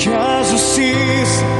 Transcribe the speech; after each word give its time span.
Jesus. 0.00 0.50
a 0.52 1.59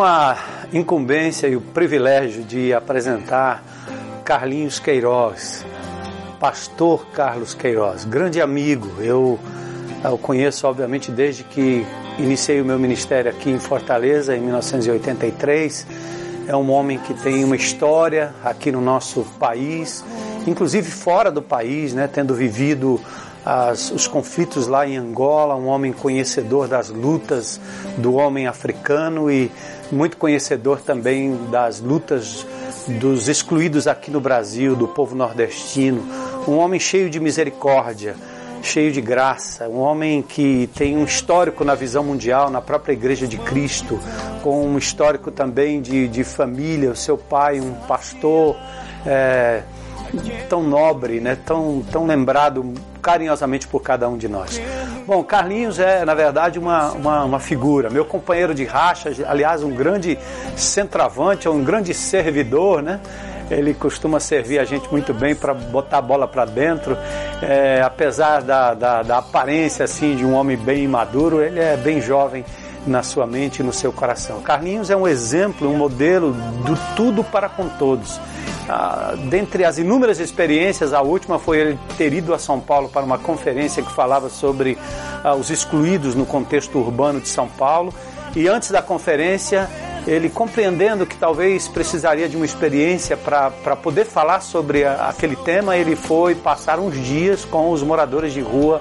tenho 0.00 0.02
a 0.02 0.38
incumbência 0.72 1.46
e 1.46 1.56
o 1.56 1.60
privilégio 1.60 2.42
de 2.42 2.72
apresentar 2.72 3.62
Carlinhos 4.24 4.78
Queiroz, 4.78 5.64
pastor 6.38 7.06
Carlos 7.08 7.52
Queiroz, 7.52 8.04
grande 8.06 8.40
amigo. 8.40 8.90
Eu 9.02 9.38
o 10.02 10.16
conheço, 10.16 10.66
obviamente, 10.66 11.10
desde 11.10 11.44
que 11.44 11.84
iniciei 12.18 12.62
o 12.62 12.64
meu 12.64 12.78
ministério 12.78 13.30
aqui 13.30 13.50
em 13.50 13.58
Fortaleza, 13.58 14.34
em 14.34 14.40
1983. 14.40 15.86
É 16.48 16.56
um 16.56 16.70
homem 16.70 16.98
que 16.98 17.12
tem 17.12 17.44
uma 17.44 17.56
história 17.56 18.32
aqui 18.42 18.72
no 18.72 18.80
nosso 18.80 19.22
país, 19.38 20.02
inclusive 20.46 20.90
fora 20.90 21.30
do 21.30 21.42
país, 21.42 21.92
né, 21.92 22.08
tendo 22.10 22.34
vivido 22.34 22.98
as, 23.44 23.90
os 23.90 24.06
conflitos 24.06 24.66
lá 24.66 24.86
em 24.86 24.96
Angola, 24.96 25.54
um 25.56 25.66
homem 25.66 25.92
conhecedor 25.92 26.68
das 26.68 26.88
lutas 26.88 27.60
do 27.98 28.14
homem 28.14 28.46
africano 28.46 29.30
e 29.30 29.50
muito 29.92 30.16
conhecedor 30.16 30.80
também 30.80 31.36
das 31.50 31.80
lutas 31.80 32.46
dos 32.98 33.28
excluídos 33.28 33.86
aqui 33.86 34.10
no 34.10 34.20
Brasil, 34.20 34.74
do 34.74 34.88
povo 34.88 35.14
nordestino, 35.14 36.02
um 36.48 36.56
homem 36.56 36.80
cheio 36.80 37.10
de 37.10 37.20
misericórdia, 37.20 38.16
cheio 38.62 38.92
de 38.92 39.00
graça, 39.00 39.68
um 39.68 39.78
homem 39.78 40.22
que 40.22 40.68
tem 40.74 40.96
um 40.96 41.04
histórico 41.04 41.64
na 41.64 41.74
visão 41.74 42.04
mundial, 42.04 42.50
na 42.50 42.60
própria 42.60 42.92
Igreja 42.92 43.26
de 43.26 43.38
Cristo, 43.38 43.98
com 44.42 44.66
um 44.66 44.78
histórico 44.78 45.30
também 45.30 45.80
de, 45.80 46.08
de 46.08 46.24
família, 46.24 46.90
o 46.90 46.96
seu 46.96 47.16
pai, 47.16 47.60
um 47.60 47.74
pastor. 47.86 48.56
É, 49.06 49.62
tão 50.48 50.62
nobre, 50.62 51.20
né? 51.20 51.36
tão, 51.44 51.82
tão 51.90 52.06
lembrado 52.06 52.74
carinhosamente 53.00 53.66
por 53.66 53.80
cada 53.80 54.08
um 54.08 54.16
de 54.16 54.28
nós. 54.28 54.60
Bom, 55.06 55.22
Carlinhos 55.24 55.78
é, 55.78 56.04
na 56.04 56.14
verdade, 56.14 56.58
uma, 56.58 56.92
uma, 56.92 57.24
uma 57.24 57.40
figura, 57.40 57.90
meu 57.90 58.04
companheiro 58.04 58.54
de 58.54 58.64
racha, 58.64 59.12
aliás, 59.26 59.62
um 59.62 59.70
grande 59.70 60.18
centroavante, 60.56 61.48
um 61.48 61.64
grande 61.64 61.94
servidor, 61.94 62.82
né? 62.82 63.00
Ele 63.50 63.74
costuma 63.74 64.20
servir 64.20 64.60
a 64.60 64.64
gente 64.64 64.88
muito 64.92 65.12
bem 65.12 65.34
para 65.34 65.52
botar 65.52 65.98
a 65.98 66.02
bola 66.02 66.28
para 66.28 66.44
dentro. 66.44 66.96
É, 67.42 67.82
apesar 67.82 68.42
da, 68.42 68.74
da, 68.74 69.02
da 69.02 69.18
aparência 69.18 69.84
assim 69.84 70.14
de 70.14 70.24
um 70.24 70.34
homem 70.34 70.56
bem 70.56 70.86
maduro, 70.86 71.42
ele 71.42 71.58
é 71.58 71.76
bem 71.76 72.00
jovem 72.00 72.44
na 72.86 73.02
sua 73.02 73.26
mente 73.26 73.60
e 73.60 73.62
no 73.62 73.72
seu 73.72 73.92
coração. 73.92 74.40
Carlinhos 74.40 74.88
é 74.88 74.96
um 74.96 75.06
exemplo, 75.06 75.68
um 75.68 75.76
modelo 75.76 76.32
do 76.64 76.78
tudo 76.94 77.24
para 77.24 77.48
com 77.48 77.68
todos. 77.68 78.20
Ah, 78.72 79.14
dentre 79.16 79.64
as 79.64 79.78
inúmeras 79.78 80.20
experiências, 80.20 80.92
a 80.92 81.02
última 81.02 81.40
foi 81.40 81.58
ele 81.58 81.78
ter 81.98 82.12
ido 82.12 82.32
a 82.32 82.38
São 82.38 82.60
Paulo 82.60 82.88
para 82.88 83.04
uma 83.04 83.18
conferência 83.18 83.82
que 83.82 83.92
falava 83.92 84.28
sobre 84.28 84.78
ah, 85.24 85.34
os 85.34 85.50
excluídos 85.50 86.14
no 86.14 86.24
contexto 86.24 86.78
urbano 86.78 87.20
de 87.20 87.28
São 87.28 87.48
Paulo. 87.48 87.92
E 88.36 88.46
antes 88.46 88.70
da 88.70 88.80
conferência, 88.80 89.68
ele 90.06 90.28
compreendendo 90.28 91.06
que 91.06 91.16
talvez 91.16 91.68
precisaria 91.68 92.28
de 92.28 92.36
uma 92.36 92.44
experiência 92.44 93.16
para 93.16 93.76
poder 93.76 94.04
falar 94.04 94.40
sobre 94.40 94.84
a, 94.84 95.08
aquele 95.08 95.36
tema, 95.36 95.76
ele 95.76 95.94
foi 95.96 96.34
passar 96.34 96.78
uns 96.78 96.94
dias 96.94 97.44
com 97.44 97.70
os 97.70 97.82
moradores 97.82 98.32
de 98.32 98.40
rua 98.40 98.80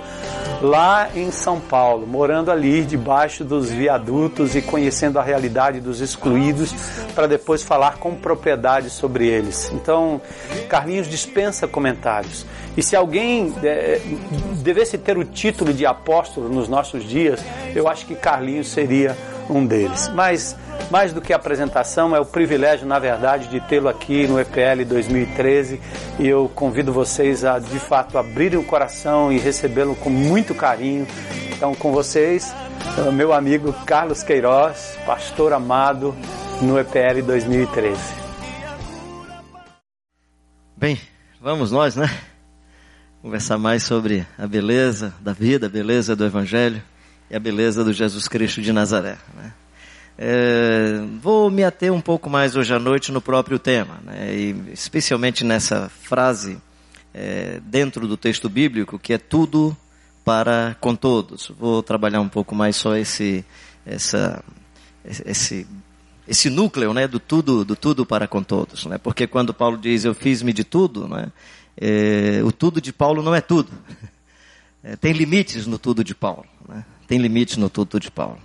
lá 0.62 1.10
em 1.16 1.32
São 1.32 1.60
Paulo, 1.60 2.06
morando 2.06 2.52
ali 2.52 2.84
debaixo 2.84 3.44
dos 3.44 3.70
viadutos 3.70 4.56
e 4.56 4.62
conhecendo 4.62 5.18
a 5.18 5.24
realidade 5.24 5.80
dos 5.80 6.02
excluídos, 6.02 6.74
para 7.16 7.28
depois 7.28 7.64
falar 7.64 7.98
com 7.98 8.14
propriedade 8.16 8.90
sobre 8.90 9.28
eles. 9.28 9.72
Então, 9.74 10.22
Carlinhos 10.68 11.08
dispensa 11.08 11.68
comentários. 11.68 12.46
E 12.76 12.84
se 12.84 12.96
alguém 12.96 13.54
é, 13.64 14.02
devesse 14.62 14.98
ter 14.98 15.18
o 15.18 15.24
título 15.24 15.74
de 15.74 15.86
apóstolo 15.86 16.50
nos 16.50 16.68
nossos 16.68 17.04
dias, 17.04 17.40
eu 17.74 17.88
acho 17.88 18.06
que 18.06 18.16
Carlinhos 18.16 18.70
seria 18.70 19.16
um 19.50 19.66
deles. 19.66 20.08
Mas 20.10 20.56
mais 20.90 21.14
do 21.14 21.22
que 21.22 21.34
a 21.34 21.36
apresentação, 21.36 22.16
é 22.16 22.20
o 22.20 22.26
privilégio, 22.26 22.88
na 22.88 22.98
verdade, 23.00 23.48
de 23.48 23.60
tê-lo 23.60 23.88
aqui 23.88 24.28
no 24.28 24.40
EPL 24.40 24.84
2013 24.88 25.80
e 26.18 26.28
eu 26.28 26.50
convido 26.54 26.92
vocês 26.92 27.46
a, 27.46 27.60
de 27.60 27.80
fato, 27.80 28.18
abrirem 28.18 28.58
o 28.58 28.64
coração 28.64 29.32
e 29.32 29.38
recebê-lo 29.38 29.96
com 29.96 30.10
muito 30.10 30.56
carinho. 30.56 31.06
Então, 31.52 31.76
com 31.76 31.92
vocês, 31.92 32.54
meu 33.14 33.34
amigo 33.34 33.74
Carlos 33.86 34.24
Queiroz, 34.24 34.98
pastor 35.06 35.54
amado 35.54 36.16
no 36.62 36.80
EPL 36.80 37.22
2013. 37.26 38.00
Bem, 40.76 41.00
vamos 41.42 41.72
nós, 41.72 41.96
né? 41.96 42.10
Conversar 43.22 43.58
mais 43.58 43.84
sobre 43.84 44.26
a 44.38 44.48
beleza 44.48 45.14
da 45.20 45.34
vida, 45.34 45.68
a 45.68 45.70
beleza 45.70 46.16
do 46.16 46.26
Evangelho 46.26 46.82
e 47.30 47.36
a 47.36 47.40
beleza 47.40 47.84
do 47.84 47.94
Jesus 47.94 48.28
Cristo 48.28 48.62
de 48.62 48.74
Nazaré. 48.74 49.18
Né? 49.36 49.54
É, 50.18 51.02
vou 51.22 51.50
me 51.50 51.64
ater 51.64 51.94
um 51.94 52.02
pouco 52.02 52.30
mais 52.30 52.56
hoje 52.56 52.74
à 52.74 52.80
noite 52.80 53.12
no 53.12 53.22
próprio 53.22 53.58
tema, 53.58 54.00
né? 54.04 54.36
e 54.36 54.56
especialmente 54.74 55.46
nessa 55.46 55.90
frase 55.90 56.58
é, 57.14 57.60
dentro 57.64 58.08
do 58.08 58.18
texto 58.18 58.50
bíblico 58.50 59.00
que 59.00 59.14
é 59.14 59.18
tudo 59.18 59.76
para 60.26 60.76
com 60.80 60.96
todos. 60.96 61.52
Vou 61.58 61.82
trabalhar 61.82 62.22
um 62.22 62.30
pouco 62.30 62.54
mais 62.54 62.76
só 62.76 62.96
esse, 62.96 63.46
essa, 63.86 64.44
esse, 65.04 65.66
esse 66.28 66.50
núcleo, 66.50 66.94
né, 66.94 67.08
do 67.08 67.20
tudo, 67.20 67.66
do 67.66 67.76
tudo 67.76 68.06
para 68.06 68.28
com 68.28 68.44
todos, 68.44 68.86
né? 68.86 68.98
Porque 68.98 69.26
quando 69.26 69.54
Paulo 69.54 69.78
diz 69.78 70.06
eu 70.06 70.14
fiz-me 70.14 70.54
de 70.54 70.64
tudo, 70.64 71.08
né? 71.08 71.32
É, 71.76 72.42
o 72.44 72.52
tudo 72.52 72.82
de 72.82 72.92
Paulo 72.92 73.24
não 73.24 73.34
é 73.34 73.42
tudo. 73.42 73.72
É, 74.82 74.96
tem 74.96 75.12
limites 75.12 75.68
no 75.68 75.78
tudo 75.78 76.06
de 76.06 76.16
Paulo, 76.16 76.46
né? 76.66 76.86
Tem 77.10 77.18
limite 77.18 77.60
no 77.60 77.72
tudo 77.72 78.00
de 78.00 78.12
Paulo. 78.12 78.38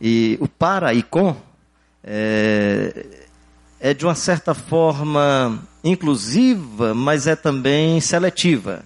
E 0.00 0.36
o 0.40 0.48
para 0.48 0.92
e 0.92 1.00
com 1.00 1.36
é, 2.02 3.06
é 3.78 3.94
de 3.94 4.04
uma 4.04 4.16
certa 4.16 4.52
forma 4.52 5.62
inclusiva, 5.84 6.92
mas 6.92 7.28
é 7.28 7.36
também 7.36 8.00
seletiva. 8.00 8.84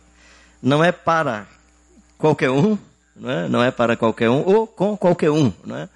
Não 0.62 0.84
é 0.84 0.92
para 0.92 1.46
qualquer 2.18 2.50
um, 2.50 2.76
não 3.16 3.30
é, 3.30 3.48
não 3.48 3.62
é 3.62 3.70
para 3.70 3.96
qualquer 3.96 4.28
um, 4.28 4.42
ou 4.44 4.66
com 4.66 4.94
qualquer 4.94 5.30
um. 5.30 5.50
Não 5.64 5.76
é? 5.76 5.88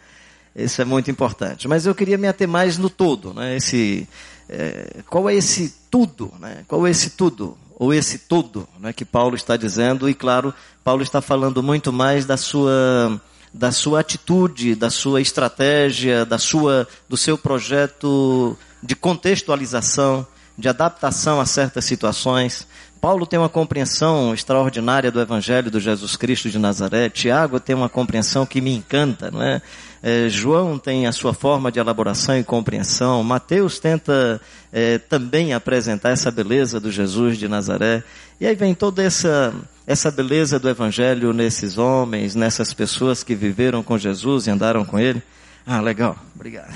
Isso 0.56 0.80
é 0.80 0.84
muito 0.86 1.10
importante. 1.10 1.68
Mas 1.68 1.84
eu 1.84 1.94
queria 1.94 2.16
me 2.16 2.26
ater 2.26 2.48
mais 2.48 2.78
no 2.78 2.88
todo. 2.88 3.34
Né? 3.34 3.56
Esse, 3.56 4.08
é, 4.48 5.02
qual 5.06 5.28
é 5.28 5.34
esse 5.34 5.74
tudo? 5.90 6.32
Né? 6.40 6.64
Qual 6.66 6.86
é 6.86 6.90
esse 6.90 7.10
tudo? 7.10 7.58
Ou 7.78 7.94
esse 7.94 8.18
todo 8.18 8.68
né, 8.80 8.92
que 8.92 9.04
Paulo 9.04 9.36
está 9.36 9.56
dizendo? 9.56 10.08
E 10.08 10.14
claro, 10.14 10.52
Paulo 10.82 11.02
está 11.02 11.20
falando 11.20 11.62
muito 11.62 11.92
mais 11.92 12.26
da 12.26 12.36
sua 12.36 13.20
da 13.54 13.72
sua 13.72 14.00
atitude, 14.00 14.74
da 14.74 14.90
sua 14.90 15.20
estratégia, 15.20 16.26
da 16.26 16.38
sua 16.38 16.88
do 17.08 17.16
seu 17.16 17.38
projeto 17.38 18.58
de 18.82 18.96
contextualização, 18.96 20.26
de 20.56 20.68
adaptação 20.68 21.40
a 21.40 21.46
certas 21.46 21.84
situações. 21.84 22.66
Paulo 23.00 23.26
tem 23.26 23.38
uma 23.38 23.48
compreensão 23.48 24.34
extraordinária 24.34 25.10
do 25.10 25.20
Evangelho 25.20 25.70
do 25.70 25.78
Jesus 25.78 26.16
Cristo 26.16 26.50
de 26.50 26.58
Nazaré. 26.58 27.08
Tiago 27.08 27.60
tem 27.60 27.74
uma 27.74 27.88
compreensão 27.88 28.44
que 28.44 28.60
me 28.60 28.74
encanta, 28.74 29.30
não 29.30 29.40
é? 29.40 29.62
é 30.02 30.28
João 30.28 30.78
tem 30.78 31.06
a 31.06 31.12
sua 31.12 31.32
forma 31.32 31.70
de 31.70 31.78
elaboração 31.78 32.36
e 32.36 32.42
compreensão. 32.42 33.22
Mateus 33.22 33.78
tenta 33.78 34.40
é, 34.72 34.98
também 34.98 35.54
apresentar 35.54 36.10
essa 36.10 36.30
beleza 36.30 36.80
do 36.80 36.90
Jesus 36.90 37.38
de 37.38 37.46
Nazaré. 37.46 38.02
E 38.40 38.46
aí 38.46 38.54
vem 38.54 38.74
toda 38.74 39.02
essa 39.02 39.54
essa 39.86 40.10
beleza 40.10 40.58
do 40.58 40.68
Evangelho 40.68 41.32
nesses 41.32 41.78
homens, 41.78 42.34
nessas 42.34 42.74
pessoas 42.74 43.22
que 43.22 43.34
viveram 43.34 43.82
com 43.82 43.96
Jesus 43.96 44.46
e 44.46 44.50
andaram 44.50 44.84
com 44.84 44.98
Ele. 44.98 45.22
Ah, 45.66 45.80
legal, 45.80 46.14
obrigado. 46.34 46.74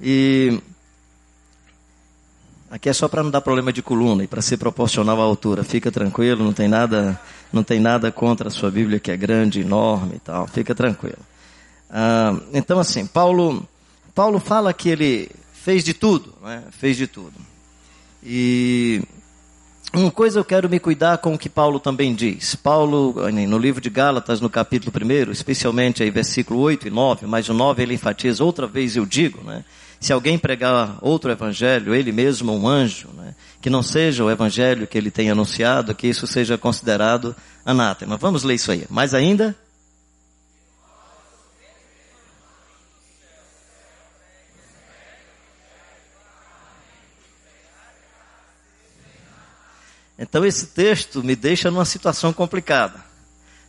E 0.00 0.60
aqui 2.70 2.88
é 2.88 2.92
só 2.92 3.08
para 3.08 3.22
não 3.22 3.30
dar 3.30 3.40
problema 3.40 3.72
de 3.72 3.82
coluna 3.82 4.24
e 4.24 4.26
para 4.26 4.42
ser 4.42 4.56
proporcional 4.56 5.20
à 5.20 5.24
altura. 5.24 5.64
Fica 5.64 5.90
tranquilo, 5.90 6.44
não 6.44 6.52
tem 6.52 6.68
nada, 6.68 7.20
não 7.52 7.62
tem 7.62 7.80
nada 7.80 8.10
contra 8.10 8.48
a 8.48 8.50
sua 8.50 8.70
Bíblia 8.70 8.98
que 8.98 9.10
é 9.10 9.16
grande, 9.16 9.60
enorme 9.60 10.16
e 10.16 10.18
tal. 10.18 10.46
Fica 10.46 10.74
tranquilo. 10.74 11.18
Ah, 11.90 12.36
então 12.52 12.78
assim, 12.78 13.06
Paulo, 13.06 13.66
Paulo 14.14 14.40
fala 14.40 14.72
que 14.72 14.88
ele 14.88 15.30
fez 15.52 15.84
de 15.84 15.94
tudo, 15.94 16.34
né? 16.42 16.64
fez 16.70 16.96
de 16.96 17.06
tudo. 17.06 17.34
E 18.22 19.02
uma 19.92 20.10
coisa 20.10 20.40
eu 20.40 20.44
quero 20.44 20.68
me 20.68 20.78
cuidar 20.78 21.18
com 21.18 21.34
o 21.34 21.38
que 21.38 21.48
Paulo 21.48 21.78
também 21.78 22.14
diz. 22.14 22.54
Paulo, 22.54 23.14
no 23.30 23.58
livro 23.58 23.80
de 23.80 23.88
Gálatas, 23.88 24.40
no 24.40 24.50
capítulo 24.50 24.92
1, 24.94 25.30
especialmente 25.30 26.02
aí 26.02 26.10
versículo 26.10 26.60
8 26.60 26.88
e 26.88 26.90
9, 26.90 27.26
mas 27.26 27.48
o 27.48 27.54
9 27.54 27.82
ele 27.82 27.94
enfatiza, 27.94 28.44
outra 28.44 28.66
vez 28.66 28.96
eu 28.96 29.06
digo, 29.06 29.42
né? 29.42 29.64
Se 30.00 30.12
alguém 30.12 30.38
pregar 30.38 30.98
outro 31.00 31.30
evangelho, 31.30 31.94
ele 31.94 32.12
mesmo 32.12 32.52
um 32.52 32.68
anjo, 32.68 33.08
né? 33.16 33.34
que 33.60 33.70
não 33.70 33.82
seja 33.82 34.22
o 34.24 34.30
evangelho 34.30 34.86
que 34.86 34.96
ele 34.96 35.10
tem 35.10 35.30
anunciado, 35.30 35.94
que 35.94 36.06
isso 36.06 36.26
seja 36.26 36.58
considerado 36.58 37.34
anátema. 37.64 38.16
Vamos 38.16 38.42
ler 38.42 38.54
isso 38.54 38.70
aí. 38.70 38.86
Mais 38.90 39.14
ainda? 39.14 39.56
Então 50.18 50.44
esse 50.44 50.68
texto 50.68 51.22
me 51.22 51.36
deixa 51.36 51.70
numa 51.70 51.84
situação 51.84 52.32
complicada. 52.32 53.04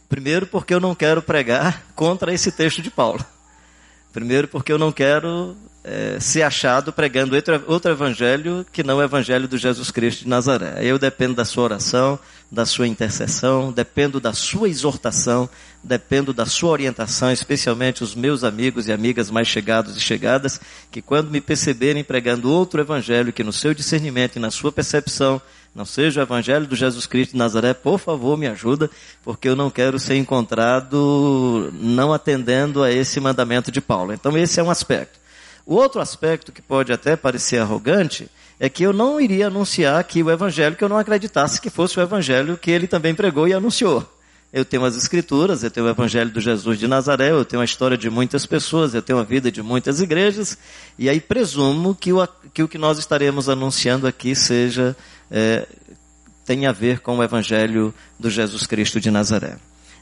Primeiro 0.07 0.47
porque 0.47 0.73
eu 0.73 0.79
não 0.79 0.95
quero 0.95 1.21
pregar 1.21 1.83
contra 1.93 2.33
esse 2.33 2.51
texto 2.51 2.81
de 2.81 2.89
Paulo. 2.89 3.25
Primeiro 4.13 4.47
porque 4.47 4.71
eu 4.71 4.77
não 4.77 4.91
quero 4.91 5.57
é, 5.83 6.19
ser 6.19 6.41
achado 6.41 6.91
pregando 6.91 7.35
outro, 7.67 7.91
evangelho 7.91 8.65
que 8.71 8.83
não 8.83 8.97
o 8.97 9.03
evangelho 9.03 9.47
do 9.47 9.57
Jesus 9.57 9.89
Cristo 9.91 10.23
de 10.23 10.29
Nazaré. 10.29 10.83
Eu 10.83 10.99
dependo 10.99 11.33
da 11.33 11.45
sua 11.45 11.63
oração, 11.63 12.19
da 12.51 12.65
sua 12.65 12.87
intercessão, 12.87 13.71
dependo 13.71 14.19
da 14.19 14.33
sua 14.33 14.69
exortação, 14.69 15.49
dependo 15.83 16.33
da 16.33 16.45
sua 16.45 16.71
orientação, 16.71 17.31
especialmente 17.31 18.03
os 18.03 18.15
meus 18.15 18.43
amigos 18.43 18.87
e 18.87 18.91
amigas 18.91 19.29
mais 19.29 19.47
chegados 19.47 19.95
e 19.95 19.99
chegadas, 19.99 20.59
que 20.91 21.01
quando 21.01 21.31
me 21.31 21.39
perceberem 21.39 22.03
pregando 22.03 22.51
outro 22.51 22.81
evangelho 22.81 23.31
que 23.31 23.43
no 23.43 23.53
seu 23.53 23.73
discernimento 23.73 24.35
e 24.35 24.39
na 24.39 24.51
sua 24.51 24.71
percepção 24.71 25.41
não 25.77 25.85
seja 25.85 26.21
o 26.21 26.23
evangelho 26.23 26.65
do 26.65 26.75
Jesus 26.75 27.05
Cristo 27.05 27.33
de 27.33 27.37
Nazaré, 27.37 27.71
por 27.71 27.99
favor, 27.99 28.35
me 28.35 28.47
ajuda, 28.47 28.89
porque 29.23 29.47
eu 29.47 29.55
não 29.55 29.69
quero 29.69 29.99
ser 29.99 30.15
encontrado 30.15 31.71
não 31.73 32.11
atendendo 32.11 32.81
a 32.81 32.91
esse 32.91 33.19
mandamento 33.19 33.71
de 33.71 33.79
Paulo. 33.79 34.11
Então 34.11 34.35
esse 34.35 34.59
é 34.59 34.63
um 34.63 34.71
aspecto. 34.71 35.26
O 35.67 35.75
outro 35.75 35.99
aspecto 35.99 36.53
que 36.53 36.61
pode 36.61 36.93
até 36.93 37.17
parecer 37.17 37.57
arrogante 37.59 38.29
é 38.57 38.69
que 38.69 38.83
eu 38.83 38.93
não 38.93 39.19
iria 39.19 39.47
anunciar 39.47 39.99
aqui 39.99 40.23
o 40.23 40.31
evangelho 40.31 40.77
que 40.77 40.83
eu 40.83 40.87
não 40.87 40.97
acreditasse 40.97 41.59
que 41.59 41.69
fosse 41.69 41.99
o 41.99 42.01
evangelho 42.01 42.57
que 42.57 42.71
ele 42.71 42.87
também 42.87 43.13
pregou 43.13 43.49
e 43.49 43.53
anunciou. 43.53 44.09
Eu 44.53 44.63
tenho 44.63 44.85
as 44.85 44.95
escrituras, 44.95 45.63
eu 45.63 45.69
tenho 45.69 45.85
o 45.85 45.89
evangelho 45.89 46.31
do 46.31 46.39
Jesus 46.39 46.79
de 46.79 46.87
Nazaré, 46.87 47.31
eu 47.31 47.43
tenho 47.43 47.61
a 47.61 47.65
história 47.65 47.97
de 47.97 48.09
muitas 48.09 48.45
pessoas, 48.45 48.93
eu 48.93 49.01
tenho 49.01 49.19
a 49.19 49.23
vida 49.23 49.51
de 49.51 49.61
muitas 49.61 49.99
igrejas, 49.99 50.57
e 50.97 51.09
aí 51.09 51.19
presumo 51.19 51.93
que 51.93 52.13
o 52.13 52.25
que, 52.53 52.63
o 52.63 52.67
que 52.69 52.77
nós 52.77 52.97
estaremos 52.97 53.49
anunciando 53.49 54.07
aqui 54.07 54.33
seja, 54.33 54.95
é, 55.29 55.67
tenha 56.45 56.69
a 56.69 56.73
ver 56.73 57.01
com 57.01 57.17
o 57.17 57.23
evangelho 57.23 57.93
do 58.17 58.29
Jesus 58.29 58.65
Cristo 58.65 59.01
de 59.01 59.11
Nazaré. 59.11 59.57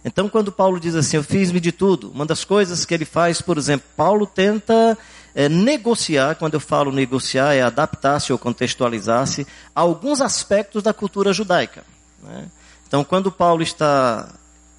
Então, 0.05 0.29
quando 0.29 0.51
Paulo 0.51 0.79
diz 0.79 0.93
assim, 0.93 1.17
eu 1.17 1.23
fiz-me 1.23 1.59
de 1.59 1.71
tudo, 1.71 2.11
uma 2.11 2.27
das 2.27 2.43
coisas 2.43 2.85
que 2.85 2.93
ele 2.93 3.05
faz, 3.05 3.41
por 3.41 3.57
exemplo, 3.57 3.87
Paulo 3.97 4.27
tenta 4.27 4.95
é, 5.35 5.49
negociar, 5.49 6.35
quando 6.35 6.53
eu 6.53 6.61
falo 6.61 6.93
negociar, 6.93 7.53
é 7.53 7.61
adaptar-se 7.61 8.31
ou 8.31 8.39
contextualizar-se 8.39 9.45
a 9.75 9.81
alguns 9.81 10.21
aspectos 10.21 10.81
da 10.81 10.93
cultura 10.93 11.33
judaica. 11.33 11.83
Né? 12.23 12.45
Então, 12.87 13.03
quando 13.03 13.29
Paulo 13.29 13.61
está 13.61 14.29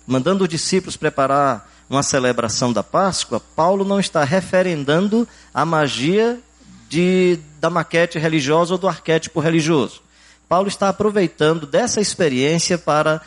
mandando 0.06 0.44
os 0.44 0.48
discípulos 0.48 0.96
preparar 0.96 1.70
uma 1.90 2.02
celebração 2.02 2.72
da 2.72 2.82
Páscoa, 2.82 3.40
Paulo 3.54 3.84
não 3.84 4.00
está 4.00 4.25
referendando 4.25 5.28
a 5.52 5.64
magia 5.64 6.40
de, 6.88 7.38
da 7.60 7.68
maquete 7.68 8.18
religiosa 8.18 8.72
ou 8.72 8.78
do 8.78 8.88
arquétipo 8.88 9.40
religioso. 9.40 10.00
Paulo 10.48 10.68
está 10.68 10.88
aproveitando 10.88 11.66
dessa 11.66 12.00
experiência 12.00 12.78
para 12.78 13.20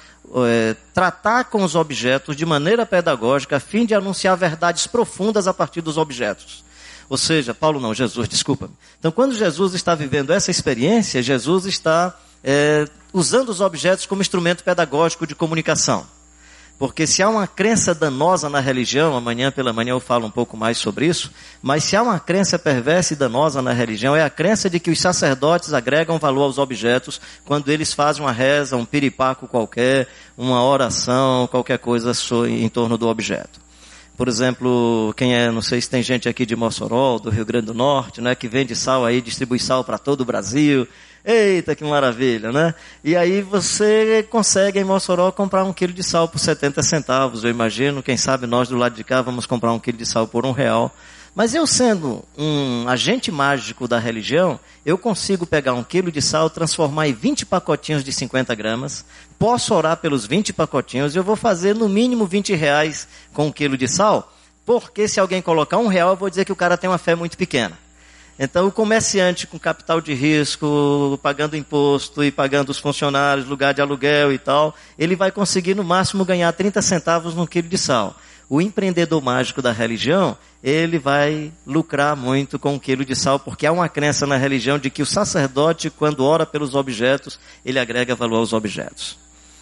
é, 0.47 0.75
tratar 0.93 1.45
com 1.45 1.63
os 1.63 1.75
objetos 1.75 2.35
de 2.35 2.45
maneira 2.45 2.85
pedagógica, 2.85 3.57
a 3.57 3.59
fim 3.59 3.85
de 3.85 3.93
anunciar 3.93 4.35
verdades 4.35 4.87
profundas 4.87 5.47
a 5.47 5.53
partir 5.53 5.81
dos 5.81 5.97
objetos. 5.97 6.63
Ou 7.09 7.17
seja, 7.17 7.53
Paulo 7.53 7.79
não, 7.79 7.93
Jesus, 7.93 8.29
desculpa. 8.29 8.69
Então, 8.99 9.11
quando 9.11 9.33
Jesus 9.33 9.73
está 9.73 9.95
vivendo 9.95 10.31
essa 10.31 10.51
experiência, 10.51 11.23
Jesus 11.23 11.65
está 11.65 12.15
é, 12.43 12.87
usando 13.11 13.49
os 13.49 13.61
objetos 13.61 14.05
como 14.05 14.21
instrumento 14.21 14.63
pedagógico 14.63 15.25
de 15.25 15.33
comunicação. 15.33 16.05
Porque 16.77 17.05
se 17.05 17.21
há 17.21 17.27
uma 17.27 17.45
crença 17.45 17.93
danosa 17.93 18.47
na 18.47 18.61
religião, 18.61 19.17
amanhã 19.17 19.51
pela 19.51 19.73
manhã 19.73 19.91
eu 19.91 19.99
falo 19.99 20.25
um 20.25 20.31
pouco 20.31 20.55
mais 20.55 20.77
sobre 20.77 21.07
isso, 21.07 21.29
mas 21.61 21.83
se 21.83 21.93
há 21.93 22.01
uma 22.01 22.17
crença 22.21 22.57
perversa 22.57 23.11
e 23.11 23.17
danosa 23.17 23.61
na 23.61 23.73
religião, 23.73 24.15
é 24.15 24.23
a 24.23 24.29
crença 24.29 24.69
de 24.69 24.79
que 24.79 24.89
os 24.89 25.01
sacerdotes 25.01 25.73
agregam 25.73 26.17
valor 26.17 26.43
aos 26.43 26.57
objetos 26.57 27.19
quando 27.43 27.67
eles 27.67 27.91
fazem 27.91 28.23
uma 28.23 28.31
reza, 28.31 28.77
um 28.77 28.85
piripaco 28.85 29.45
qualquer, 29.45 30.07
uma 30.37 30.63
oração, 30.63 31.47
qualquer 31.47 31.79
coisa 31.79 32.13
em 32.47 32.69
torno 32.69 32.97
do 32.97 33.09
objeto. 33.09 33.59
Por 34.19 34.27
exemplo, 34.27 35.13
quem 35.15 35.33
é, 35.33 35.49
não 35.49 35.61
sei 35.61 35.79
se 35.79 35.89
tem 35.89 36.03
gente 36.03 36.27
aqui 36.27 36.45
de 36.45 36.53
Mossoró, 36.53 37.17
do 37.17 37.29
Rio 37.29 37.45
Grande 37.45 37.67
do 37.67 37.73
Norte, 37.73 38.19
né, 38.19 38.35
que 38.35 38.49
vende 38.49 38.75
sal 38.75 39.05
aí, 39.05 39.21
distribui 39.21 39.59
sal 39.59 39.81
para 39.81 39.97
todo 39.97 40.19
o 40.19 40.25
Brasil, 40.25 40.85
Eita, 41.23 41.73
que 41.73 41.85
maravilha, 41.85 42.51
né? 42.51 42.75
E 43.01 43.15
aí 43.15 43.41
você 43.41 44.27
consegue 44.29 44.77
em 44.77 44.83
Mossoró 44.83 45.31
comprar 45.31 45.63
um 45.63 45.71
quilo 45.71 45.93
de 45.93 46.03
sal 46.03 46.27
por 46.27 46.37
70 46.37 46.83
centavos. 46.83 47.45
Eu 47.45 47.49
imagino, 47.49 48.03
quem 48.03 48.17
sabe 48.17 48.45
nós 48.45 48.67
do 48.67 48.75
lado 48.75 48.93
de 48.93 49.05
cá 49.05 49.21
vamos 49.21 49.45
comprar 49.45 49.71
um 49.71 49.79
quilo 49.79 49.97
de 49.97 50.05
sal 50.05 50.27
por 50.27 50.45
um 50.45 50.51
real. 50.51 50.93
Mas 51.35 51.53
eu 51.53 51.65
sendo 51.67 52.23
um 52.37 52.87
agente 52.87 53.31
mágico 53.31 53.87
da 53.87 53.99
religião, 53.99 54.59
eu 54.85 54.97
consigo 54.97 55.45
pegar 55.45 55.73
um 55.73 55.83
quilo 55.83 56.11
de 56.11 56.21
sal, 56.21 56.49
transformar 56.49 57.07
em 57.07 57.13
20 57.13 57.45
pacotinhos 57.45 58.03
de 58.03 58.11
50 58.11 58.53
gramas, 58.55 59.05
posso 59.37 59.73
orar 59.73 59.97
pelos 59.97 60.25
20 60.25 60.51
pacotinhos, 60.53 61.15
eu 61.15 61.23
vou 61.23 61.35
fazer 61.35 61.75
no 61.75 61.87
mínimo 61.87 62.25
20 62.25 62.55
reais 62.55 63.07
com 63.33 63.47
um 63.47 63.51
quilo 63.51 63.77
de 63.77 63.87
sal, 63.87 64.33
porque 64.65 65.07
se 65.07 65.19
alguém 65.19 65.41
colocar 65.41 65.77
um 65.77 65.87
real, 65.87 66.09
eu 66.09 66.15
vou 66.15 66.29
dizer 66.29 66.45
que 66.45 66.51
o 66.51 66.55
cara 66.55 66.77
tem 66.77 66.89
uma 66.89 66.97
fé 66.97 67.15
muito 67.15 67.37
pequena. 67.37 67.77
Então, 68.41 68.67
o 68.67 68.71
comerciante 68.71 69.45
com 69.45 69.59
capital 69.59 69.99
de 69.99 70.13
risco, 70.13 71.19
pagando 71.21 71.57
imposto 71.57 72.23
e 72.23 72.31
pagando 72.31 72.69
os 72.69 72.79
funcionários, 72.79 73.45
lugar 73.45 73.73
de 73.73 73.81
aluguel 73.81 74.31
e 74.31 74.37
tal, 74.37 74.73
ele 74.97 75.13
vai 75.13 75.29
conseguir 75.29 75.75
no 75.75 75.83
máximo 75.83 76.23
ganhar 76.23 76.49
30 76.53 76.81
centavos 76.81 77.35
no 77.35 77.45
quilo 77.45 77.67
de 77.67 77.77
sal. 77.77 78.15
O 78.49 78.59
empreendedor 78.59 79.21
mágico 79.21 79.61
da 79.61 79.71
religião, 79.71 80.35
ele 80.63 80.97
vai 80.97 81.53
lucrar 81.67 82.15
muito 82.15 82.57
com 82.57 82.73
um 82.73 82.79
quilo 82.79 83.05
de 83.05 83.15
sal, 83.15 83.39
porque 83.39 83.67
há 83.67 83.71
uma 83.71 83.87
crença 83.87 84.25
na 84.25 84.37
religião 84.37 84.79
de 84.79 84.89
que 84.89 85.03
o 85.03 85.05
sacerdote, 85.05 85.91
quando 85.91 86.25
ora 86.25 86.47
pelos 86.47 86.73
objetos, 86.73 87.39
ele 87.63 87.79
agrega 87.79 88.15
valor 88.15 88.37
aos 88.37 88.51
objetos. 88.51 89.17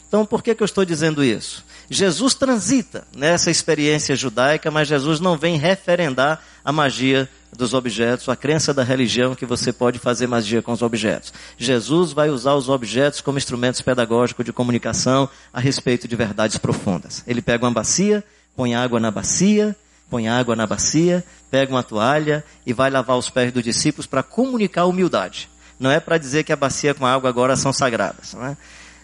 Então, 0.07 0.25
por 0.25 0.41
que, 0.41 0.55
que 0.55 0.63
eu 0.63 0.65
estou 0.65 0.85
dizendo 0.85 1.21
isso? 1.21 1.65
Jesus 1.89 2.33
transita 2.33 3.05
nessa 3.13 3.51
experiência 3.51 4.15
judaica, 4.15 4.71
mas 4.71 4.87
Jesus 4.87 5.19
não 5.19 5.37
vem 5.37 5.57
referendar 5.57 6.41
a 6.63 6.71
magia 6.71 7.29
dos 7.55 7.73
objetos, 7.73 8.29
a 8.29 8.35
crença 8.35 8.73
da 8.73 8.83
religião 8.83 9.35
que 9.35 9.45
você 9.45 9.73
pode 9.73 9.99
fazer 9.99 10.27
magia 10.27 10.61
com 10.61 10.71
os 10.71 10.81
objetos. 10.81 11.33
Jesus 11.57 12.13
vai 12.13 12.29
usar 12.29 12.55
os 12.55 12.69
objetos 12.69 13.19
como 13.19 13.37
instrumentos 13.37 13.81
pedagógicos 13.81 14.45
de 14.45 14.53
comunicação 14.53 15.29
a 15.51 15.59
respeito 15.59 16.07
de 16.07 16.15
verdades 16.15 16.57
profundas. 16.57 17.23
Ele 17.27 17.41
pega 17.41 17.65
uma 17.65 17.71
bacia, 17.71 18.23
põe 18.57 18.73
água 18.73 18.99
na 18.99 19.11
bacia, 19.11 19.75
põe 20.09 20.27
água 20.27 20.55
na 20.55 20.65
bacia, 20.65 21.23
pega 21.51 21.71
uma 21.71 21.83
toalha 21.83 22.43
e 22.65 22.73
vai 22.73 22.89
lavar 22.89 23.17
os 23.17 23.29
pés 23.29 23.53
dos 23.53 23.63
discípulos 23.63 24.07
para 24.07 24.23
comunicar 24.23 24.85
humildade. 24.85 25.47
Não 25.79 25.91
é 25.91 25.99
para 25.99 26.17
dizer 26.17 26.43
que 26.43 26.51
a 26.51 26.55
bacia 26.55 26.95
com 26.95 27.05
a 27.05 27.13
água 27.13 27.29
agora 27.29 27.55
são 27.55 27.71
sagradas. 27.71 28.33
Não 28.33 28.47
é? 28.47 28.57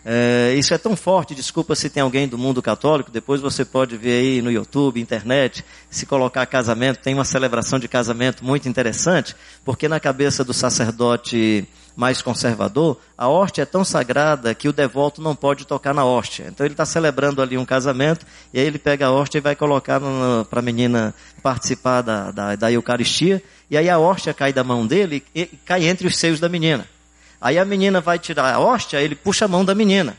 É, 0.05 0.53
isso 0.57 0.73
é 0.73 0.77
tão 0.77 0.97
forte, 0.97 1.33
desculpa 1.33 1.75
se 1.75 1.89
tem 1.89 2.03
alguém 2.03 2.27
do 2.27 2.37
mundo 2.37 2.61
católico, 2.61 3.09
depois 3.09 3.39
você 3.39 3.63
pode 3.63 3.95
ver 3.95 4.19
aí 4.19 4.41
no 4.41 4.51
YouTube, 4.51 4.99
internet, 4.99 5.63
se 5.89 6.05
colocar 6.05 6.45
casamento, 6.45 6.99
tem 6.99 7.13
uma 7.13 7.23
celebração 7.23 7.79
de 7.79 7.87
casamento 7.87 8.43
muito 8.43 8.67
interessante, 8.67 9.33
porque 9.63 9.87
na 9.87 10.01
cabeça 10.01 10.43
do 10.43 10.53
sacerdote 10.53 11.65
mais 11.95 12.21
conservador, 12.21 12.99
a 13.17 13.27
hóstia 13.27 13.61
é 13.61 13.65
tão 13.65 13.83
sagrada 13.83 14.53
que 14.55 14.67
o 14.67 14.73
devoto 14.73 15.21
não 15.21 15.35
pode 15.35 15.65
tocar 15.65 15.93
na 15.93 16.03
hóstia. 16.03 16.47
Então 16.47 16.65
ele 16.65 16.73
está 16.73 16.85
celebrando 16.85 17.41
ali 17.41 17.57
um 17.57 17.65
casamento, 17.65 18.25
e 18.53 18.59
aí 18.59 18.65
ele 18.65 18.79
pega 18.79 19.07
a 19.07 19.11
hóstia 19.11 19.37
e 19.37 19.41
vai 19.41 19.55
colocar 19.55 20.01
para 20.49 20.59
a 20.59 20.63
menina 20.63 21.13
participar 21.41 22.01
da, 22.01 22.31
da, 22.31 22.55
da 22.55 22.71
Eucaristia, 22.71 23.43
e 23.69 23.77
aí 23.77 23.89
a 23.89 23.99
hóstia 23.99 24.33
cai 24.33 24.51
da 24.51 24.63
mão 24.63 24.85
dele 24.85 25.23
e 25.35 25.45
cai 25.45 25.85
entre 25.85 26.07
os 26.07 26.17
seios 26.17 26.39
da 26.39 26.49
menina. 26.49 26.87
Aí 27.39 27.59
a 27.59 27.65
menina 27.65 28.01
vai 28.01 28.17
tirar 28.17 28.53
a 28.53 28.59
hóstia, 28.59 29.01
ele 29.01 29.15
puxa 29.15 29.45
a 29.45 29.47
mão 29.47 29.63
da 29.63 29.75
menina. 29.75 30.17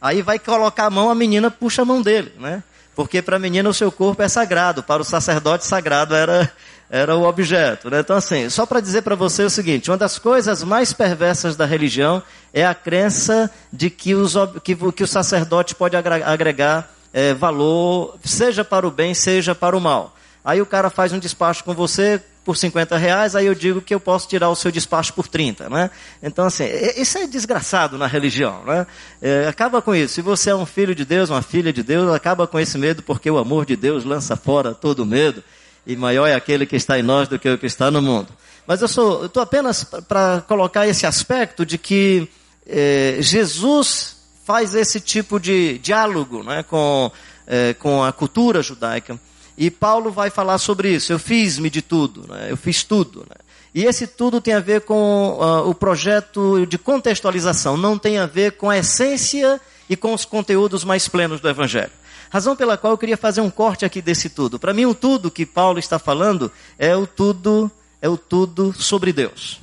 Aí 0.00 0.22
vai 0.22 0.38
colocar 0.38 0.86
a 0.86 0.90
mão, 0.90 1.10
a 1.10 1.14
menina 1.14 1.50
puxa 1.50 1.82
a 1.82 1.84
mão 1.84 2.00
dele, 2.00 2.32
né? 2.38 2.62
Porque 2.94 3.22
para 3.22 3.36
a 3.36 3.38
menina 3.38 3.68
o 3.68 3.74
seu 3.74 3.92
corpo 3.92 4.22
é 4.22 4.28
sagrado, 4.28 4.82
para 4.82 5.02
o 5.02 5.04
sacerdote 5.04 5.64
sagrado 5.64 6.14
era, 6.16 6.50
era 6.90 7.16
o 7.16 7.24
objeto. 7.24 7.90
Né? 7.90 8.00
Então, 8.00 8.16
assim, 8.16 8.48
só 8.48 8.64
para 8.64 8.80
dizer 8.80 9.02
para 9.02 9.14
você 9.14 9.42
o 9.42 9.50
seguinte: 9.50 9.90
uma 9.90 9.96
das 9.96 10.18
coisas 10.18 10.62
mais 10.62 10.92
perversas 10.92 11.56
da 11.56 11.64
religião 11.64 12.22
é 12.52 12.66
a 12.66 12.74
crença 12.74 13.50
de 13.72 13.90
que, 13.90 14.14
os, 14.14 14.34
que, 14.62 14.76
que 14.92 15.04
o 15.04 15.08
sacerdote 15.08 15.74
pode 15.74 15.96
agregar 15.96 16.90
é, 17.12 17.34
valor, 17.34 18.18
seja 18.24 18.64
para 18.64 18.86
o 18.86 18.90
bem, 18.90 19.14
seja 19.14 19.54
para 19.54 19.76
o 19.76 19.80
mal. 19.80 20.14
Aí 20.44 20.60
o 20.62 20.66
cara 20.66 20.88
faz 20.88 21.12
um 21.12 21.18
despacho 21.18 21.62
com 21.62 21.74
você, 21.74 22.22
por 22.48 22.56
50 22.56 22.96
reais, 22.96 23.36
aí 23.36 23.44
eu 23.44 23.54
digo 23.54 23.82
que 23.82 23.94
eu 23.94 24.00
posso 24.00 24.26
tirar 24.26 24.48
o 24.48 24.56
seu 24.56 24.72
despacho 24.72 25.12
por 25.12 25.28
30, 25.28 25.68
né? 25.68 25.90
Então, 26.22 26.46
assim, 26.46 26.64
isso 26.96 27.18
é 27.18 27.26
desgraçado 27.26 27.98
na 27.98 28.06
religião, 28.06 28.64
né? 28.64 28.86
É, 29.20 29.46
acaba 29.46 29.82
com 29.82 29.94
isso. 29.94 30.14
Se 30.14 30.22
você 30.22 30.48
é 30.48 30.54
um 30.54 30.64
filho 30.64 30.94
de 30.94 31.04
Deus, 31.04 31.28
uma 31.28 31.42
filha 31.42 31.70
de 31.70 31.82
Deus, 31.82 32.10
acaba 32.10 32.46
com 32.46 32.58
esse 32.58 32.78
medo, 32.78 33.02
porque 33.02 33.30
o 33.30 33.36
amor 33.36 33.66
de 33.66 33.76
Deus 33.76 34.02
lança 34.02 34.34
fora 34.34 34.72
todo 34.72 35.04
medo, 35.04 35.44
e 35.88 35.96
maior 35.96 36.26
é 36.26 36.34
aquele 36.34 36.66
que 36.66 36.76
está 36.76 36.98
em 36.98 37.02
nós 37.02 37.28
do 37.28 37.38
que 37.38 37.48
o 37.48 37.56
que 37.56 37.64
está 37.64 37.90
no 37.90 38.02
mundo. 38.02 38.28
Mas 38.66 38.82
eu 38.82 38.88
sou, 38.88 39.24
estou 39.24 39.42
apenas 39.42 39.82
para 39.82 40.42
colocar 40.46 40.86
esse 40.86 41.06
aspecto 41.06 41.64
de 41.64 41.78
que 41.78 42.28
é, 42.66 43.16
Jesus 43.20 44.18
faz 44.44 44.74
esse 44.74 45.00
tipo 45.00 45.40
de 45.40 45.78
diálogo 45.78 46.42
né, 46.42 46.62
com, 46.62 47.10
é, 47.46 47.72
com 47.72 48.04
a 48.04 48.12
cultura 48.12 48.60
judaica. 48.60 49.18
E 49.56 49.70
Paulo 49.70 50.10
vai 50.10 50.28
falar 50.28 50.58
sobre 50.58 50.94
isso. 50.94 51.10
Eu 51.10 51.18
fiz-me 51.18 51.70
de 51.70 51.80
tudo, 51.80 52.26
né? 52.28 52.48
eu 52.50 52.56
fiz 52.58 52.84
tudo. 52.84 53.20
Né? 53.20 53.36
E 53.74 53.86
esse 53.86 54.06
tudo 54.06 54.42
tem 54.42 54.52
a 54.52 54.60
ver 54.60 54.82
com 54.82 55.38
uh, 55.40 55.68
o 55.70 55.74
projeto 55.74 56.66
de 56.66 56.76
contextualização, 56.76 57.78
não 57.78 57.98
tem 57.98 58.18
a 58.18 58.26
ver 58.26 58.52
com 58.52 58.68
a 58.68 58.76
essência 58.76 59.58
e 59.88 59.96
com 59.96 60.12
os 60.12 60.26
conteúdos 60.26 60.84
mais 60.84 61.08
plenos 61.08 61.40
do 61.40 61.48
Evangelho. 61.48 61.92
Razão 62.30 62.54
pela 62.54 62.76
qual 62.76 62.92
eu 62.92 62.98
queria 62.98 63.16
fazer 63.16 63.40
um 63.40 63.50
corte 63.50 63.84
aqui 63.84 64.02
desse 64.02 64.28
tudo. 64.28 64.58
Para 64.58 64.74
mim, 64.74 64.86
o 64.86 64.94
tudo 64.94 65.30
que 65.30 65.46
Paulo 65.46 65.78
está 65.78 65.98
falando 65.98 66.52
é 66.78 66.94
o 66.94 67.06
tudo, 67.06 67.70
é 68.00 68.08
o 68.08 68.16
tudo 68.16 68.72
sobre 68.72 69.12
Deus. 69.12 69.60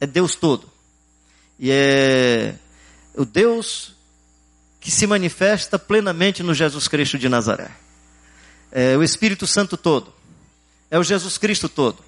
É 0.00 0.06
Deus 0.06 0.34
todo. 0.34 0.68
E 1.58 1.70
é 1.70 2.54
o 3.14 3.24
Deus 3.24 3.94
que 4.80 4.90
se 4.90 5.06
manifesta 5.06 5.78
plenamente 5.78 6.42
no 6.42 6.54
Jesus 6.54 6.88
Cristo 6.88 7.18
de 7.18 7.28
Nazaré 7.28 7.82
é 8.72 8.96
o 8.96 9.02
Espírito 9.02 9.46
Santo 9.46 9.76
todo, 9.76 10.12
é 10.90 10.98
o 10.98 11.04
Jesus 11.04 11.36
Cristo 11.36 11.68
todo, 11.68 11.98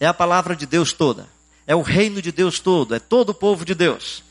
é 0.00 0.06
a 0.06 0.14
palavra 0.14 0.56
de 0.56 0.64
Deus 0.64 0.92
toda, 0.92 1.28
é 1.66 1.76
o 1.76 1.82
reino 1.82 2.22
de 2.22 2.32
Deus 2.32 2.58
todo, 2.58 2.94
é 2.94 2.98
todo 2.98 3.30
o 3.30 3.34
povo 3.34 3.64
de 3.64 3.74
Deus. 3.74 4.24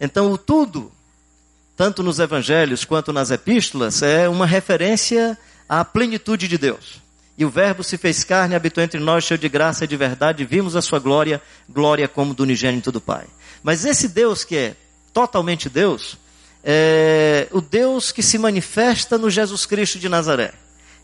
Então, 0.00 0.32
o 0.32 0.38
tudo, 0.38 0.90
tanto 1.78 2.02
nos 2.02 2.18
evangelhos 2.18 2.84
quanto 2.84 3.12
nas 3.12 3.30
epístolas, 3.30 4.02
é 4.02 4.28
uma 4.28 4.44
referência 4.44 5.38
à 5.68 5.84
plenitude 5.84 6.48
de 6.48 6.58
Deus. 6.58 7.00
E 7.38 7.44
o 7.44 7.48
Verbo 7.48 7.84
se 7.84 7.96
fez 7.96 8.24
carne, 8.24 8.56
habitou 8.56 8.82
entre 8.82 8.98
nós, 8.98 9.22
cheio 9.22 9.38
de 9.38 9.48
graça 9.48 9.84
e 9.84 9.86
de 9.86 9.96
verdade, 9.96 10.44
vimos 10.44 10.74
a 10.74 10.82
sua 10.82 10.98
glória, 10.98 11.40
glória 11.68 12.08
como 12.08 12.34
do 12.34 12.42
unigênito 12.42 12.90
do 12.90 13.00
Pai. 13.00 13.26
Mas 13.62 13.84
esse 13.84 14.08
Deus 14.08 14.42
que 14.42 14.56
é 14.56 14.76
totalmente 15.14 15.68
Deus, 15.68 16.18
é 16.64 17.46
o 17.52 17.60
Deus 17.60 18.10
que 18.10 18.24
se 18.24 18.38
manifesta 18.38 19.16
no 19.16 19.30
Jesus 19.30 19.64
Cristo 19.64 20.00
de 20.00 20.08
Nazaré. 20.08 20.54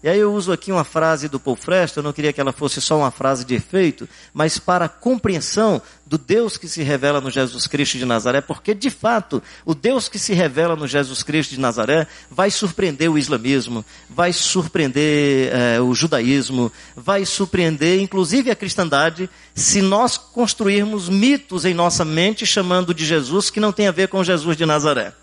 E 0.04 0.08
aí 0.10 0.18
eu 0.18 0.34
uso 0.34 0.52
aqui 0.52 0.70
uma 0.70 0.84
frase 0.84 1.28
do 1.28 1.40
Paul 1.40 1.56
eu 1.96 2.02
não 2.02 2.12
queria 2.12 2.30
que 2.30 2.38
ela 2.38 2.52
fosse 2.52 2.78
só 2.78 2.98
uma 2.98 3.10
frase 3.10 3.42
de 3.42 3.54
efeito, 3.54 4.06
mas 4.34 4.58
para 4.58 4.84
a 4.84 4.88
compreensão 4.88 5.80
do 6.04 6.18
Deus 6.18 6.58
que 6.58 6.68
se 6.68 6.82
revela 6.82 7.22
no 7.22 7.30
Jesus 7.30 7.66
Cristo 7.66 7.96
de 7.96 8.04
Nazaré, 8.04 8.42
porque 8.42 8.74
de 8.74 8.90
fato, 8.90 9.42
o 9.64 9.74
Deus 9.74 10.06
que 10.06 10.18
se 10.18 10.34
revela 10.34 10.76
no 10.76 10.86
Jesus 10.86 11.22
Cristo 11.22 11.52
de 11.52 11.58
Nazaré 11.58 12.06
vai 12.30 12.50
surpreender 12.50 13.10
o 13.10 13.16
islamismo, 13.16 13.82
vai 14.10 14.30
surpreender 14.30 15.50
é, 15.50 15.80
o 15.80 15.94
judaísmo, 15.94 16.70
vai 16.94 17.24
surpreender 17.24 17.98
inclusive 17.98 18.50
a 18.50 18.54
cristandade, 18.54 19.30
se 19.54 19.80
nós 19.80 20.18
construirmos 20.18 21.08
mitos 21.08 21.64
em 21.64 21.72
nossa 21.72 22.04
mente 22.04 22.44
chamando 22.44 22.92
de 22.92 23.06
Jesus 23.06 23.48
que 23.48 23.58
não 23.58 23.72
tem 23.72 23.88
a 23.88 23.90
ver 23.90 24.08
com 24.08 24.22
Jesus 24.22 24.54
de 24.54 24.66
Nazaré. 24.66 25.14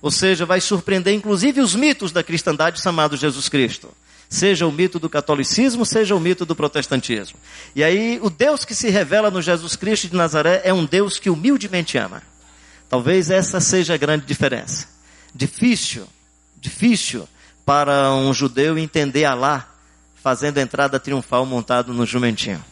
Ou 0.00 0.12
seja, 0.12 0.46
vai 0.46 0.60
surpreender 0.60 1.12
inclusive 1.12 1.60
os 1.60 1.74
mitos 1.74 2.12
da 2.12 2.22
cristandade 2.22 2.80
chamado 2.80 3.16
Jesus 3.16 3.48
Cristo 3.48 3.88
seja 4.30 4.64
o 4.64 4.70
mito 4.70 5.00
do 5.00 5.10
catolicismo, 5.10 5.84
seja 5.84 6.14
o 6.14 6.20
mito 6.20 6.46
do 6.46 6.54
protestantismo. 6.54 7.36
E 7.74 7.82
aí, 7.82 8.20
o 8.22 8.30
Deus 8.30 8.64
que 8.64 8.76
se 8.76 8.88
revela 8.88 9.28
no 9.28 9.42
Jesus 9.42 9.74
Cristo 9.74 10.08
de 10.08 10.14
Nazaré 10.14 10.62
é 10.64 10.72
um 10.72 10.86
Deus 10.86 11.18
que 11.18 11.28
humildemente 11.28 11.98
ama. 11.98 12.22
Talvez 12.88 13.28
essa 13.28 13.60
seja 13.60 13.94
a 13.94 13.96
grande 13.96 14.24
diferença. 14.24 14.88
Difícil, 15.34 16.06
difícil 16.56 17.28
para 17.66 18.12
um 18.12 18.32
judeu 18.32 18.78
entender 18.78 19.24
Alá 19.24 19.68
fazendo 20.14 20.58
entrada 20.58 21.00
triunfal 21.00 21.44
montado 21.44 21.92
no 21.92 22.06
jumentinho. 22.06 22.64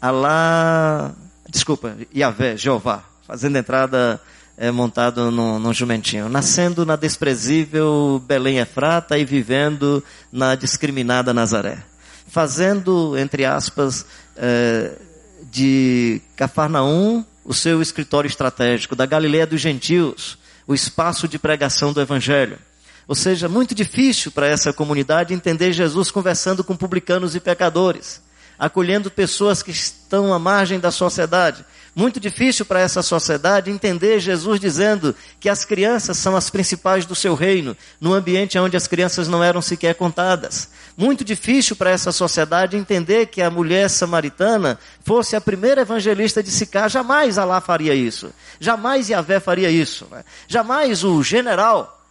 Alá, 0.00 1.12
desculpa, 1.48 1.94
Yahvé, 2.14 2.56
Jeová, 2.56 3.04
fazendo 3.26 3.58
entrada 3.58 4.20
é, 4.60 4.70
montado 4.70 5.30
num, 5.30 5.72
jumentinho. 5.72 6.28
Nascendo 6.28 6.84
na 6.84 6.94
desprezível 6.94 8.22
Belém 8.26 8.58
Efrata 8.58 9.16
e 9.16 9.24
vivendo 9.24 10.04
na 10.30 10.54
discriminada 10.54 11.32
Nazaré. 11.32 11.78
Fazendo, 12.28 13.16
entre 13.16 13.46
aspas, 13.46 14.04
é, 14.36 14.92
de 15.50 16.20
Cafarnaum 16.36 17.24
o 17.42 17.54
seu 17.54 17.80
escritório 17.80 18.28
estratégico, 18.28 18.94
da 18.94 19.06
Galileia 19.06 19.46
dos 19.46 19.62
gentios, 19.62 20.36
o 20.66 20.74
espaço 20.74 21.26
de 21.26 21.38
pregação 21.38 21.90
do 21.90 22.00
Evangelho. 22.00 22.58
Ou 23.08 23.14
seja, 23.14 23.48
muito 23.48 23.74
difícil 23.74 24.30
para 24.30 24.46
essa 24.46 24.74
comunidade 24.74 25.32
entender 25.32 25.72
Jesus 25.72 26.10
conversando 26.10 26.62
com 26.62 26.76
publicanos 26.76 27.34
e 27.34 27.40
pecadores, 27.40 28.22
acolhendo 28.58 29.10
pessoas 29.10 29.62
que 29.62 29.70
estão 29.70 30.34
à 30.34 30.38
margem 30.38 30.78
da 30.78 30.90
sociedade, 30.90 31.64
muito 31.94 32.20
difícil 32.20 32.64
para 32.64 32.80
essa 32.80 33.02
sociedade 33.02 33.70
entender 33.70 34.20
Jesus 34.20 34.60
dizendo 34.60 35.14
que 35.40 35.48
as 35.48 35.64
crianças 35.64 36.16
são 36.18 36.36
as 36.36 36.48
principais 36.48 37.04
do 37.04 37.14
seu 37.14 37.34
reino, 37.34 37.76
num 38.00 38.12
ambiente 38.12 38.58
onde 38.58 38.76
as 38.76 38.86
crianças 38.86 39.26
não 39.26 39.42
eram 39.42 39.60
sequer 39.60 39.94
contadas. 39.94 40.70
Muito 40.96 41.24
difícil 41.24 41.74
para 41.74 41.90
essa 41.90 42.12
sociedade 42.12 42.76
entender 42.76 43.26
que 43.26 43.42
a 43.42 43.50
mulher 43.50 43.88
samaritana 43.90 44.78
fosse 45.04 45.34
a 45.34 45.40
primeira 45.40 45.80
evangelista 45.80 46.42
de 46.42 46.50
Sicá. 46.50 46.88
Jamais 46.88 47.38
Alá 47.38 47.60
faria 47.60 47.94
isso. 47.94 48.32
Jamais 48.60 49.08
Yahvé 49.08 49.40
faria 49.40 49.70
isso. 49.70 50.06
Né? 50.10 50.24
Jamais 50.46 51.02
o 51.02 51.22
general 51.22 52.04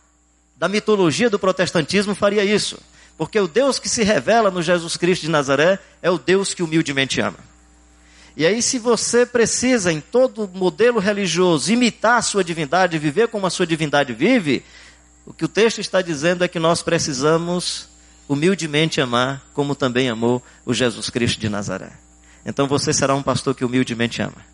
da 0.58 0.68
mitologia 0.68 1.30
do 1.30 1.40
protestantismo 1.40 2.14
faria 2.14 2.44
isso. 2.44 2.78
Porque 3.18 3.40
o 3.40 3.48
Deus 3.48 3.80
que 3.80 3.90
se 3.90 4.04
revela 4.04 4.52
no 4.52 4.62
Jesus 4.62 4.98
Cristo 4.98 5.24
de 5.24 5.30
Nazaré 5.30 5.80
é 6.02 6.10
o 6.10 6.18
Deus 6.18 6.54
que 6.54 6.64
humildemente 6.64 7.22
ama. 7.22 7.49
E 8.38 8.46
aí, 8.46 8.62
se 8.62 8.80
você 8.80 9.26
precisa, 9.26 9.92
em 9.92 10.00
todo 10.00 10.50
modelo 10.54 11.00
religioso, 11.00 11.72
imitar 11.72 12.18
a 12.18 12.22
sua 12.22 12.44
divindade, 12.44 12.98
viver 12.98 13.28
como 13.28 13.46
a 13.46 13.50
sua 13.50 13.68
divindade 13.68 14.14
vive, 14.14 14.64
o 15.26 15.34
que 15.34 15.46
o 15.46 15.50
texto 15.50 15.80
está 15.80 16.02
dizendo 16.02 16.44
é 16.44 16.48
que 16.48 16.60
nós 16.60 16.82
precisamos 16.82 17.88
humildemente 18.28 19.02
amar, 19.02 19.44
como 19.54 19.76
também 19.76 20.10
amou 20.10 20.42
o 20.66 20.74
Jesus 20.74 21.10
Cristo 21.10 21.40
de 21.40 21.50
Nazaré. 21.50 21.92
Então 22.46 22.68
você 22.68 22.94
será 22.94 23.16
um 23.16 23.24
pastor 23.24 23.56
que 23.56 23.66
humildemente 23.66 24.22
ama. 24.22 24.46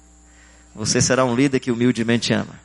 Você 0.74 1.00
será 1.00 1.24
um 1.24 1.36
líder 1.36 1.60
que 1.60 1.72
humildemente 1.72 2.34
ama. 2.34 2.60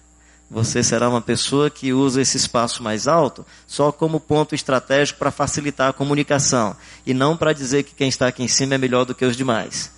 Você 0.50 0.82
será 0.82 1.08
uma 1.08 1.20
pessoa 1.20 1.70
que 1.70 1.92
usa 1.92 2.20
esse 2.20 2.36
espaço 2.36 2.82
mais 2.82 3.06
alto 3.06 3.46
só 3.66 3.92
como 3.92 4.18
ponto 4.18 4.52
estratégico 4.52 5.20
para 5.20 5.30
facilitar 5.30 5.90
a 5.90 5.92
comunicação 5.92 6.76
e 7.06 7.14
não 7.14 7.36
para 7.36 7.52
dizer 7.52 7.84
que 7.84 7.94
quem 7.94 8.08
está 8.08 8.26
aqui 8.26 8.42
em 8.42 8.48
cima 8.48 8.74
é 8.74 8.78
melhor 8.78 9.04
do 9.04 9.14
que 9.14 9.24
os 9.24 9.36
demais. 9.36 9.92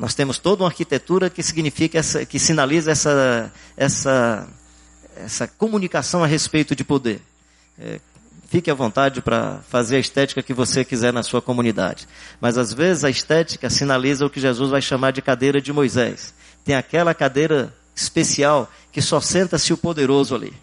Nós 0.00 0.14
temos 0.14 0.38
toda 0.38 0.62
uma 0.62 0.70
arquitetura 0.70 1.28
que 1.28 1.42
significa 1.42 1.98
essa, 1.98 2.24
que 2.24 2.38
sinaliza 2.38 2.90
essa, 2.90 3.52
essa, 3.76 4.48
essa 5.14 5.46
comunicação 5.46 6.24
a 6.24 6.26
respeito 6.26 6.74
de 6.74 6.82
poder. 6.82 7.20
É, 7.78 8.00
fique 8.48 8.70
à 8.70 8.74
vontade 8.74 9.20
para 9.20 9.60
fazer 9.68 9.96
a 9.96 10.00
estética 10.00 10.42
que 10.42 10.54
você 10.54 10.86
quiser 10.86 11.12
na 11.12 11.22
sua 11.22 11.42
comunidade. 11.42 12.08
Mas 12.40 12.56
às 12.56 12.72
vezes 12.72 13.04
a 13.04 13.10
estética 13.10 13.68
sinaliza 13.68 14.24
o 14.24 14.30
que 14.30 14.40
Jesus 14.40 14.70
vai 14.70 14.80
chamar 14.80 15.10
de 15.10 15.20
cadeira 15.20 15.60
de 15.60 15.70
Moisés. 15.70 16.32
Tem 16.64 16.74
aquela 16.74 17.12
cadeira 17.12 17.70
especial 17.94 18.72
que 18.90 19.02
só 19.02 19.20
senta-se 19.20 19.70
o 19.70 19.76
poderoso 19.76 20.34
ali. 20.34 20.54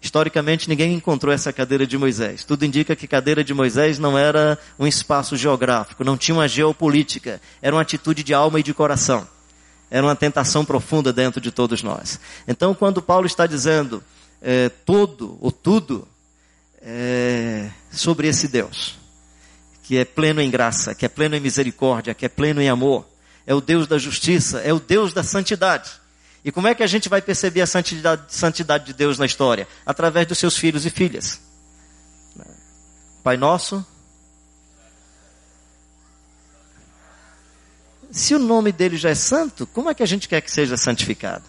Historicamente, 0.00 0.68
ninguém 0.68 0.94
encontrou 0.94 1.34
essa 1.34 1.52
cadeira 1.52 1.86
de 1.86 1.98
Moisés. 1.98 2.44
Tudo 2.44 2.64
indica 2.64 2.94
que 2.94 3.08
cadeira 3.08 3.42
de 3.42 3.52
Moisés 3.52 3.98
não 3.98 4.16
era 4.16 4.56
um 4.78 4.86
espaço 4.86 5.36
geográfico, 5.36 6.04
não 6.04 6.16
tinha 6.16 6.36
uma 6.36 6.46
geopolítica, 6.46 7.40
era 7.60 7.74
uma 7.74 7.82
atitude 7.82 8.22
de 8.22 8.32
alma 8.32 8.60
e 8.60 8.62
de 8.62 8.72
coração. 8.72 9.26
Era 9.90 10.06
uma 10.06 10.14
tentação 10.14 10.64
profunda 10.64 11.12
dentro 11.12 11.40
de 11.40 11.50
todos 11.50 11.82
nós. 11.82 12.20
Então, 12.46 12.74
quando 12.74 13.02
Paulo 13.02 13.26
está 13.26 13.46
dizendo 13.46 14.02
é, 14.40 14.68
todo 14.68 15.36
ou 15.40 15.50
tudo 15.50 16.06
é, 16.80 17.68
sobre 17.90 18.28
esse 18.28 18.46
Deus, 18.46 18.96
que 19.82 19.96
é 19.96 20.04
pleno 20.04 20.40
em 20.40 20.50
graça, 20.50 20.94
que 20.94 21.06
é 21.06 21.08
pleno 21.08 21.34
em 21.34 21.40
misericórdia, 21.40 22.14
que 22.14 22.26
é 22.26 22.28
pleno 22.28 22.60
em 22.60 22.68
amor, 22.68 23.06
é 23.46 23.54
o 23.54 23.60
Deus 23.60 23.86
da 23.86 23.98
justiça, 23.98 24.60
é 24.60 24.72
o 24.72 24.78
Deus 24.78 25.12
da 25.12 25.22
santidade. 25.22 25.90
E 26.44 26.52
como 26.52 26.68
é 26.68 26.74
que 26.74 26.82
a 26.82 26.86
gente 26.86 27.08
vai 27.08 27.20
perceber 27.20 27.60
a 27.60 27.66
santidade, 27.66 28.22
santidade 28.28 28.86
de 28.86 28.92
Deus 28.92 29.18
na 29.18 29.26
história? 29.26 29.66
Através 29.84 30.26
dos 30.26 30.38
seus 30.38 30.56
filhos 30.56 30.86
e 30.86 30.90
filhas. 30.90 31.40
Pai 33.22 33.36
Nosso. 33.36 33.84
Se 38.10 38.34
o 38.34 38.38
nome 38.38 38.72
dele 38.72 38.96
já 38.96 39.10
é 39.10 39.14
santo, 39.14 39.66
como 39.66 39.90
é 39.90 39.94
que 39.94 40.02
a 40.02 40.06
gente 40.06 40.28
quer 40.28 40.40
que 40.40 40.50
seja 40.50 40.76
santificado? 40.76 41.44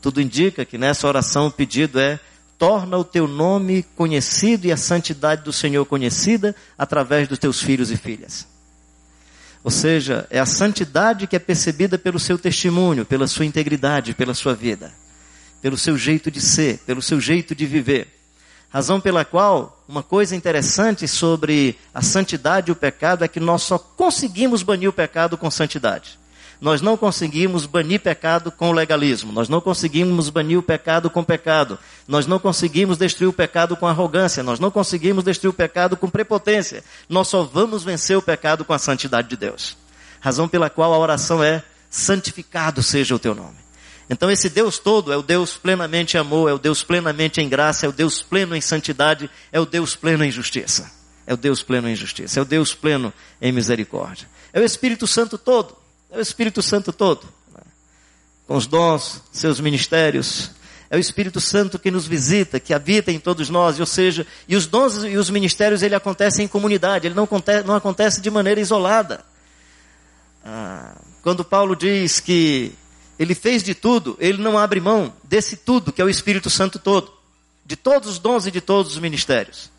Tudo 0.00 0.20
indica 0.20 0.64
que 0.64 0.76
nessa 0.76 1.06
oração 1.06 1.46
o 1.46 1.50
pedido 1.50 1.98
é: 1.98 2.20
torna 2.58 2.98
o 2.98 3.04
teu 3.04 3.26
nome 3.26 3.82
conhecido 3.96 4.66
e 4.66 4.72
a 4.72 4.76
santidade 4.76 5.42
do 5.42 5.52
Senhor 5.52 5.86
conhecida 5.86 6.54
através 6.76 7.28
dos 7.28 7.38
teus 7.38 7.62
filhos 7.62 7.90
e 7.90 7.96
filhas. 7.96 8.46
Ou 9.64 9.70
seja, 9.70 10.26
é 10.28 10.40
a 10.40 10.46
santidade 10.46 11.26
que 11.26 11.36
é 11.36 11.38
percebida 11.38 11.96
pelo 11.96 12.18
seu 12.18 12.38
testemunho, 12.38 13.04
pela 13.04 13.26
sua 13.26 13.44
integridade, 13.44 14.14
pela 14.14 14.34
sua 14.34 14.54
vida, 14.54 14.92
pelo 15.60 15.78
seu 15.78 15.96
jeito 15.96 16.30
de 16.30 16.40
ser, 16.40 16.78
pelo 16.78 17.00
seu 17.00 17.20
jeito 17.20 17.54
de 17.54 17.64
viver. 17.64 18.08
Razão 18.68 19.00
pela 19.00 19.24
qual, 19.24 19.84
uma 19.86 20.02
coisa 20.02 20.34
interessante 20.34 21.06
sobre 21.06 21.78
a 21.94 22.00
santidade 22.00 22.70
e 22.70 22.72
o 22.72 22.76
pecado 22.76 23.22
é 23.22 23.28
que 23.28 23.38
nós 23.38 23.62
só 23.62 23.78
conseguimos 23.78 24.62
banir 24.62 24.88
o 24.88 24.92
pecado 24.92 25.36
com 25.36 25.50
santidade. 25.50 26.18
Nós 26.62 26.80
não 26.80 26.96
conseguimos 26.96 27.66
banir 27.66 27.98
pecado 27.98 28.52
com 28.52 28.70
legalismo. 28.70 29.32
Nós 29.32 29.48
não 29.48 29.60
conseguimos 29.60 30.30
banir 30.30 30.56
o 30.56 30.62
pecado 30.62 31.10
com 31.10 31.24
pecado. 31.24 31.76
Nós 32.06 32.24
não 32.24 32.38
conseguimos 32.38 32.96
destruir 32.96 33.26
o 33.26 33.32
pecado 33.32 33.76
com 33.76 33.84
arrogância. 33.84 34.44
Nós 34.44 34.60
não 34.60 34.70
conseguimos 34.70 35.24
destruir 35.24 35.50
o 35.50 35.52
pecado 35.52 35.96
com 35.96 36.08
prepotência. 36.08 36.84
Nós 37.08 37.26
só 37.26 37.42
vamos 37.42 37.82
vencer 37.82 38.16
o 38.16 38.22
pecado 38.22 38.64
com 38.64 38.72
a 38.72 38.78
santidade 38.78 39.28
de 39.28 39.36
Deus. 39.36 39.76
Razão 40.20 40.46
pela 40.46 40.70
qual 40.70 40.94
a 40.94 40.98
oração 40.98 41.42
é: 41.42 41.64
santificado 41.90 42.80
seja 42.80 43.16
o 43.16 43.18
teu 43.18 43.34
nome. 43.34 43.56
Então 44.08 44.30
esse 44.30 44.48
Deus 44.48 44.78
todo 44.78 45.12
é 45.12 45.16
o 45.16 45.22
Deus 45.22 45.56
plenamente 45.56 46.16
amor, 46.16 46.48
é 46.48 46.52
o 46.52 46.60
Deus 46.60 46.84
plenamente 46.84 47.40
em 47.40 47.48
graça, 47.48 47.86
é 47.86 47.88
o 47.88 47.92
Deus 47.92 48.22
pleno 48.22 48.54
em 48.54 48.60
santidade, 48.60 49.28
é 49.50 49.58
o 49.58 49.66
Deus 49.66 49.96
pleno 49.96 50.24
em 50.24 50.30
justiça. 50.30 50.88
É 51.26 51.34
o 51.34 51.36
Deus 51.36 51.60
pleno 51.60 51.88
em 51.88 51.96
justiça, 51.96 52.38
é 52.38 52.42
o 52.42 52.44
Deus 52.44 52.72
pleno 52.72 53.12
em 53.40 53.50
misericórdia. 53.50 54.28
É 54.52 54.60
o 54.60 54.64
Espírito 54.64 55.08
Santo 55.08 55.36
todo. 55.36 55.81
É 56.12 56.18
o 56.18 56.20
Espírito 56.20 56.60
Santo 56.60 56.92
todo, 56.92 57.26
né? 57.54 57.62
com 58.46 58.54
os 58.54 58.66
dons, 58.66 59.22
seus 59.32 59.58
ministérios. 59.58 60.50
É 60.90 60.96
o 60.96 61.00
Espírito 61.00 61.40
Santo 61.40 61.78
que 61.78 61.90
nos 61.90 62.06
visita, 62.06 62.60
que 62.60 62.74
habita 62.74 63.10
em 63.10 63.18
todos 63.18 63.48
nós, 63.48 63.80
ou 63.80 63.86
seja, 63.86 64.26
e 64.46 64.54
os 64.54 64.66
dons 64.66 65.04
e 65.04 65.16
os 65.16 65.30
ministérios 65.30 65.82
ele 65.82 65.94
acontecem 65.94 66.44
em 66.44 66.48
comunidade, 66.48 67.06
ele 67.06 67.14
não 67.14 67.24
acontece, 67.24 67.66
não 67.66 67.74
acontece 67.74 68.20
de 68.20 68.30
maneira 68.30 68.60
isolada. 68.60 69.24
Ah, 70.44 71.00
quando 71.22 71.42
Paulo 71.42 71.74
diz 71.74 72.20
que 72.20 72.74
ele 73.18 73.34
fez 73.34 73.62
de 73.62 73.74
tudo, 73.74 74.14
ele 74.20 74.36
não 74.36 74.58
abre 74.58 74.80
mão 74.80 75.14
desse 75.24 75.56
tudo 75.56 75.94
que 75.94 76.02
é 76.02 76.04
o 76.04 76.10
Espírito 76.10 76.50
Santo 76.50 76.78
todo, 76.78 77.10
de 77.64 77.74
todos 77.74 78.10
os 78.10 78.18
dons 78.18 78.46
e 78.46 78.50
de 78.50 78.60
todos 78.60 78.92
os 78.92 78.98
ministérios. 78.98 79.71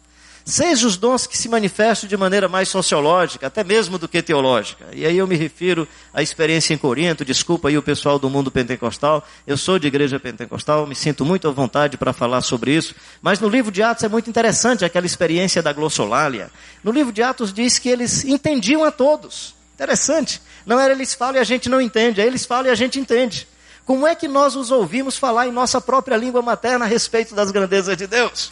Seja 0.45 0.85
os 0.85 0.97
dons 0.97 1.25
que 1.25 1.37
se 1.37 1.47
manifestam 1.47 2.07
de 2.07 2.17
maneira 2.17 2.49
mais 2.49 2.67
sociológica, 2.67 3.47
até 3.47 3.63
mesmo 3.63 3.97
do 3.97 4.09
que 4.09 4.21
teológica. 4.21 4.85
E 4.91 5.05
aí 5.05 5.17
eu 5.17 5.25
me 5.25 5.37
refiro 5.37 5.87
à 6.13 6.21
experiência 6.21 6.73
em 6.73 6.77
Corinto, 6.77 7.23
desculpa 7.23 7.69
aí 7.69 7.77
o 7.77 7.81
pessoal 7.81 8.19
do 8.19 8.29
mundo 8.29 8.51
pentecostal, 8.51 9.25
eu 9.47 9.55
sou 9.55 9.79
de 9.79 9.87
igreja 9.87 10.19
pentecostal, 10.19 10.85
me 10.85 10.95
sinto 10.95 11.23
muito 11.23 11.47
à 11.47 11.51
vontade 11.51 11.97
para 11.97 12.11
falar 12.11 12.41
sobre 12.41 12.75
isso, 12.75 12.93
mas 13.21 13.39
no 13.39 13.47
livro 13.47 13.71
de 13.71 13.81
Atos 13.81 14.03
é 14.03 14.09
muito 14.09 14.29
interessante 14.29 14.83
aquela 14.83 15.05
experiência 15.05 15.61
da 15.61 15.71
glossolalia. 15.71 16.51
No 16.83 16.91
livro 16.91 17.13
de 17.13 17.23
Atos 17.23 17.53
diz 17.53 17.79
que 17.79 17.87
eles 17.87 18.25
entendiam 18.25 18.83
a 18.83 18.91
todos. 18.91 19.55
Interessante. 19.75 20.41
Não 20.65 20.77
era 20.77 20.93
eles 20.93 21.13
falam 21.13 21.35
e 21.35 21.39
a 21.39 21.43
gente 21.45 21.69
não 21.69 21.79
entende, 21.79 22.19
é 22.19 22.25
eles 22.25 22.45
falam 22.45 22.67
e 22.67 22.69
a 22.69 22.75
gente 22.75 22.99
entende. 22.99 23.47
Como 23.85 24.05
é 24.05 24.13
que 24.13 24.27
nós 24.27 24.57
os 24.57 24.71
ouvimos 24.71 25.17
falar 25.17 25.47
em 25.47 25.51
nossa 25.51 25.79
própria 25.79 26.17
língua 26.17 26.41
materna 26.41 26.83
a 26.83 26.87
respeito 26.87 27.33
das 27.33 27.49
grandezas 27.49 27.95
de 27.95 28.07
Deus? 28.07 28.51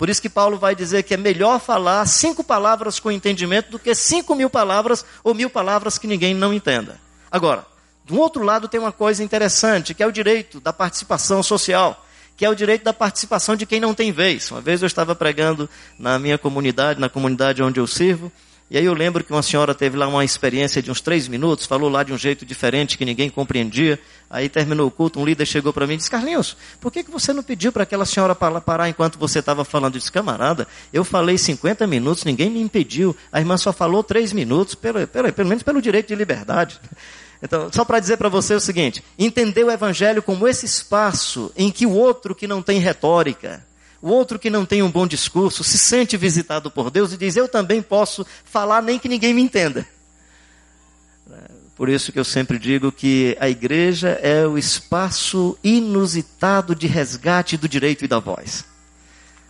Por 0.00 0.08
isso 0.08 0.22
que 0.22 0.30
Paulo 0.30 0.56
vai 0.56 0.74
dizer 0.74 1.02
que 1.02 1.12
é 1.12 1.16
melhor 1.18 1.60
falar 1.60 2.06
cinco 2.06 2.42
palavras 2.42 2.98
com 2.98 3.12
entendimento 3.12 3.70
do 3.70 3.78
que 3.78 3.94
cinco 3.94 4.34
mil 4.34 4.48
palavras 4.48 5.04
ou 5.22 5.34
mil 5.34 5.50
palavras 5.50 5.98
que 5.98 6.06
ninguém 6.06 6.32
não 6.32 6.54
entenda. 6.54 6.98
Agora, 7.30 7.66
do 8.06 8.18
outro 8.18 8.42
lado 8.42 8.66
tem 8.66 8.80
uma 8.80 8.92
coisa 8.92 9.22
interessante, 9.22 9.92
que 9.92 10.02
é 10.02 10.06
o 10.06 10.10
direito 10.10 10.58
da 10.58 10.72
participação 10.72 11.42
social, 11.42 12.02
que 12.34 12.46
é 12.46 12.48
o 12.48 12.54
direito 12.54 12.82
da 12.82 12.94
participação 12.94 13.54
de 13.54 13.66
quem 13.66 13.78
não 13.78 13.92
tem 13.92 14.10
vez. 14.10 14.50
Uma 14.50 14.62
vez 14.62 14.80
eu 14.80 14.86
estava 14.86 15.14
pregando 15.14 15.68
na 15.98 16.18
minha 16.18 16.38
comunidade, 16.38 16.98
na 16.98 17.10
comunidade 17.10 17.62
onde 17.62 17.78
eu 17.78 17.86
sirvo, 17.86 18.32
e 18.70 18.78
aí 18.78 18.84
eu 18.84 18.94
lembro 18.94 19.24
que 19.24 19.32
uma 19.32 19.42
senhora 19.42 19.74
teve 19.74 19.96
lá 19.96 20.06
uma 20.06 20.24
experiência 20.24 20.80
de 20.80 20.92
uns 20.92 21.00
três 21.00 21.26
minutos, 21.26 21.66
falou 21.66 21.90
lá 21.90 22.04
de 22.04 22.12
um 22.12 22.16
jeito 22.16 22.46
diferente 22.46 22.96
que 22.96 23.04
ninguém 23.04 23.28
compreendia. 23.28 23.98
Aí 24.30 24.48
terminou 24.48 24.86
o 24.86 24.90
culto, 24.92 25.18
um 25.18 25.24
líder 25.24 25.44
chegou 25.44 25.72
para 25.72 25.88
mim 25.88 25.94
e 25.94 25.96
disse, 25.96 26.08
Carlinhos, 26.08 26.56
por 26.80 26.92
que, 26.92 27.02
que 27.02 27.10
você 27.10 27.32
não 27.32 27.42
pediu 27.42 27.72
para 27.72 27.82
aquela 27.82 28.06
senhora 28.06 28.32
parar 28.32 28.88
enquanto 28.88 29.18
você 29.18 29.40
estava 29.40 29.64
falando? 29.64 29.96
Eu 29.96 29.98
disse, 29.98 30.12
camarada, 30.12 30.68
eu 30.92 31.04
falei 31.04 31.36
50 31.36 31.84
minutos, 31.88 32.22
ninguém 32.22 32.48
me 32.48 32.60
impediu. 32.60 33.16
A 33.32 33.40
irmã 33.40 33.56
só 33.56 33.72
falou 33.72 34.04
três 34.04 34.32
minutos, 34.32 34.76
pelo, 34.76 35.04
pelo, 35.04 35.32
pelo 35.32 35.48
menos 35.48 35.64
pelo 35.64 35.82
direito 35.82 36.06
de 36.06 36.14
liberdade. 36.14 36.80
Então, 37.42 37.70
só 37.72 37.86
para 37.86 37.98
dizer 37.98 38.18
para 38.18 38.28
você 38.28 38.52
o 38.54 38.60
seguinte, 38.60 39.02
entender 39.18 39.64
o 39.64 39.70
evangelho 39.70 40.22
como 40.22 40.46
esse 40.46 40.66
espaço 40.66 41.50
em 41.56 41.70
que 41.70 41.86
o 41.86 41.90
outro 41.90 42.34
que 42.34 42.46
não 42.46 42.60
tem 42.60 42.78
retórica, 42.78 43.64
o 44.02 44.08
outro 44.08 44.38
que 44.38 44.48
não 44.48 44.64
tem 44.64 44.82
um 44.82 44.90
bom 44.90 45.06
discurso 45.06 45.62
se 45.62 45.78
sente 45.78 46.16
visitado 46.16 46.70
por 46.70 46.90
Deus 46.90 47.12
e 47.12 47.16
diz: 47.16 47.36
Eu 47.36 47.48
também 47.48 47.82
posso 47.82 48.26
falar, 48.44 48.82
nem 48.82 48.98
que 48.98 49.08
ninguém 49.08 49.34
me 49.34 49.42
entenda. 49.42 49.86
Por 51.76 51.88
isso 51.88 52.12
que 52.12 52.18
eu 52.18 52.24
sempre 52.24 52.58
digo 52.58 52.92
que 52.92 53.34
a 53.40 53.48
igreja 53.48 54.10
é 54.22 54.46
o 54.46 54.58
espaço 54.58 55.56
inusitado 55.64 56.74
de 56.74 56.86
resgate 56.86 57.56
do 57.56 57.66
direito 57.66 58.04
e 58.04 58.08
da 58.08 58.18
voz. 58.18 58.66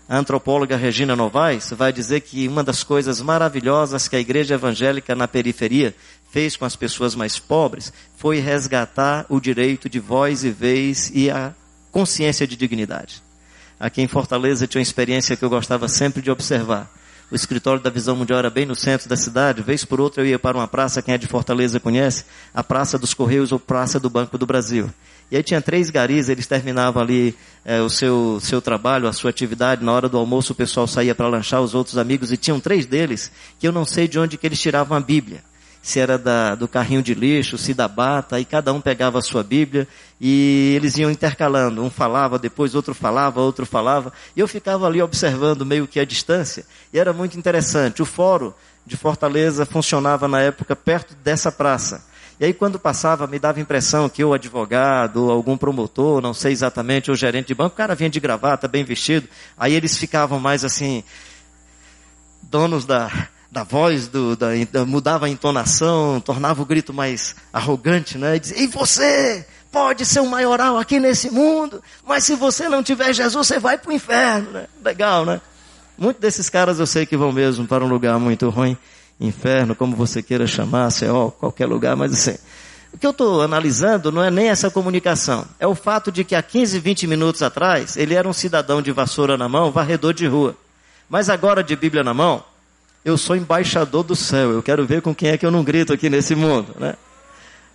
A 0.09 0.17
antropóloga 0.17 0.77
Regina 0.77 1.17
Novaes 1.17 1.71
vai 1.71 1.93
dizer 1.93 2.21
que 2.21 2.47
uma 2.47 2.63
das 2.63 2.85
coisas 2.85 3.21
maravilhosas 3.21 4.07
que 4.07 4.15
a 4.15 4.21
igreja 4.21 4.55
evangélica 4.55 5.15
na 5.15 5.27
periferia 5.27 5.95
fez 6.31 6.57
com 6.57 6.65
as 6.65 6.77
pessoas 6.77 7.17
mais 7.17 7.39
pobres 7.39 7.93
foi 8.17 8.39
resgatar 8.39 9.27
o 9.29 9.41
direito 9.41 9.89
de 9.89 9.99
voz 9.99 10.45
e 10.45 10.51
vez 10.51 11.11
e 11.13 11.31
a 11.31 11.53
consciência 11.91 12.47
de 12.47 12.57
dignidade. 12.57 13.23
Aqui 13.81 14.03
em 14.03 14.07
Fortaleza 14.07 14.67
tinha 14.67 14.79
uma 14.79 14.83
experiência 14.83 15.35
que 15.35 15.43
eu 15.43 15.49
gostava 15.49 15.89
sempre 15.89 16.21
de 16.21 16.31
observar. 16.31 16.93
O 17.31 17.35
escritório 17.35 17.81
da 17.81 17.89
Visão 17.89 18.15
Mundial 18.15 18.41
era 18.41 18.51
bem 18.51 18.67
no 18.67 18.75
centro 18.75 19.09
da 19.09 19.17
cidade. 19.17 19.63
Vez 19.63 19.87
por 19.87 20.03
outra 20.03 20.23
eu 20.23 20.27
ia 20.27 20.39
para 20.39 20.59
uma 20.59 20.69
praça, 20.69 21.01
quem 21.01 21.15
é 21.15 21.19
de 21.19 21.27
Fortaleza 21.27 21.81
conhece, 21.81 22.27
a 22.53 22.63
Praça 22.63 22.99
dos 22.99 23.15
Correios 23.15 23.53
ou 23.53 23.59
Praça 23.59 23.99
do 23.99 24.11
Banco 24.11 24.37
do 24.37 24.45
Brasil. 24.45 24.91
E 25.31 25.37
aí 25.37 25.43
tinha 25.43 25.63
três 25.63 25.89
garis, 25.89 26.29
eles 26.29 26.47
terminavam 26.47 27.01
ali 27.01 27.35
é, 27.65 27.81
o 27.81 27.89
seu, 27.89 28.39
seu 28.43 28.61
trabalho, 28.61 29.09
a 29.09 29.15
sua 29.15 29.31
atividade. 29.31 29.83
Na 29.83 29.93
hora 29.93 30.11
do 30.11 30.19
almoço 30.19 30.53
o 30.53 30.57
pessoal 30.57 30.87
saía 30.87 31.15
para 31.15 31.29
lanchar 31.29 31.63
os 31.63 31.75
outros 31.75 31.97
amigos 31.97 32.31
e 32.31 32.37
tinham 32.37 32.61
três 32.61 32.85
deles 32.85 33.33
que 33.59 33.67
eu 33.67 33.73
não 33.73 33.87
sei 33.87 34.07
de 34.07 34.19
onde 34.19 34.37
que 34.37 34.47
eles 34.47 34.61
tiravam 34.61 34.95
a 34.95 35.01
Bíblia 35.01 35.43
se 35.83 35.99
era 35.99 36.19
da, 36.19 36.55
do 36.55 36.69
carrinho 36.69 37.03
de 37.03 37.15
lixo, 37.15 37.57
se 37.57 37.73
da 37.73 37.89
bata, 37.89 38.39
e 38.39 38.45
cada 38.45 38.73
um 38.73 38.81
pegava 38.81 39.19
a 39.19 39.23
sua 39.23 39.43
Bíblia 39.43 39.89
e 40.21 40.75
eles 40.77 40.99
iam 40.99 41.11
intercalando. 41.11 41.83
Um 41.83 41.91
falava, 41.91 42.39
depois 42.39 42.75
outro 42.75 42.95
falava, 42.95 43.41
outro 43.41 43.65
falava. 43.65 44.13
E 44.37 44.41
eu 44.41 44.47
ficava 44.47 44.87
ali 44.87 45.01
observando 45.01 45.65
meio 45.65 45.87
que 45.87 45.99
a 45.99 46.05
distância. 46.05 46.67
E 46.93 46.99
era 46.99 47.13
muito 47.13 47.39
interessante. 47.39 48.03
O 48.03 48.05
fórum 48.05 48.53
de 48.87 48.97
Fortaleza 48.97 49.65
funcionava 49.65 50.29
na 50.29 50.41
época 50.41 50.77
perto 50.77 51.15
dessa 51.25 51.51
praça. 51.51 52.05
E 52.39 52.45
aí 52.45 52.55
quando 52.55 52.79
passava, 52.79 53.27
me 53.27 53.39
dava 53.39 53.59
a 53.59 53.63
impressão 53.63 54.09
que 54.09 54.25
o 54.25 54.33
advogado, 54.33 55.25
ou 55.25 55.31
algum 55.31 55.57
promotor, 55.57 56.21
não 56.21 56.35
sei 56.35 56.53
exatamente, 56.53 57.11
ou 57.11 57.17
gerente 57.17 57.49
de 57.49 57.55
banco, 57.55 57.75
o 57.75 57.77
cara 57.77 57.95
vinha 57.95 58.09
de 58.09 58.21
gravata, 58.21 58.69
bem 58.69 58.85
vestido. 58.85 59.29
Aí 59.57 59.75
eles 59.75 59.97
ficavam 59.97 60.41
mais 60.41 60.65
assim, 60.65 61.05
donos 62.43 62.87
da, 62.87 63.11
da 63.51 63.65
voz, 63.65 64.07
do, 64.07 64.37
da, 64.37 64.49
mudava 64.87 65.27
a 65.27 65.29
entonação, 65.29 66.21
tornava 66.21 66.63
o 66.63 66.65
grito 66.65 66.93
mais 66.93 67.35
arrogante, 67.53 68.17
né? 68.17 68.37
E 68.37 68.41
dizia, 68.41 68.63
e 68.63 68.67
você 68.69 69.45
pode 69.73 70.05
ser 70.05 70.21
um 70.21 70.27
maioral 70.27 70.79
aqui 70.79 71.01
nesse 71.01 71.31
mundo, 71.31 71.83
mas 72.07 72.25
se 72.25 72.37
você 72.37 72.69
não 72.69 72.83
tiver 72.83 73.13
Jesus, 73.13 73.47
você 73.47 73.59
vai 73.59 73.77
para 73.77 73.91
o 73.91 73.93
inferno, 73.93 74.51
né? 74.53 74.67
Legal, 74.85 75.25
né? 75.25 75.41
Muitos 75.99 76.21
desses 76.21 76.49
caras 76.49 76.79
eu 76.79 76.87
sei 76.87 77.05
que 77.05 77.17
vão 77.17 77.33
mesmo 77.33 77.67
para 77.67 77.85
um 77.85 77.89
lugar 77.89 78.19
muito 78.19 78.49
ruim, 78.49 78.77
inferno, 79.21 79.75
como 79.75 79.97
você 79.97 80.23
queira 80.23 80.47
chamar, 80.47 80.89
ó, 81.13 81.31
qualquer 81.31 81.67
lugar, 81.67 81.97
mas 81.97 82.13
assim, 82.13 82.39
o 82.93 82.99
que 82.99 83.07
eu 83.07 83.11
estou 83.11 83.43
analisando 83.43 84.11
não 84.11 84.23
é 84.23 84.31
nem 84.31 84.49
essa 84.49 84.71
comunicação, 84.71 85.45
é 85.59 85.67
o 85.67 85.75
fato 85.75 86.11
de 86.11 86.25
que 86.25 86.35
há 86.35 86.43
15, 86.43 86.79
20 86.79 87.07
minutos 87.07 87.43
atrás, 87.43 87.97
ele 87.97 88.15
era 88.15 88.29
um 88.29 88.33
cidadão 88.33 88.81
de 88.81 88.93
vassoura 88.93 89.37
na 89.37 89.49
mão, 89.49 89.71
varredor 89.71 90.15
de 90.15 90.27
rua. 90.27 90.57
Mas 91.09 91.29
agora 91.29 91.63
de 91.63 91.75
Bíblia 91.75 92.05
na 92.05 92.15
mão, 92.15 92.43
eu 93.05 93.17
sou 93.17 93.37
embaixador 93.37 94.03
do 94.03 94.17
céu. 94.17 94.51
Eu 94.53 94.63
quero 94.63 94.87
ver 94.87 95.03
com 95.03 95.15
quem 95.15 95.31
é 95.31 95.39
que 95.39 95.47
eu 95.47 95.51
não 95.51 95.65
grito 95.65 95.93
aqui 95.93 96.11
nesse 96.11 96.35
mundo, 96.35 96.75
né? 96.79 96.95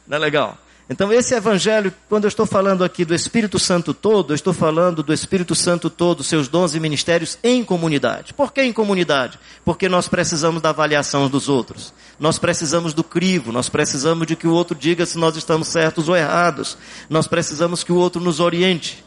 Não 0.08 0.18
é 0.18 0.20
legal? 0.20 0.58
Então, 0.88 1.12
esse 1.12 1.34
evangelho, 1.34 1.92
quando 2.08 2.26
eu 2.26 2.28
estou 2.28 2.46
falando 2.46 2.84
aqui 2.84 3.04
do 3.04 3.16
Espírito 3.16 3.58
Santo 3.58 3.92
todo, 3.92 4.32
eu 4.32 4.36
estou 4.36 4.54
falando 4.54 5.02
do 5.02 5.12
Espírito 5.12 5.56
Santo 5.56 5.90
todo, 5.90 6.24
seus 6.24 6.48
dons 6.48 6.76
e 6.76 6.80
ministérios 6.80 7.40
em 7.44 7.64
comunidade. 7.64 8.36
Por 8.36 8.54
que 8.54 8.62
em 8.62 8.72
comunidade? 8.72 9.40
Porque 9.64 9.90
nós 9.90 10.08
precisamos 10.08 10.62
da 10.62 10.70
avaliação 10.70 11.28
dos 11.28 11.50
outros. 11.50 11.92
Nós 12.20 12.38
precisamos 12.38 12.94
do 12.94 13.04
crivo, 13.04 13.52
nós 13.52 13.68
precisamos 13.68 14.28
de 14.28 14.36
que 14.36 14.48
o 14.48 14.54
outro 14.54 14.78
diga 14.78 15.08
se 15.08 15.18
nós 15.18 15.36
estamos 15.36 15.70
certos 15.70 16.08
ou 16.08 16.16
errados. 16.16 16.78
Nós 17.10 17.28
precisamos 17.28 17.84
que 17.84 17.92
o 17.92 17.98
outro 17.98 18.22
nos 18.22 18.40
oriente. 18.40 19.04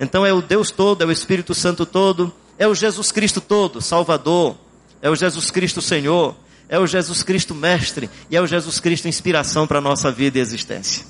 Então, 0.00 0.24
é 0.24 0.32
o 0.32 0.40
Deus 0.40 0.70
todo, 0.70 1.02
é 1.02 1.06
o 1.06 1.12
Espírito 1.12 1.54
Santo 1.54 1.84
todo, 1.84 2.32
é 2.58 2.66
o 2.66 2.74
Jesus 2.74 3.12
Cristo 3.12 3.42
todo, 3.42 3.82
Salvador, 3.82 4.56
é 5.00 5.10
o 5.10 5.16
Jesus 5.16 5.50
Cristo 5.50 5.80
Senhor, 5.80 6.36
é 6.68 6.78
o 6.78 6.86
Jesus 6.86 7.22
Cristo 7.22 7.54
Mestre 7.54 8.10
e 8.30 8.36
é 8.36 8.40
o 8.40 8.46
Jesus 8.46 8.78
Cristo 8.80 9.08
inspiração 9.08 9.66
para 9.66 9.78
a 9.78 9.82
nossa 9.82 10.10
vida 10.10 10.38
e 10.38 10.40
existência. 10.40 11.04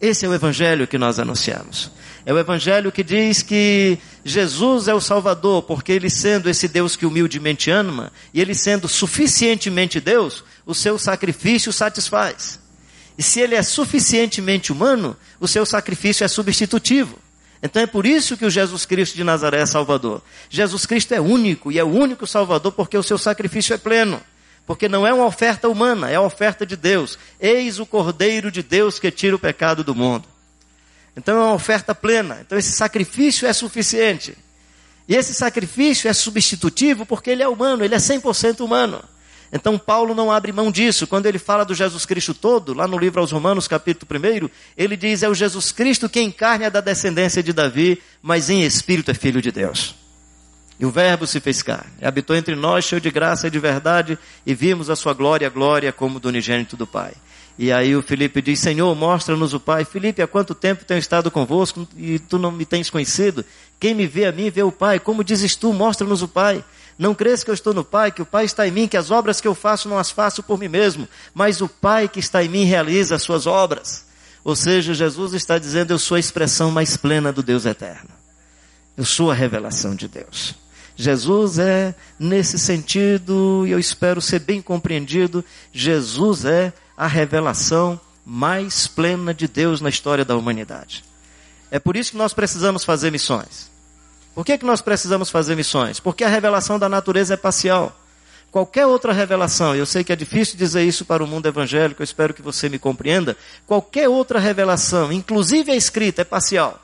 Esse 0.00 0.26
é 0.26 0.28
o 0.28 0.34
Evangelho 0.34 0.86
que 0.86 0.98
nós 0.98 1.18
anunciamos. 1.18 1.90
É 2.24 2.32
o 2.32 2.38
Evangelho 2.38 2.92
que 2.92 3.02
diz 3.02 3.42
que 3.42 3.98
Jesus 4.24 4.88
é 4.88 4.94
o 4.94 5.00
Salvador, 5.00 5.62
porque 5.62 5.92
Ele 5.92 6.10
sendo 6.10 6.50
esse 6.50 6.68
Deus 6.68 6.96
que 6.96 7.06
humildemente 7.06 7.70
ama, 7.70 8.12
e 8.34 8.40
Ele 8.40 8.54
sendo 8.54 8.88
suficientemente 8.88 10.00
Deus, 10.00 10.44
o 10.66 10.74
seu 10.74 10.98
sacrifício 10.98 11.72
satisfaz. 11.72 12.58
E 13.16 13.22
se 13.22 13.40
Ele 13.40 13.54
é 13.54 13.62
suficientemente 13.62 14.72
humano, 14.72 15.16
o 15.40 15.48
seu 15.48 15.64
sacrifício 15.64 16.24
é 16.24 16.28
substitutivo. 16.28 17.18
Então 17.62 17.82
é 17.82 17.86
por 17.86 18.06
isso 18.06 18.36
que 18.36 18.44
o 18.44 18.50
Jesus 18.50 18.84
Cristo 18.84 19.16
de 19.16 19.24
Nazaré 19.24 19.60
é 19.60 19.66
Salvador. 19.66 20.22
Jesus 20.48 20.86
Cristo 20.86 21.12
é 21.14 21.20
único 21.20 21.72
e 21.72 21.78
é 21.78 21.84
o 21.84 21.88
único 21.88 22.26
Salvador 22.26 22.72
porque 22.72 22.96
o 22.96 23.02
seu 23.02 23.18
sacrifício 23.18 23.74
é 23.74 23.78
pleno. 23.78 24.20
Porque 24.66 24.88
não 24.88 25.06
é 25.06 25.12
uma 25.12 25.26
oferta 25.26 25.68
humana, 25.68 26.10
é 26.10 26.16
a 26.16 26.20
oferta 26.20 26.66
de 26.66 26.76
Deus. 26.76 27.18
Eis 27.40 27.78
o 27.78 27.86
Cordeiro 27.86 28.50
de 28.50 28.62
Deus 28.62 28.98
que 28.98 29.10
tira 29.10 29.36
o 29.36 29.38
pecado 29.38 29.84
do 29.84 29.94
mundo. 29.94 30.24
Então 31.16 31.36
é 31.36 31.44
uma 31.44 31.54
oferta 31.54 31.94
plena. 31.94 32.38
Então 32.40 32.58
esse 32.58 32.72
sacrifício 32.72 33.46
é 33.46 33.52
suficiente. 33.52 34.36
E 35.08 35.14
esse 35.14 35.32
sacrifício 35.32 36.08
é 36.08 36.12
substitutivo 36.12 37.06
porque 37.06 37.30
ele 37.30 37.42
é 37.42 37.48
humano, 37.48 37.84
ele 37.84 37.94
é 37.94 37.98
100% 37.98 38.60
humano. 38.60 39.02
Então 39.52 39.78
Paulo 39.78 40.14
não 40.14 40.30
abre 40.30 40.52
mão 40.52 40.70
disso. 40.70 41.06
Quando 41.06 41.26
ele 41.26 41.38
fala 41.38 41.64
do 41.64 41.74
Jesus 41.74 42.04
Cristo 42.04 42.34
todo, 42.34 42.74
lá 42.74 42.86
no 42.86 42.98
livro 42.98 43.20
aos 43.20 43.32
Romanos, 43.32 43.68
capítulo 43.68 44.08
1, 44.44 44.48
ele 44.76 44.96
diz: 44.96 45.22
é 45.22 45.28
o 45.28 45.34
Jesus 45.34 45.72
Cristo 45.72 46.08
que 46.08 46.20
em 46.20 46.30
carne 46.30 46.64
é 46.64 46.70
da 46.70 46.80
descendência 46.80 47.42
de 47.42 47.52
Davi, 47.52 48.02
mas 48.22 48.50
em 48.50 48.62
espírito 48.62 49.10
é 49.10 49.14
filho 49.14 49.40
de 49.40 49.52
Deus. 49.52 49.94
E 50.78 50.84
o 50.84 50.90
Verbo 50.90 51.26
se 51.26 51.40
fez 51.40 51.62
carne, 51.62 51.90
habitou 52.02 52.36
entre 52.36 52.54
nós, 52.54 52.84
cheio 52.84 53.00
de 53.00 53.10
graça 53.10 53.46
e 53.46 53.50
de 53.50 53.58
verdade, 53.58 54.18
e 54.44 54.54
vimos 54.54 54.90
a 54.90 54.96
sua 54.96 55.14
glória, 55.14 55.48
glória 55.48 55.90
como 55.90 56.20
do 56.20 56.28
unigênito 56.28 56.76
do 56.76 56.86
Pai. 56.86 57.14
E 57.58 57.72
aí 57.72 57.96
o 57.96 58.02
Felipe 58.02 58.42
diz: 58.42 58.60
Senhor, 58.60 58.94
mostra-nos 58.94 59.54
o 59.54 59.60
Pai. 59.60 59.84
Felipe, 59.84 60.20
há 60.20 60.26
quanto 60.26 60.54
tempo 60.54 60.84
tenho 60.84 60.98
estado 60.98 61.30
convosco 61.30 61.88
e 61.96 62.18
tu 62.18 62.38
não 62.38 62.52
me 62.52 62.66
tens 62.66 62.90
conhecido? 62.90 63.44
Quem 63.80 63.94
me 63.94 64.06
vê 64.06 64.26
a 64.26 64.32
mim, 64.32 64.50
vê 64.50 64.62
o 64.62 64.72
Pai. 64.72 65.00
Como 65.00 65.24
dizes 65.24 65.56
tu, 65.56 65.72
mostra-nos 65.72 66.20
o 66.20 66.28
Pai. 66.28 66.62
Não 66.98 67.14
crês 67.14 67.44
que 67.44 67.50
eu 67.50 67.54
estou 67.54 67.74
no 67.74 67.84
Pai, 67.84 68.10
que 68.10 68.22
o 68.22 68.26
Pai 68.26 68.44
está 68.44 68.66
em 68.66 68.70
mim, 68.70 68.88
que 68.88 68.96
as 68.96 69.10
obras 69.10 69.40
que 69.40 69.46
eu 69.46 69.54
faço 69.54 69.88
não 69.88 69.98
as 69.98 70.10
faço 70.10 70.42
por 70.42 70.58
mim 70.58 70.68
mesmo, 70.68 71.06
mas 71.34 71.60
o 71.60 71.68
Pai 71.68 72.08
que 72.08 72.20
está 72.20 72.42
em 72.42 72.48
mim 72.48 72.64
realiza 72.64 73.16
as 73.16 73.22
suas 73.22 73.46
obras. 73.46 74.06
Ou 74.42 74.56
seja, 74.56 74.94
Jesus 74.94 75.34
está 75.34 75.58
dizendo: 75.58 75.92
Eu 75.92 75.98
sou 75.98 76.16
a 76.16 76.20
expressão 76.20 76.70
mais 76.70 76.96
plena 76.96 77.32
do 77.32 77.42
Deus 77.42 77.66
eterno. 77.66 78.10
Eu 78.96 79.04
sou 79.04 79.30
a 79.30 79.34
revelação 79.34 79.94
de 79.94 80.08
Deus. 80.08 80.54
Jesus 80.96 81.58
é, 81.58 81.94
nesse 82.18 82.58
sentido, 82.58 83.64
e 83.66 83.70
eu 83.70 83.78
espero 83.78 84.20
ser 84.22 84.38
bem 84.38 84.62
compreendido, 84.62 85.44
Jesus 85.70 86.46
é 86.46 86.72
a 86.96 87.06
revelação 87.06 88.00
mais 88.24 88.86
plena 88.86 89.34
de 89.34 89.46
Deus 89.46 89.82
na 89.82 89.90
história 89.90 90.24
da 90.24 90.34
humanidade. 90.34 91.04
É 91.70 91.78
por 91.78 91.96
isso 91.96 92.12
que 92.12 92.16
nós 92.16 92.32
precisamos 92.32 92.84
fazer 92.84 93.12
missões. 93.12 93.70
Por 94.36 94.44
que, 94.44 94.58
que 94.58 94.66
nós 94.66 94.82
precisamos 94.82 95.30
fazer 95.30 95.56
missões? 95.56 95.98
Porque 95.98 96.22
a 96.22 96.28
revelação 96.28 96.78
da 96.78 96.90
natureza 96.90 97.32
é 97.32 97.36
parcial. 97.38 97.98
Qualquer 98.50 98.84
outra 98.84 99.10
revelação, 99.10 99.74
eu 99.74 99.86
sei 99.86 100.04
que 100.04 100.12
é 100.12 100.16
difícil 100.16 100.58
dizer 100.58 100.82
isso 100.82 101.06
para 101.06 101.24
o 101.24 101.26
mundo 101.26 101.46
evangélico, 101.46 102.02
eu 102.02 102.04
espero 102.04 102.34
que 102.34 102.42
você 102.42 102.68
me 102.68 102.78
compreenda. 102.78 103.34
Qualquer 103.66 104.10
outra 104.10 104.38
revelação, 104.38 105.10
inclusive 105.10 105.72
a 105.72 105.74
escrita, 105.74 106.20
é 106.20 106.24
parcial. 106.24 106.78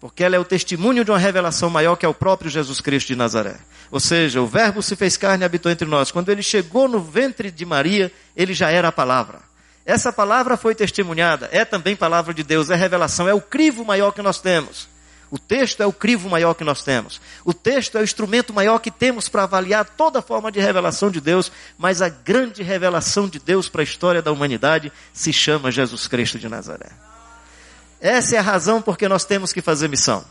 Porque 0.00 0.22
ela 0.22 0.36
é 0.36 0.38
o 0.38 0.44
testemunho 0.44 1.04
de 1.04 1.10
uma 1.10 1.18
revelação 1.18 1.68
maior 1.68 1.96
que 1.96 2.06
é 2.06 2.08
o 2.08 2.14
próprio 2.14 2.48
Jesus 2.48 2.80
Cristo 2.80 3.08
de 3.08 3.16
Nazaré. 3.16 3.56
Ou 3.90 3.98
seja, 3.98 4.40
o 4.40 4.46
Verbo 4.46 4.80
se 4.80 4.94
fez 4.94 5.16
carne 5.16 5.42
e 5.42 5.44
habitou 5.44 5.72
entre 5.72 5.88
nós. 5.88 6.12
Quando 6.12 6.28
ele 6.28 6.42
chegou 6.44 6.86
no 6.86 7.00
ventre 7.00 7.50
de 7.50 7.66
Maria, 7.66 8.12
ele 8.36 8.54
já 8.54 8.70
era 8.70 8.86
a 8.86 8.92
palavra. 8.92 9.40
Essa 9.84 10.12
palavra 10.12 10.56
foi 10.56 10.72
testemunhada, 10.76 11.48
é 11.50 11.64
também 11.64 11.96
palavra 11.96 12.32
de 12.32 12.44
Deus, 12.44 12.70
é 12.70 12.76
revelação, 12.76 13.28
é 13.28 13.34
o 13.34 13.40
crivo 13.40 13.84
maior 13.84 14.12
que 14.12 14.22
nós 14.22 14.40
temos. 14.40 14.91
O 15.32 15.38
texto 15.38 15.82
é 15.82 15.86
o 15.86 15.94
crivo 15.94 16.28
maior 16.28 16.52
que 16.52 16.62
nós 16.62 16.82
temos. 16.82 17.18
O 17.42 17.54
texto 17.54 17.96
é 17.96 18.02
o 18.02 18.04
instrumento 18.04 18.52
maior 18.52 18.78
que 18.80 18.90
temos 18.90 19.30
para 19.30 19.44
avaliar 19.44 19.82
toda 19.96 20.20
forma 20.20 20.52
de 20.52 20.60
revelação 20.60 21.10
de 21.10 21.22
Deus, 21.22 21.50
mas 21.78 22.02
a 22.02 22.10
grande 22.10 22.62
revelação 22.62 23.26
de 23.26 23.38
Deus 23.38 23.66
para 23.66 23.80
a 23.80 23.82
história 23.82 24.20
da 24.20 24.30
humanidade 24.30 24.92
se 25.10 25.32
chama 25.32 25.72
Jesus 25.72 26.06
Cristo 26.06 26.38
de 26.38 26.50
Nazaré. 26.50 26.90
Essa 27.98 28.36
é 28.36 28.38
a 28.40 28.42
razão 28.42 28.82
porque 28.82 29.08
nós 29.08 29.24
temos 29.24 29.54
que 29.54 29.62
fazer 29.62 29.88
missão. 29.88 30.22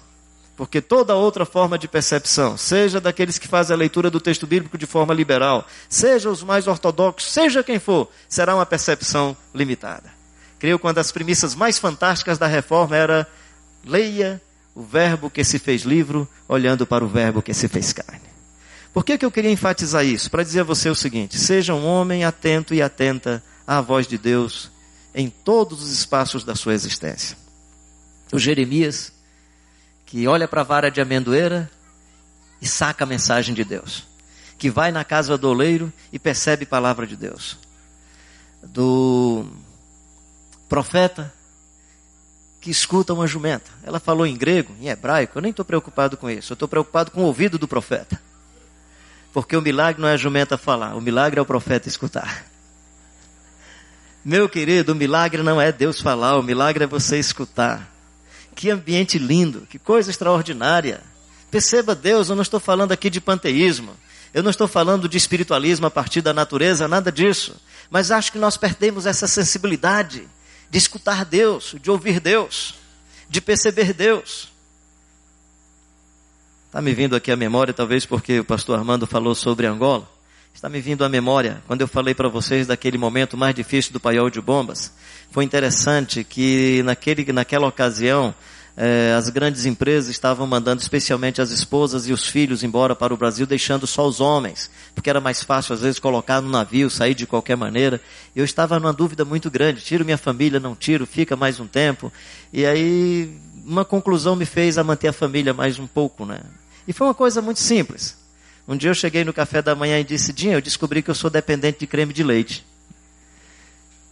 Porque 0.56 0.80
toda 0.80 1.16
outra 1.16 1.48
forma 1.48 1.80
de 1.80 1.88
percepção, 1.88 2.56
seja 2.56 3.02
daqueles 3.02 3.40
que 3.40 3.48
fazem 3.48 3.74
a 3.74 3.80
leitura 3.80 4.12
do 4.12 4.22
texto 4.22 4.46
bíblico 4.46 4.78
de 4.78 4.86
forma 4.86 5.16
liberal, 5.16 5.66
seja 5.90 6.30
os 6.30 6.44
mais 6.44 6.68
ortodoxos, 6.68 7.32
seja 7.32 7.64
quem 7.64 7.80
for, 7.80 8.08
será 8.30 8.54
uma 8.54 8.68
percepção 8.68 9.36
limitada. 9.52 10.14
Creio 10.60 10.78
que 10.78 10.86
uma 10.86 10.94
das 10.94 11.12
premissas 11.12 11.56
mais 11.56 11.80
fantásticas 11.80 12.38
da 12.38 12.46
reforma 12.46 12.96
era 12.96 13.28
leia 13.84 14.40
o 14.74 14.84
verbo 14.84 15.30
que 15.30 15.44
se 15.44 15.60
fez 15.60 15.84
livro, 15.84 16.28
olhando 16.48 16.86
para 16.86 17.04
o 17.04 17.08
verbo 17.08 17.42
que 17.42 17.54
se 17.54 17.68
fez 17.68 17.92
carne. 17.94 18.32
Por 18.94 19.06
que, 19.06 19.18
que 19.18 19.26
eu 19.26 19.32
queria 19.32 19.52
enfatizar 19.52 20.06
isso? 20.06 20.30
Para 20.30 20.44
dizer 20.44 20.62
a 20.62 20.66
você 20.66 20.90
o 20.90 20.96
seguinte: 20.96 21.38
seja 21.38 21.74
um 21.74 21.86
homem 21.86 22.24
atento 22.24 22.74
e 22.74 22.82
atenta 22.82 23.44
à 23.66 23.80
voz 23.82 24.08
de 24.08 24.18
Deus 24.18 24.72
em 25.14 25.30
todos 25.30 25.82
os 25.82 25.92
espaços 25.92 26.44
da 26.44 26.56
sua 26.56 26.74
existência. 26.74 27.38
O 28.32 28.40
Jeremias, 28.40 29.12
que 30.06 30.28
olha 30.28 30.48
para 30.48 30.62
a 30.62 30.66
vara 30.66 30.92
de 30.92 31.02
amendoeira 31.02 31.70
e 32.62 32.68
saca 32.68 33.04
a 33.04 33.08
mensagem 33.08 33.54
de 33.54 33.64
Deus. 33.64 34.08
Que 34.58 34.70
vai 34.70 34.92
na 34.92 35.04
casa 35.04 35.38
do 35.38 35.50
oleiro 35.50 35.92
e 36.14 36.20
percebe 36.20 36.64
a 36.64 36.68
palavra 36.68 37.08
de 37.08 37.16
Deus. 37.16 37.58
Do 38.62 39.46
profeta, 40.70 41.34
que 42.62 42.70
escuta 42.70 43.12
uma 43.12 43.26
jumenta. 43.26 43.72
Ela 43.84 44.00
falou 44.00 44.26
em 44.26 44.38
grego, 44.38 44.74
em 44.80 44.88
hebraico, 44.88 45.38
eu 45.38 45.42
nem 45.42 45.50
estou 45.50 45.66
preocupado 45.66 46.16
com 46.16 46.30
isso, 46.30 46.54
eu 46.54 46.54
estou 46.54 46.68
preocupado 46.68 47.10
com 47.10 47.22
o 47.22 47.26
ouvido 47.26 47.58
do 47.58 47.68
profeta. 47.68 48.22
Porque 49.34 49.58
o 49.58 49.62
milagre 49.62 50.00
não 50.00 50.08
é 50.08 50.14
a 50.14 50.18
jumenta 50.18 50.58
falar, 50.58 50.96
o 50.96 51.02
milagre 51.02 51.40
é 51.40 51.42
o 51.42 51.46
profeta 51.46 51.90
escutar. 51.90 52.46
Meu 54.24 54.48
querido, 54.48 54.92
o 54.92 54.96
milagre 54.96 55.42
não 55.42 55.60
é 55.60 55.72
Deus 55.72 56.00
falar, 56.00 56.38
o 56.38 56.44
milagre 56.44 56.84
é 56.84 56.88
você 56.88 57.18
escutar. 57.18 57.92
Que 58.54 58.70
ambiente 58.70 59.18
lindo, 59.18 59.62
que 59.68 59.80
coisa 59.80 60.12
extraordinária. 60.12 61.02
Perceba 61.50 61.96
Deus, 61.96 62.30
eu 62.30 62.36
não 62.36 62.44
estou 62.44 62.60
falando 62.60 62.92
aqui 62.92 63.10
de 63.10 63.20
panteísmo, 63.20 63.94
eu 64.34 64.44
não 64.44 64.52
estou 64.52 64.68
falando 64.68 65.10
de 65.10 65.18
espiritualismo 65.18 65.88
a 65.88 65.92
partir 65.92 66.22
da 66.22 66.34
natureza, 66.34 66.88
nada 66.88 67.12
disso. 67.12 67.60
Mas 67.90 68.12
acho 68.12 68.32
que 68.32 68.38
nós 68.38 68.56
perdemos 68.56 69.08
essa 69.08 69.28
sensibilidade 69.28 70.28
de 70.72 70.78
escutar 70.78 71.26
Deus, 71.26 71.76
de 71.82 71.92
ouvir 71.92 72.22
Deus, 72.22 72.76
de 73.30 73.42
perceber 73.42 73.92
Deus. 73.94 74.50
Está 76.68 76.82
me 76.82 76.94
vindo 76.94 77.14
aqui 77.14 77.30
a 77.30 77.36
memória, 77.36 77.74
talvez 77.74 78.06
porque 78.06 78.40
o 78.40 78.46
pastor 78.46 78.80
Armando 78.80 79.06
falou 79.06 79.36
sobre 79.36 79.68
Angola. 79.68 80.10
Está 80.54 80.70
me 80.70 80.80
vindo 80.80 81.04
a 81.04 81.10
memória, 81.10 81.62
quando 81.68 81.82
eu 81.82 81.90
falei 81.90 82.16
para 82.16 82.30
vocês 82.30 82.68
daquele 82.68 82.98
momento 82.98 83.36
mais 83.36 83.54
difícil 83.54 83.92
do 83.92 84.00
paiol 84.00 84.30
de 84.30 84.40
bombas. 84.40 84.94
Foi 85.30 85.44
interessante 85.44 86.24
que 86.24 86.82
naquele, 86.84 87.34
naquela 87.34 87.68
ocasião, 87.68 88.34
eh, 88.78 89.14
as 89.18 89.30
grandes 89.30 89.66
empresas 89.66 90.10
estavam 90.10 90.48
mandando 90.48 90.82
especialmente 90.82 91.42
as 91.42 91.52
esposas 91.52 92.08
e 92.08 92.14
os 92.14 92.28
filhos 92.28 92.64
embora 92.64 92.96
para 92.96 93.14
o 93.14 93.18
Brasil, 93.18 93.46
deixando 93.46 93.86
só 93.86 94.08
os 94.08 94.20
homens, 94.20 94.72
porque 94.96 95.10
era 95.10 95.20
mais 95.20 95.44
fácil 95.44 95.74
às 95.74 95.82
vezes 95.82 96.00
colocar 96.00 96.42
no 96.42 96.50
navio, 96.50 96.90
sair 96.90 97.14
de 97.14 97.28
qualquer 97.28 97.58
maneira. 97.58 98.02
Eu 98.36 98.46
estava 98.46 98.80
numa 98.80 98.94
dúvida 98.94 99.26
muito 99.26 99.52
grande: 99.52 99.82
tiro 99.82 100.06
minha 100.06 100.18
família, 100.18 100.60
não 100.60 100.76
tiro, 100.76 101.06
fica 101.06 101.36
mais 101.36 101.60
um 101.60 101.68
tempo. 101.68 102.12
E 102.52 102.66
aí 102.66 103.36
uma 103.66 103.86
conclusão 103.86 104.36
me 104.36 104.46
fez 104.46 104.78
a 104.78 104.84
manter 104.84 105.10
a 105.10 105.14
família 105.14 105.54
mais 105.54 105.78
um 105.78 105.88
pouco, 105.88 106.26
né? 106.26 106.40
E 106.88 106.94
foi 106.94 107.08
uma 107.08 107.14
coisa 107.14 107.42
muito 107.42 107.60
simples. 107.60 108.18
Um 108.68 108.76
dia 108.76 108.90
eu 108.90 108.96
cheguei 108.96 109.24
no 109.24 109.34
café 109.34 109.62
da 109.62 109.76
manhã 109.76 110.00
e 110.00 110.04
disse: 110.04 110.34
Dinha, 110.34 110.56
eu 110.56 110.62
descobri 110.62 111.02
que 111.02 111.10
eu 111.10 111.16
sou 111.16 111.30
dependente 111.30 111.80
de 111.80 111.88
creme 111.88 112.14
de 112.14 112.24
leite. 112.24 112.66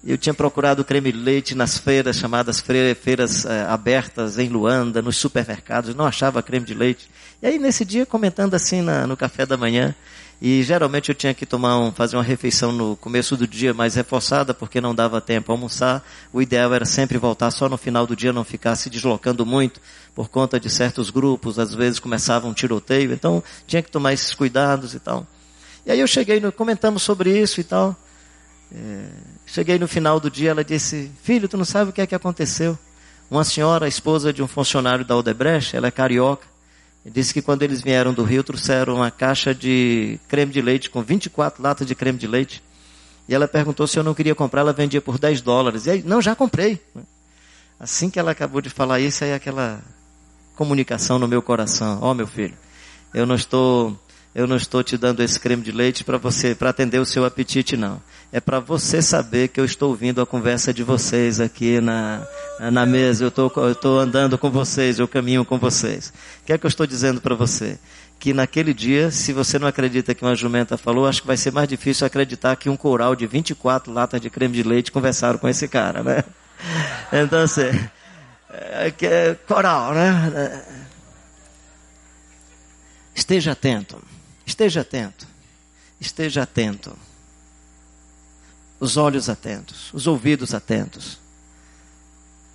Eu 0.05 0.17
tinha 0.17 0.33
procurado 0.33 0.85
creme 0.85 1.11
de 1.11 1.17
leite 1.17 1.53
nas 1.53 1.77
feiras, 1.77 2.17
chamadas 2.17 2.61
feiras 2.61 3.45
é, 3.45 3.63
abertas 3.63 4.39
em 4.39 4.47
Luanda, 4.47 5.01
nos 5.01 5.17
supermercados, 5.17 5.93
não 5.93 6.05
achava 6.05 6.41
creme 6.41 6.65
de 6.65 6.73
leite. 6.73 7.09
E 7.41 7.47
aí, 7.47 7.59
nesse 7.59 7.83
dia, 7.83 8.05
comentando 8.05 8.53
assim 8.53 8.81
na, 8.81 9.05
no 9.05 9.17
café 9.17 9.45
da 9.45 9.57
manhã, 9.57 9.93
e 10.41 10.63
geralmente 10.63 11.09
eu 11.09 11.15
tinha 11.15 11.33
que 11.33 11.45
tomar 11.45 11.77
um, 11.77 11.91
fazer 11.91 12.15
uma 12.15 12.23
refeição 12.23 12.71
no 12.71 12.95
começo 12.95 13.35
do 13.35 13.45
dia 13.45 13.73
mais 13.73 13.95
reforçada, 13.95 14.53
porque 14.53 14.79
não 14.79 14.95
dava 14.95 15.19
tempo 15.19 15.51
a 15.51 15.55
almoçar. 15.55 16.01
O 16.31 16.41
ideal 16.41 16.73
era 16.73 16.85
sempre 16.85 17.17
voltar 17.17 17.51
só 17.51 17.67
no 17.67 17.77
final 17.77 18.07
do 18.07 18.15
dia, 18.15 18.31
não 18.31 18.45
ficar 18.45 18.77
se 18.77 18.89
deslocando 18.89 19.45
muito, 19.45 19.81
por 20.15 20.29
conta 20.29 20.57
de 20.57 20.69
certos 20.69 21.09
grupos, 21.09 21.59
às 21.59 21.75
vezes 21.75 21.99
começava 21.99 22.47
um 22.47 22.53
tiroteio, 22.53 23.11
então 23.11 23.43
tinha 23.67 23.81
que 23.81 23.91
tomar 23.91 24.13
esses 24.13 24.33
cuidados 24.33 24.93
e 24.93 24.99
tal. 24.99 25.27
E 25.85 25.91
aí 25.91 25.99
eu 25.99 26.07
cheguei, 26.07 26.39
comentamos 26.51 27.03
sobre 27.03 27.37
isso 27.37 27.59
e 27.59 27.63
tal. 27.65 27.97
É, 28.73 29.05
cheguei 29.45 29.79
no 29.79 29.87
final 29.87 30.19
do 30.19 30.29
dia, 30.29 30.51
ela 30.51 30.63
disse: 30.63 31.11
Filho, 31.23 31.47
tu 31.47 31.57
não 31.57 31.65
sabe 31.65 31.89
o 31.89 31.93
que 31.93 32.01
é 32.01 32.07
que 32.07 32.15
aconteceu? 32.15 32.77
Uma 33.29 33.43
senhora, 33.43 33.87
esposa 33.87 34.33
de 34.33 34.41
um 34.41 34.47
funcionário 34.47 35.05
da 35.05 35.15
Odebrecht, 35.15 35.75
ela 35.75 35.87
é 35.87 35.91
carioca, 35.91 36.47
disse 37.05 37.33
que 37.33 37.41
quando 37.41 37.63
eles 37.63 37.81
vieram 37.81 38.13
do 38.13 38.23
Rio, 38.23 38.43
trouxeram 38.43 38.95
uma 38.95 39.11
caixa 39.11 39.53
de 39.53 40.19
creme 40.27 40.51
de 40.51 40.61
leite, 40.61 40.89
com 40.89 41.01
24 41.01 41.61
latas 41.61 41.87
de 41.87 41.95
creme 41.95 42.17
de 42.17 42.27
leite. 42.27 42.63
E 43.27 43.35
ela 43.35 43.47
perguntou 43.47 43.85
se 43.85 43.97
eu 43.97 44.03
não 44.03 44.15
queria 44.15 44.33
comprar, 44.33 44.61
ela 44.61 44.73
vendia 44.73 45.01
por 45.01 45.19
10 45.19 45.41
dólares. 45.41 45.85
E 45.85 45.91
aí, 45.91 46.03
não, 46.03 46.19
já 46.19 46.35
comprei. 46.35 46.81
Assim 47.79 48.09
que 48.09 48.19
ela 48.19 48.31
acabou 48.31 48.59
de 48.59 48.69
falar 48.69 48.99
isso, 48.99 49.23
aí 49.23 49.33
aquela 49.33 49.79
comunicação 50.55 51.19
no 51.19 51.27
meu 51.27 51.41
coração. 51.41 51.99
Ó, 52.01 52.11
oh, 52.11 52.13
meu 52.13 52.25
filho, 52.25 52.57
eu 53.13 53.25
não 53.25 53.35
estou 53.35 53.97
eu 54.39 54.47
não 54.47 54.55
estou 54.55 54.81
te 54.81 54.97
dando 54.97 55.21
esse 55.21 55.37
creme 55.37 55.61
de 55.61 55.69
leite 55.69 56.01
para 56.01 56.17
você, 56.17 56.55
para 56.55 56.69
atender 56.69 56.97
o 56.97 57.05
seu 57.05 57.25
apetite, 57.25 57.75
não. 57.75 58.01
É 58.31 58.39
para 58.39 58.57
você 58.57 59.01
saber 59.01 59.49
que 59.49 59.59
eu 59.59 59.65
estou 59.65 59.89
ouvindo 59.89 60.21
a 60.21 60.25
conversa 60.25 60.73
de 60.73 60.81
vocês 60.81 61.41
aqui 61.41 61.81
na, 61.81 62.25
na 62.71 62.85
mesa. 62.85 63.25
Eu 63.25 63.27
estou 63.27 63.99
andando 63.99 64.37
com 64.37 64.49
vocês, 64.49 64.97
eu 64.97 65.09
caminho 65.09 65.43
com 65.43 65.59
vocês. 65.59 66.13
O 66.41 66.45
que 66.45 66.53
é 66.53 66.57
que 66.57 66.65
eu 66.65 66.69
estou 66.69 66.87
dizendo 66.87 67.19
para 67.19 67.35
você? 67.35 67.77
Que 68.17 68.33
naquele 68.33 68.73
dia, 68.73 69.11
se 69.11 69.33
você 69.33 69.59
não 69.59 69.67
acredita 69.67 70.15
que 70.15 70.23
uma 70.23 70.35
jumenta 70.35 70.77
falou, 70.77 71.05
acho 71.05 71.19
que 71.19 71.27
vai 71.27 71.35
ser 71.35 71.51
mais 71.51 71.67
difícil 71.67 72.07
acreditar 72.07 72.55
que 72.55 72.69
um 72.69 72.77
coral 72.77 73.17
de 73.17 73.27
24 73.27 73.91
latas 73.91 74.21
de 74.21 74.29
creme 74.29 74.53
de 74.55 74.63
leite 74.63 74.89
conversaram 74.89 75.37
com 75.37 75.49
esse 75.49 75.67
cara, 75.67 76.01
né? 76.01 76.23
Então, 77.11 77.41
assim, 77.41 77.71
é, 78.51 78.93
é 79.01 79.33
coral, 79.47 79.93
né? 79.93 80.63
Esteja 83.13 83.51
atento. 83.51 83.97
Esteja 84.49 84.81
atento. 84.81 85.27
Esteja 86.01 86.41
atento. 86.41 86.97
Os 88.79 88.97
olhos 88.97 89.29
atentos, 89.29 89.93
os 89.93 90.07
ouvidos 90.07 90.55
atentos. 90.55 91.19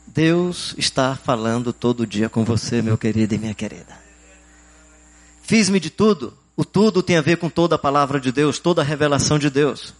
Deus 0.04 0.74
está 0.76 1.14
falando 1.14 1.72
todo 1.72 2.04
dia 2.04 2.28
com 2.28 2.44
você, 2.44 2.83
meu 2.83 2.98
querido 2.98 3.37
e 3.37 3.38
minha 3.38 3.54
querida. 3.54 3.96
Fiz-me 5.42 5.78
de 5.78 5.88
tudo. 5.88 6.37
O 6.57 6.64
tudo 6.64 7.00
tem 7.00 7.16
a 7.16 7.22
ver 7.22 7.37
com 7.37 7.48
toda 7.48 7.76
a 7.76 7.78
palavra 7.78 8.18
de 8.18 8.33
Deus, 8.33 8.59
toda 8.59 8.83
a 8.83 8.85
revelação 8.85 9.38
de 9.38 9.48
Deus 9.48 9.94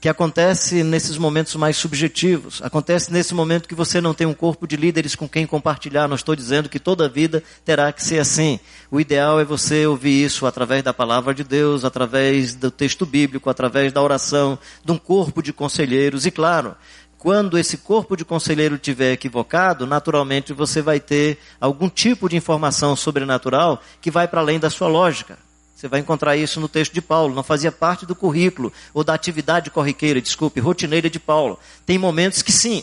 que 0.00 0.08
acontece 0.08 0.84
nesses 0.84 1.18
momentos 1.18 1.56
mais 1.56 1.76
subjetivos. 1.76 2.62
Acontece 2.62 3.12
nesse 3.12 3.34
momento 3.34 3.68
que 3.68 3.74
você 3.74 4.00
não 4.00 4.14
tem 4.14 4.26
um 4.26 4.34
corpo 4.34 4.66
de 4.66 4.76
líderes 4.76 5.16
com 5.16 5.28
quem 5.28 5.46
compartilhar. 5.46 6.06
Não 6.06 6.14
estou 6.14 6.36
dizendo 6.36 6.68
que 6.68 6.78
toda 6.78 7.06
a 7.06 7.08
vida 7.08 7.42
terá 7.64 7.92
que 7.92 8.04
ser 8.04 8.20
assim. 8.20 8.60
O 8.90 9.00
ideal 9.00 9.40
é 9.40 9.44
você 9.44 9.86
ouvir 9.86 10.24
isso 10.24 10.46
através 10.46 10.84
da 10.84 10.94
palavra 10.94 11.34
de 11.34 11.42
Deus, 11.42 11.84
através 11.84 12.54
do 12.54 12.70
texto 12.70 13.04
bíblico, 13.04 13.50
através 13.50 13.92
da 13.92 14.00
oração, 14.00 14.56
de 14.84 14.92
um 14.92 14.98
corpo 14.98 15.42
de 15.42 15.52
conselheiros 15.52 16.26
e, 16.26 16.30
claro, 16.30 16.76
quando 17.18 17.58
esse 17.58 17.78
corpo 17.78 18.16
de 18.16 18.24
conselheiro 18.24 18.76
estiver 18.76 19.12
equivocado, 19.12 19.84
naturalmente 19.84 20.52
você 20.52 20.80
vai 20.80 21.00
ter 21.00 21.38
algum 21.60 21.88
tipo 21.88 22.28
de 22.28 22.36
informação 22.36 22.94
sobrenatural 22.94 23.82
que 24.00 24.12
vai 24.12 24.28
para 24.28 24.40
além 24.40 24.60
da 24.60 24.70
sua 24.70 24.86
lógica. 24.86 25.47
Você 25.78 25.86
vai 25.86 26.00
encontrar 26.00 26.36
isso 26.36 26.58
no 26.58 26.68
texto 26.68 26.92
de 26.92 27.00
Paulo. 27.00 27.36
Não 27.36 27.44
fazia 27.44 27.70
parte 27.70 28.04
do 28.04 28.16
currículo 28.16 28.72
ou 28.92 29.04
da 29.04 29.14
atividade 29.14 29.70
corriqueira, 29.70 30.20
desculpe, 30.20 30.58
rotineira 30.58 31.08
de 31.08 31.20
Paulo. 31.20 31.56
Tem 31.86 31.96
momentos 31.96 32.42
que 32.42 32.50
sim, 32.50 32.82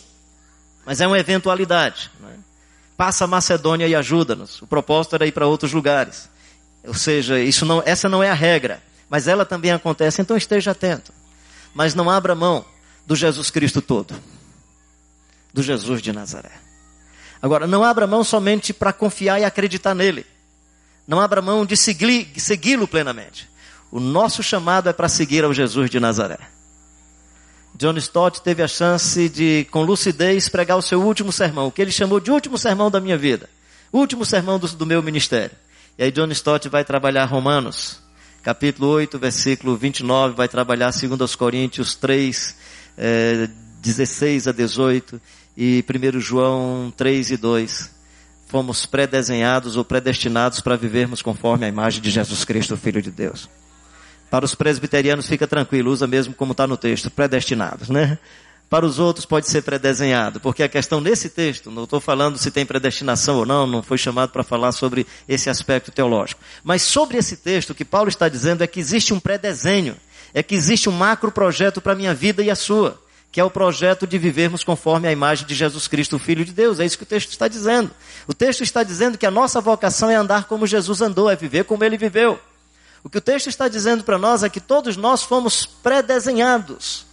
mas 0.86 1.02
é 1.02 1.08
uma 1.08 1.20
eventualidade. 1.20 2.10
Né? 2.22 2.38
Passa 2.96 3.26
a 3.26 3.28
Macedônia 3.28 3.86
e 3.86 3.94
ajuda-nos. 3.94 4.62
O 4.62 4.68
propósito 4.68 5.14
era 5.16 5.28
ir 5.28 5.34
para 5.34 5.46
outros 5.46 5.74
lugares. 5.74 6.30
Ou 6.86 6.94
seja, 6.94 7.38
isso 7.38 7.66
não, 7.66 7.84
essa 7.86 8.08
não 8.08 8.24
é 8.24 8.30
a 8.30 8.34
regra, 8.34 8.82
mas 9.10 9.28
ela 9.28 9.46
também 9.46 9.74
acontece, 9.74 10.22
então 10.22 10.38
esteja 10.38 10.72
atento. 10.72 11.12
Mas 11.74 11.94
não 11.94 12.10
abra 12.10 12.34
mão 12.34 12.64
do 13.06 13.14
Jesus 13.14 13.50
Cristo 13.50 13.82
todo, 13.82 14.16
do 15.54 15.62
Jesus 15.62 16.02
de 16.02 16.14
Nazaré. 16.14 16.52
Agora, 17.42 17.68
não 17.68 17.84
abra 17.84 18.08
mão 18.08 18.24
somente 18.24 18.72
para 18.72 18.94
confiar 18.94 19.42
e 19.42 19.44
acreditar 19.44 19.94
nele. 19.94 20.26
Não 21.08 21.20
abra 21.20 21.42
mão 21.42 21.66
de 21.66 21.78
segui-lo 21.78 22.88
plenamente. 22.88 23.48
O 23.92 24.00
nosso 24.00 24.42
chamado 24.42 24.90
é 24.90 24.94
para 24.94 25.08
seguir 25.08 25.44
ao 25.44 25.54
Jesus 25.54 25.90
de 25.90 26.00
Nazaré. 26.00 26.40
John 27.78 27.96
Stott 27.98 28.42
teve 28.42 28.64
a 28.64 28.68
chance 28.68 29.30
de, 29.30 29.68
com 29.70 29.84
lucidez, 29.84 30.48
pregar 30.48 30.78
o 30.78 30.82
seu 30.82 31.02
último 31.02 31.32
sermão, 31.32 31.68
o 31.68 31.72
que 31.72 31.82
ele 31.82 31.92
chamou 31.92 32.20
de 32.20 32.32
último 32.32 32.58
sermão 32.58 32.90
da 32.90 33.02
minha 33.02 33.18
vida, 33.18 33.50
último 33.92 34.26
sermão 34.26 34.58
do, 34.58 34.68
do 34.68 34.86
meu 34.86 35.04
ministério. 35.04 35.56
E 35.98 36.04
aí 36.04 36.12
John 36.12 36.28
Stott 36.32 36.70
vai 36.70 36.86
trabalhar 36.86 37.26
Romanos, 37.26 38.00
capítulo 38.42 38.88
8, 38.90 39.20
versículo 39.20 39.76
29, 39.76 40.36
vai 40.36 40.48
trabalhar 40.48 40.92
2 40.92 41.36
Coríntios 41.36 41.96
3, 41.96 42.56
é, 42.98 43.50
16 43.82 44.48
a 44.48 44.52
18, 44.54 45.22
e 45.58 45.84
1 46.14 46.20
João 46.20 46.94
3 46.96 47.32
e 47.32 47.38
2 47.38 47.95
fomos 48.56 48.86
predesenhados 48.86 49.76
ou 49.76 49.84
predestinados 49.84 50.62
para 50.62 50.78
vivermos 50.78 51.22
conforme 51.22 51.66
a 51.66 51.68
imagem 51.68 52.02
de 52.02 52.10
Jesus 52.10 52.46
Cristo, 52.46 52.78
Filho 52.78 53.02
de 53.02 53.12
Deus. 53.12 53.50
Para 54.32 54.46
os 54.46 54.56
presbiterianos 54.56 55.28
fica 55.28 55.46
tranquilo, 55.46 55.92
usa 55.92 56.08
mesmo 56.08 56.34
como 56.34 56.54
está 56.54 56.66
no 56.66 56.78
texto, 56.78 57.12
predestinados, 57.12 57.90
né? 57.90 58.18
Para 58.70 58.86
os 58.86 58.98
outros 58.98 59.26
pode 59.26 59.50
ser 59.50 59.62
predesenhado, 59.64 60.40
porque 60.40 60.64
a 60.64 60.70
questão 60.70 61.02
nesse 61.02 61.28
texto, 61.28 61.70
não 61.70 61.84
estou 61.84 62.00
falando 62.00 62.38
se 62.38 62.50
tem 62.50 62.66
predestinação 62.66 63.40
ou 63.40 63.46
não, 63.46 63.68
não 63.68 63.84
foi 63.84 63.98
chamado 63.98 64.30
para 64.30 64.42
falar 64.42 64.72
sobre 64.72 65.06
esse 65.28 65.50
aspecto 65.50 65.92
teológico. 65.92 66.40
Mas 66.64 66.82
sobre 66.82 67.18
esse 67.18 67.36
texto, 67.36 67.72
o 67.72 67.76
que 67.76 67.84
Paulo 67.84 68.08
está 68.08 68.30
dizendo 68.30 68.64
é 68.64 68.68
que 68.68 68.80
existe 68.80 69.14
um 69.14 69.20
predesenho, 69.20 69.98
é 70.34 70.42
que 70.42 70.56
existe 70.56 70.88
um 70.88 70.94
macro 70.94 71.30
projeto 71.30 71.82
para 71.82 71.92
a 71.92 71.98
minha 71.98 72.14
vida 72.14 72.42
e 72.42 72.50
a 72.50 72.56
sua 72.56 73.04
que 73.36 73.42
é 73.42 73.44
o 73.44 73.52
projeto 73.52 74.08
de 74.08 74.18
vivermos 74.18 74.64
conforme 74.64 75.10
a 75.10 75.12
imagem 75.12 75.46
de 75.46 75.54
Jesus 75.54 75.90
Cristo, 75.90 76.16
o 76.16 76.20
Filho 76.20 76.46
de 76.46 76.54
Deus. 76.54 76.80
É 76.80 76.86
isso 76.86 76.98
que 76.98 77.04
o 77.04 77.06
texto 77.06 77.32
está 77.32 77.50
dizendo. 77.50 77.92
O 78.26 78.34
texto 78.34 78.64
está 78.64 78.82
dizendo 78.82 79.18
que 79.18 79.26
a 79.26 79.30
nossa 79.30 79.60
vocação 79.60 80.10
é 80.10 80.16
andar 80.16 80.46
como 80.46 80.66
Jesus 80.66 81.02
andou, 81.02 81.30
é 81.30 81.36
viver 81.36 81.66
como 81.66 81.84
ele 81.84 81.98
viveu. 81.98 82.40
O 83.04 83.10
que 83.10 83.18
o 83.18 83.22
texto 83.22 83.48
está 83.48 83.68
dizendo 83.68 84.06
para 84.06 84.18
nós 84.18 84.42
é 84.42 84.48
que 84.48 84.62
todos 84.62 84.96
nós 84.96 85.22
fomos 85.22 85.66
pré-desenhados, 85.66 87.06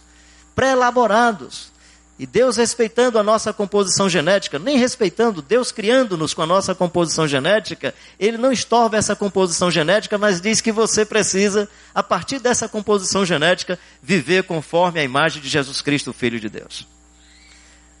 pré-elaborados, 0.55 1.72
e 2.17 2.27
Deus 2.27 2.57
respeitando 2.57 3.17
a 3.17 3.23
nossa 3.23 3.51
composição 3.51 4.07
genética, 4.07 4.59
nem 4.59 4.77
respeitando, 4.77 5.41
Deus 5.41 5.71
criando-nos 5.71 6.33
com 6.33 6.43
a 6.43 6.47
nossa 6.47 6.75
composição 6.75 7.27
genética, 7.27 7.93
Ele 8.19 8.37
não 8.37 8.51
estorva 8.51 8.97
essa 8.97 9.15
composição 9.15 9.71
genética, 9.71 10.17
mas 10.17 10.39
diz 10.39 10.61
que 10.61 10.71
você 10.71 11.05
precisa, 11.05 11.67
a 11.93 12.03
partir 12.03 12.39
dessa 12.39 12.69
composição 12.69 13.25
genética, 13.25 13.79
viver 14.01 14.43
conforme 14.43 14.99
a 14.99 15.03
imagem 15.03 15.41
de 15.41 15.49
Jesus 15.49 15.81
Cristo, 15.81 16.13
Filho 16.13 16.39
de 16.39 16.49
Deus. 16.49 16.87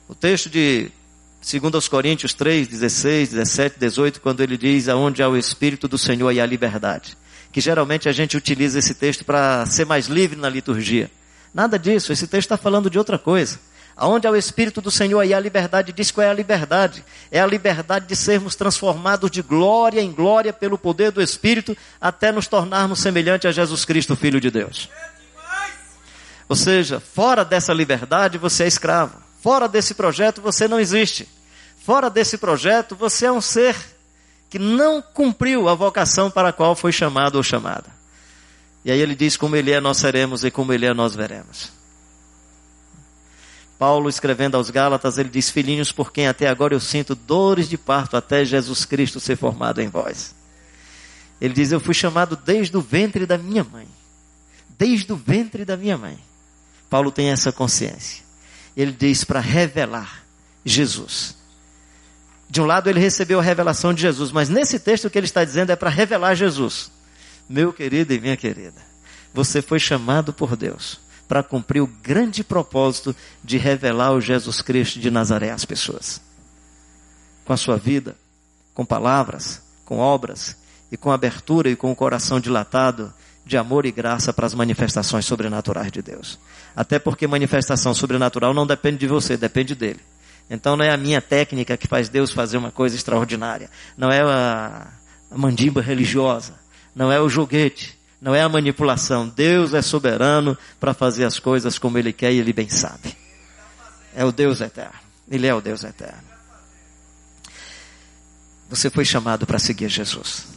O 0.07 0.13
texto 0.13 0.47
de 0.47 0.91
2 1.41 1.87
Coríntios 1.87 2.33
3, 2.33 2.67
16, 2.67 3.29
17, 3.29 3.79
18, 3.79 4.21
quando 4.21 4.41
ele 4.41 4.57
diz 4.57 4.87
aonde 4.87 5.23
há 5.23 5.27
o 5.27 5.35
Espírito 5.35 5.87
do 5.87 5.97
Senhor 5.97 6.31
e 6.31 6.39
a 6.39 6.45
liberdade. 6.45 7.17
Que 7.51 7.59
geralmente 7.59 8.07
a 8.07 8.11
gente 8.11 8.37
utiliza 8.37 8.79
esse 8.79 8.93
texto 8.93 9.25
para 9.25 9.65
ser 9.65 9.85
mais 9.85 10.05
livre 10.07 10.39
na 10.39 10.49
liturgia. 10.49 11.09
Nada 11.53 11.77
disso, 11.77 12.13
esse 12.13 12.27
texto 12.27 12.45
está 12.45 12.57
falando 12.57 12.89
de 12.89 12.97
outra 12.97 13.17
coisa. 13.19 13.59
Aonde 13.95 14.25
é 14.25 14.29
o 14.29 14.35
Espírito 14.35 14.81
do 14.81 14.89
Senhor, 14.89 15.19
aí 15.19 15.33
a 15.33 15.39
liberdade 15.39 15.93
diz 15.93 16.09
qual 16.09 16.25
é 16.25 16.29
a 16.29 16.33
liberdade. 16.33 17.05
É 17.31 17.39
a 17.39 17.45
liberdade 17.45 18.07
de 18.07 18.15
sermos 18.15 18.55
transformados 18.55 19.29
de 19.29 19.41
glória 19.41 20.01
em 20.01 20.11
glória 20.11 20.51
pelo 20.51 20.77
poder 20.77 21.11
do 21.11 21.21
Espírito, 21.21 21.77
até 22.01 22.31
nos 22.31 22.47
tornarmos 22.47 22.99
semelhante 22.99 23.47
a 23.47 23.51
Jesus 23.51 23.85
Cristo, 23.85 24.15
Filho 24.15 24.41
de 24.41 24.49
Deus. 24.49 24.89
Ou 26.49 26.55
seja, 26.55 26.99
fora 26.99 27.45
dessa 27.45 27.71
liberdade 27.71 28.37
você 28.37 28.63
é 28.63 28.67
escravo. 28.67 29.21
Fora 29.41 29.67
desse 29.67 29.93
projeto 29.93 30.41
você 30.41 30.67
não 30.67 30.79
existe. 30.79 31.27
Fora 31.77 32.09
desse 32.09 32.37
projeto 32.37 32.95
você 32.95 33.27
é 33.27 33.31
um 33.31 33.41
ser 33.41 33.75
que 34.49 34.57
não 34.57 35.01
cumpriu 35.01 35.67
a 35.69 35.75
vocação 35.75 36.31
para 36.31 36.49
a 36.49 36.53
qual 36.53 36.75
foi 36.75 36.91
chamado 36.91 37.35
ou 37.35 37.43
chamada. 37.43 37.89
E 38.85 38.91
aí 38.91 38.99
ele 38.99 39.15
diz: 39.15 39.37
como 39.37 39.55
ele 39.55 39.71
é, 39.71 39.79
nós 39.79 39.97
seremos, 39.97 40.43
e 40.43 40.51
como 40.51 40.73
ele 40.73 40.85
é, 40.85 40.93
nós 40.93 41.15
veremos. 41.15 41.82
Paulo 43.77 44.09
escrevendo 44.09 44.55
aos 44.55 44.69
Gálatas, 44.69 45.17
ele 45.17 45.29
diz: 45.29 45.49
Filhinhos, 45.49 45.91
por 45.91 46.11
quem 46.11 46.27
até 46.27 46.47
agora 46.47 46.73
eu 46.73 46.79
sinto 46.79 47.15
dores 47.15 47.67
de 47.67 47.77
parto 47.77 48.15
até 48.15 48.45
Jesus 48.45 48.85
Cristo 48.85 49.19
ser 49.19 49.35
formado 49.35 49.81
em 49.81 49.87
vós. 49.87 50.33
Ele 51.41 51.53
diz: 51.53 51.71
Eu 51.71 51.79
fui 51.79 51.93
chamado 51.93 52.35
desde 52.35 52.75
o 52.77 52.81
ventre 52.81 53.25
da 53.25 53.37
minha 53.37 53.63
mãe. 53.63 53.87
Desde 54.77 55.11
o 55.11 55.15
ventre 55.15 55.65
da 55.65 55.75
minha 55.75 55.97
mãe. 55.97 56.17
Paulo 56.89 57.11
tem 57.11 57.29
essa 57.29 57.51
consciência. 57.51 58.23
Ele 58.75 58.91
diz 58.91 59.23
para 59.23 59.39
revelar 59.39 60.23
Jesus. 60.63 61.35
De 62.49 62.61
um 62.61 62.65
lado, 62.65 62.89
ele 62.89 62.99
recebeu 62.99 63.39
a 63.39 63.43
revelação 63.43 63.93
de 63.93 64.01
Jesus, 64.01 64.31
mas 64.31 64.47
nesse 64.47 64.79
texto 64.79 65.05
o 65.05 65.09
que 65.09 65.17
ele 65.17 65.25
está 65.25 65.43
dizendo 65.43 65.71
é 65.71 65.75
para 65.75 65.89
revelar 65.89 66.35
Jesus. 66.35 66.91
Meu 67.49 67.73
querido 67.73 68.13
e 68.13 68.19
minha 68.19 68.37
querida, 68.37 68.81
você 69.33 69.61
foi 69.61 69.79
chamado 69.79 70.31
por 70.31 70.55
Deus 70.55 71.02
para 71.27 71.43
cumprir 71.43 71.81
o 71.81 71.87
grande 71.87 72.43
propósito 72.43 73.15
de 73.43 73.57
revelar 73.57 74.13
o 74.13 74.21
Jesus 74.21 74.61
Cristo 74.61 74.99
de 74.99 75.09
Nazaré 75.09 75.51
às 75.51 75.65
pessoas. 75.65 76.21
Com 77.45 77.53
a 77.53 77.57
sua 77.57 77.77
vida, 77.77 78.15
com 78.73 78.85
palavras, 78.85 79.61
com 79.85 79.99
obras 79.99 80.55
e 80.91 80.97
com 80.97 81.11
abertura 81.11 81.69
e 81.69 81.75
com 81.75 81.91
o 81.91 81.95
coração 81.95 82.39
dilatado 82.39 83.13
de 83.45 83.57
amor 83.57 83.85
e 83.85 83.91
graça 83.91 84.31
para 84.31 84.45
as 84.45 84.53
manifestações 84.53 85.25
sobrenaturais 85.25 85.91
de 85.91 86.01
Deus. 86.01 86.39
Até 86.75 86.97
porque 86.97 87.27
manifestação 87.27 87.93
sobrenatural 87.93 88.53
não 88.53 88.65
depende 88.65 88.97
de 88.97 89.07
você, 89.07 89.35
depende 89.35 89.75
dele. 89.75 89.99
Então 90.49 90.75
não 90.75 90.85
é 90.85 90.91
a 90.91 90.97
minha 90.97 91.21
técnica 91.21 91.75
que 91.75 91.87
faz 91.87 92.09
Deus 92.09 92.31
fazer 92.31 92.57
uma 92.57 92.71
coisa 92.71 92.95
extraordinária. 92.95 93.69
Não 93.97 94.11
é 94.11 94.21
a, 94.21 94.87
a 95.31 95.37
mandimba 95.37 95.81
religiosa. 95.81 96.53
Não 96.95 97.11
é 97.11 97.19
o 97.19 97.27
joguete 97.27 97.92
não 98.23 98.33
é 98.33 98.41
a 98.41 98.47
manipulação. 98.47 99.27
Deus 99.27 99.73
é 99.73 99.81
soberano 99.81 100.57
para 100.79 100.93
fazer 100.93 101.25
as 101.25 101.39
coisas 101.39 101.77
como 101.77 101.97
Ele 101.97 102.13
quer 102.13 102.31
e 102.31 102.39
Ele 102.39 102.53
bem 102.53 102.69
sabe. 102.69 103.17
É 104.15 104.23
o 104.23 104.31
Deus 104.31 104.61
eterno. 104.61 104.97
Ele 105.29 105.45
é 105.45 105.53
o 105.53 105.59
Deus 105.59 105.83
eterno. 105.83 106.23
Você 108.69 108.89
foi 108.89 109.03
chamado 109.03 109.45
para 109.45 109.59
seguir 109.59 109.89
Jesus. 109.89 110.47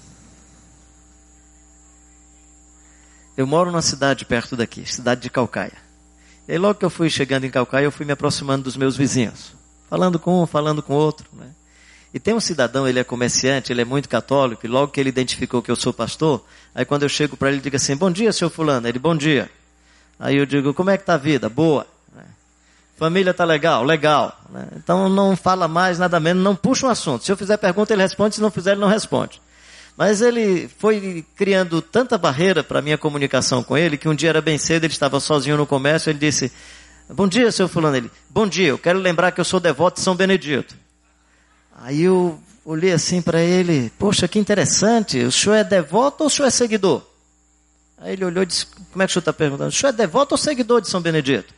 Eu 3.36 3.48
moro 3.48 3.72
numa 3.72 3.82
cidade 3.82 4.24
perto 4.24 4.56
daqui, 4.56 4.86
cidade 4.86 5.22
de 5.22 5.28
Calcaia. 5.28 5.76
E 6.46 6.52
aí, 6.52 6.58
logo 6.58 6.78
que 6.78 6.84
eu 6.84 6.90
fui 6.90 7.10
chegando 7.10 7.46
em 7.46 7.50
Calcaia, 7.50 7.84
eu 7.84 7.92
fui 7.92 8.06
me 8.06 8.12
aproximando 8.12 8.62
dos 8.62 8.76
meus 8.76 8.96
vizinhos. 8.96 9.54
Falando 9.90 10.20
com 10.20 10.40
um, 10.40 10.46
falando 10.46 10.84
com 10.84 10.94
outro. 10.94 11.28
Né? 11.32 11.50
E 12.16 12.18
tem 12.18 12.32
um 12.32 12.40
cidadão, 12.40 12.88
ele 12.88 12.98
é 12.98 13.04
comerciante, 13.04 13.70
ele 13.70 13.82
é 13.82 13.84
muito 13.84 14.08
católico, 14.08 14.64
e 14.64 14.68
logo 14.70 14.90
que 14.90 14.98
ele 14.98 15.10
identificou 15.10 15.60
que 15.60 15.70
eu 15.70 15.76
sou 15.76 15.92
pastor, 15.92 16.42
aí 16.74 16.82
quando 16.82 17.02
eu 17.02 17.10
chego 17.10 17.36
para 17.36 17.48
ele, 17.48 17.58
ele 17.58 17.64
digo 17.64 17.76
assim, 17.76 17.94
bom 17.94 18.10
dia, 18.10 18.32
seu 18.32 18.48
fulano. 18.48 18.88
Ele, 18.88 18.98
bom 18.98 19.14
dia. 19.14 19.50
Aí 20.18 20.34
eu 20.38 20.46
digo, 20.46 20.72
como 20.72 20.88
é 20.88 20.96
que 20.96 21.04
tá 21.04 21.12
a 21.12 21.18
vida? 21.18 21.50
Boa. 21.50 21.86
Né? 22.14 22.22
Família 22.96 23.34
tá 23.34 23.44
legal? 23.44 23.84
Legal. 23.84 24.34
Né? 24.48 24.66
Então 24.76 25.10
não 25.10 25.36
fala 25.36 25.68
mais, 25.68 25.98
nada 25.98 26.18
menos, 26.18 26.42
não 26.42 26.56
puxa 26.56 26.86
um 26.86 26.88
assunto. 26.88 27.22
Se 27.22 27.30
eu 27.30 27.36
fizer 27.36 27.58
pergunta, 27.58 27.92
ele 27.92 28.00
responde, 28.00 28.36
se 28.36 28.40
não 28.40 28.50
fizer, 28.50 28.72
ele 28.72 28.80
não 28.80 28.88
responde. 28.88 29.38
Mas 29.94 30.22
ele 30.22 30.70
foi 30.78 31.22
criando 31.36 31.82
tanta 31.82 32.16
barreira 32.16 32.64
para 32.64 32.78
a 32.78 32.82
minha 32.82 32.96
comunicação 32.96 33.62
com 33.62 33.76
ele, 33.76 33.98
que 33.98 34.08
um 34.08 34.14
dia 34.14 34.30
era 34.30 34.40
bem 34.40 34.56
cedo, 34.56 34.84
ele 34.84 34.92
estava 34.94 35.20
sozinho 35.20 35.58
no 35.58 35.66
comércio, 35.66 36.08
ele 36.08 36.18
disse, 36.18 36.50
bom 37.10 37.28
dia, 37.28 37.52
seu 37.52 37.68
fulano. 37.68 37.94
Ele, 37.94 38.10
bom 38.30 38.46
dia, 38.46 38.68
eu 38.68 38.78
quero 38.78 38.98
lembrar 38.98 39.32
que 39.32 39.40
eu 39.42 39.44
sou 39.44 39.60
devoto 39.60 39.96
de 39.96 40.00
São 40.02 40.16
Benedito. 40.16 40.85
Aí 41.86 42.02
eu 42.02 42.36
olhei 42.64 42.90
assim 42.90 43.22
para 43.22 43.40
ele, 43.40 43.92
poxa, 43.96 44.26
que 44.26 44.40
interessante, 44.40 45.20
o 45.20 45.30
senhor 45.30 45.54
é 45.54 45.62
devoto 45.62 46.24
ou 46.24 46.26
o 46.26 46.30
senhor 46.30 46.48
é 46.48 46.50
seguidor? 46.50 47.00
Aí 47.98 48.14
ele 48.14 48.24
olhou 48.24 48.42
e 48.42 48.46
disse, 48.46 48.66
como 48.66 49.04
é 49.04 49.06
que 49.06 49.10
o 49.10 49.12
senhor 49.12 49.20
está 49.20 49.32
perguntando? 49.32 49.68
O 49.68 49.72
senhor 49.72 49.90
é 49.90 49.92
devoto 49.92 50.34
ou 50.34 50.36
seguidor 50.36 50.80
de 50.80 50.90
São 50.90 51.00
Benedito? 51.00 51.54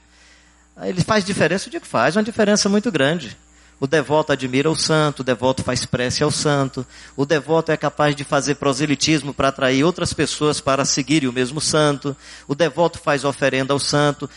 Aí 0.76 0.90
ele 0.90 1.03
faz 1.03 1.24
diferença? 1.24 1.66
Eu 1.66 1.70
digo, 1.70 1.86
faz 1.86 2.14
uma 2.14 2.22
diferença 2.22 2.68
muito 2.68 2.92
grande. 2.92 3.38
O 3.80 3.86
devoto 3.86 4.30
admira 4.30 4.70
o 4.70 4.76
santo, 4.76 5.20
o 5.20 5.24
devoto 5.24 5.62
faz 5.62 5.86
prece 5.86 6.22
ao 6.22 6.30
santo, 6.30 6.86
o 7.16 7.24
devoto 7.24 7.72
é 7.72 7.76
capaz 7.78 8.14
de 8.14 8.22
fazer 8.22 8.57
proselitismo 8.57 9.32
para 9.32 9.48
atrair 9.48 9.82
outras 9.82 10.12
pessoas 10.12 10.61
para 10.61 10.84
seguirem 10.84 11.26
o 11.26 11.32
mesmo 11.32 11.59
santo, 11.59 12.14
o 12.46 12.55
devoto 12.55 12.98
faz 12.98 13.24
oferenda 13.24 13.72
ao 13.72 13.78
santo. 13.78 14.28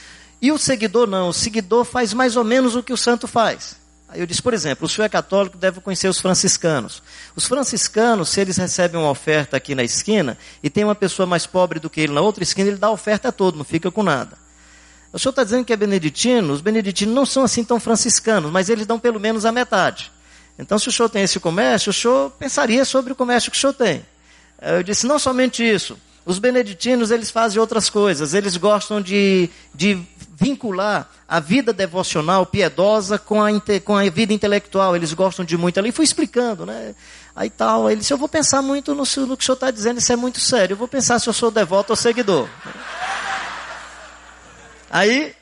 E 0.41 0.53
o 0.53 0.57
seguidor 0.57 1.05
não, 1.05 1.27
o 1.27 1.33
seguidor 1.33 1.83
faz 1.83 2.13
mais 2.13 2.37
ou 2.37 2.45
menos 2.45 2.77
o 2.77 2.81
que 2.81 2.93
o 2.93 2.97
santo 2.97 3.27
faz. 3.27 3.80
Eu 4.13 4.25
disse, 4.25 4.41
por 4.41 4.53
exemplo, 4.53 4.85
o 4.85 4.89
senhor 4.89 5.05
é 5.05 5.09
católico, 5.09 5.57
deve 5.57 5.79
conhecer 5.79 6.07
os 6.07 6.19
franciscanos. 6.19 7.01
Os 7.35 7.45
franciscanos, 7.45 8.29
se 8.29 8.41
eles 8.41 8.57
recebem 8.57 8.99
uma 8.99 9.09
oferta 9.09 9.55
aqui 9.55 9.73
na 9.73 9.83
esquina 9.83 10.37
e 10.61 10.69
tem 10.69 10.83
uma 10.83 10.95
pessoa 10.95 11.25
mais 11.25 11.45
pobre 11.45 11.79
do 11.79 11.89
que 11.89 12.01
ele 12.01 12.13
na 12.13 12.21
outra 12.21 12.43
esquina, 12.43 12.69
ele 12.69 12.77
dá 12.77 12.87
a 12.87 12.91
oferta 12.91 13.29
a 13.29 13.31
todo, 13.31 13.57
não 13.57 13.63
fica 13.63 13.89
com 13.89 14.03
nada. 14.03 14.37
O 15.13 15.19
senhor 15.19 15.31
está 15.31 15.43
dizendo 15.43 15.65
que 15.65 15.73
é 15.73 15.77
beneditino? 15.77 16.53
Os 16.53 16.61
beneditinos 16.61 17.13
não 17.13 17.25
são 17.25 17.43
assim 17.43 17.63
tão 17.63 17.79
franciscanos, 17.79 18.51
mas 18.51 18.69
eles 18.69 18.85
dão 18.85 18.99
pelo 18.99 19.19
menos 19.19 19.45
a 19.45 19.51
metade. 19.51 20.11
Então, 20.57 20.77
se 20.77 20.87
o 20.87 20.91
senhor 20.91 21.09
tem 21.09 21.23
esse 21.23 21.39
comércio, 21.39 21.89
o 21.89 21.93
senhor 21.93 22.31
pensaria 22.31 22.85
sobre 22.85 23.13
o 23.13 23.15
comércio 23.15 23.51
que 23.51 23.57
o 23.57 23.59
senhor 23.59 23.73
tem. 23.73 24.05
Eu 24.61 24.83
disse, 24.83 25.07
não 25.07 25.17
somente 25.17 25.63
isso. 25.63 25.97
Os 26.25 26.37
beneditinos, 26.37 27.09
eles 27.09 27.31
fazem 27.31 27.59
outras 27.59 27.89
coisas. 27.89 28.33
Eles 28.33 28.55
gostam 28.57 29.01
de, 29.01 29.49
de 29.73 30.01
vincular 30.39 31.09
a 31.27 31.39
vida 31.39 31.73
devocional, 31.73 32.45
piedosa, 32.45 33.17
com 33.17 33.43
a, 33.43 33.49
com 33.83 33.97
a 33.97 34.09
vida 34.09 34.33
intelectual. 34.33 34.95
Eles 34.95 35.13
gostam 35.13 35.43
de 35.43 35.57
muito 35.57 35.79
ali. 35.79 35.91
Fui 35.91 36.05
explicando, 36.05 36.65
né? 36.65 36.93
Aí 37.35 37.49
tal. 37.49 37.89
Ele 37.89 38.01
disse: 38.01 38.13
Eu 38.13 38.17
vou 38.17 38.27
pensar 38.27 38.61
muito 38.61 38.93
no, 38.93 39.03
no 39.03 39.37
que 39.37 39.43
o 39.43 39.45
senhor 39.45 39.55
está 39.55 39.71
dizendo, 39.71 39.99
isso 39.99 40.11
é 40.11 40.15
muito 40.15 40.39
sério. 40.39 40.73
Eu 40.73 40.77
vou 40.77 40.87
pensar 40.87 41.19
se 41.19 41.27
eu 41.27 41.33
sou 41.33 41.49
devoto 41.49 41.93
ou 41.93 41.95
seguidor. 41.95 42.47
Aí, 44.89 45.33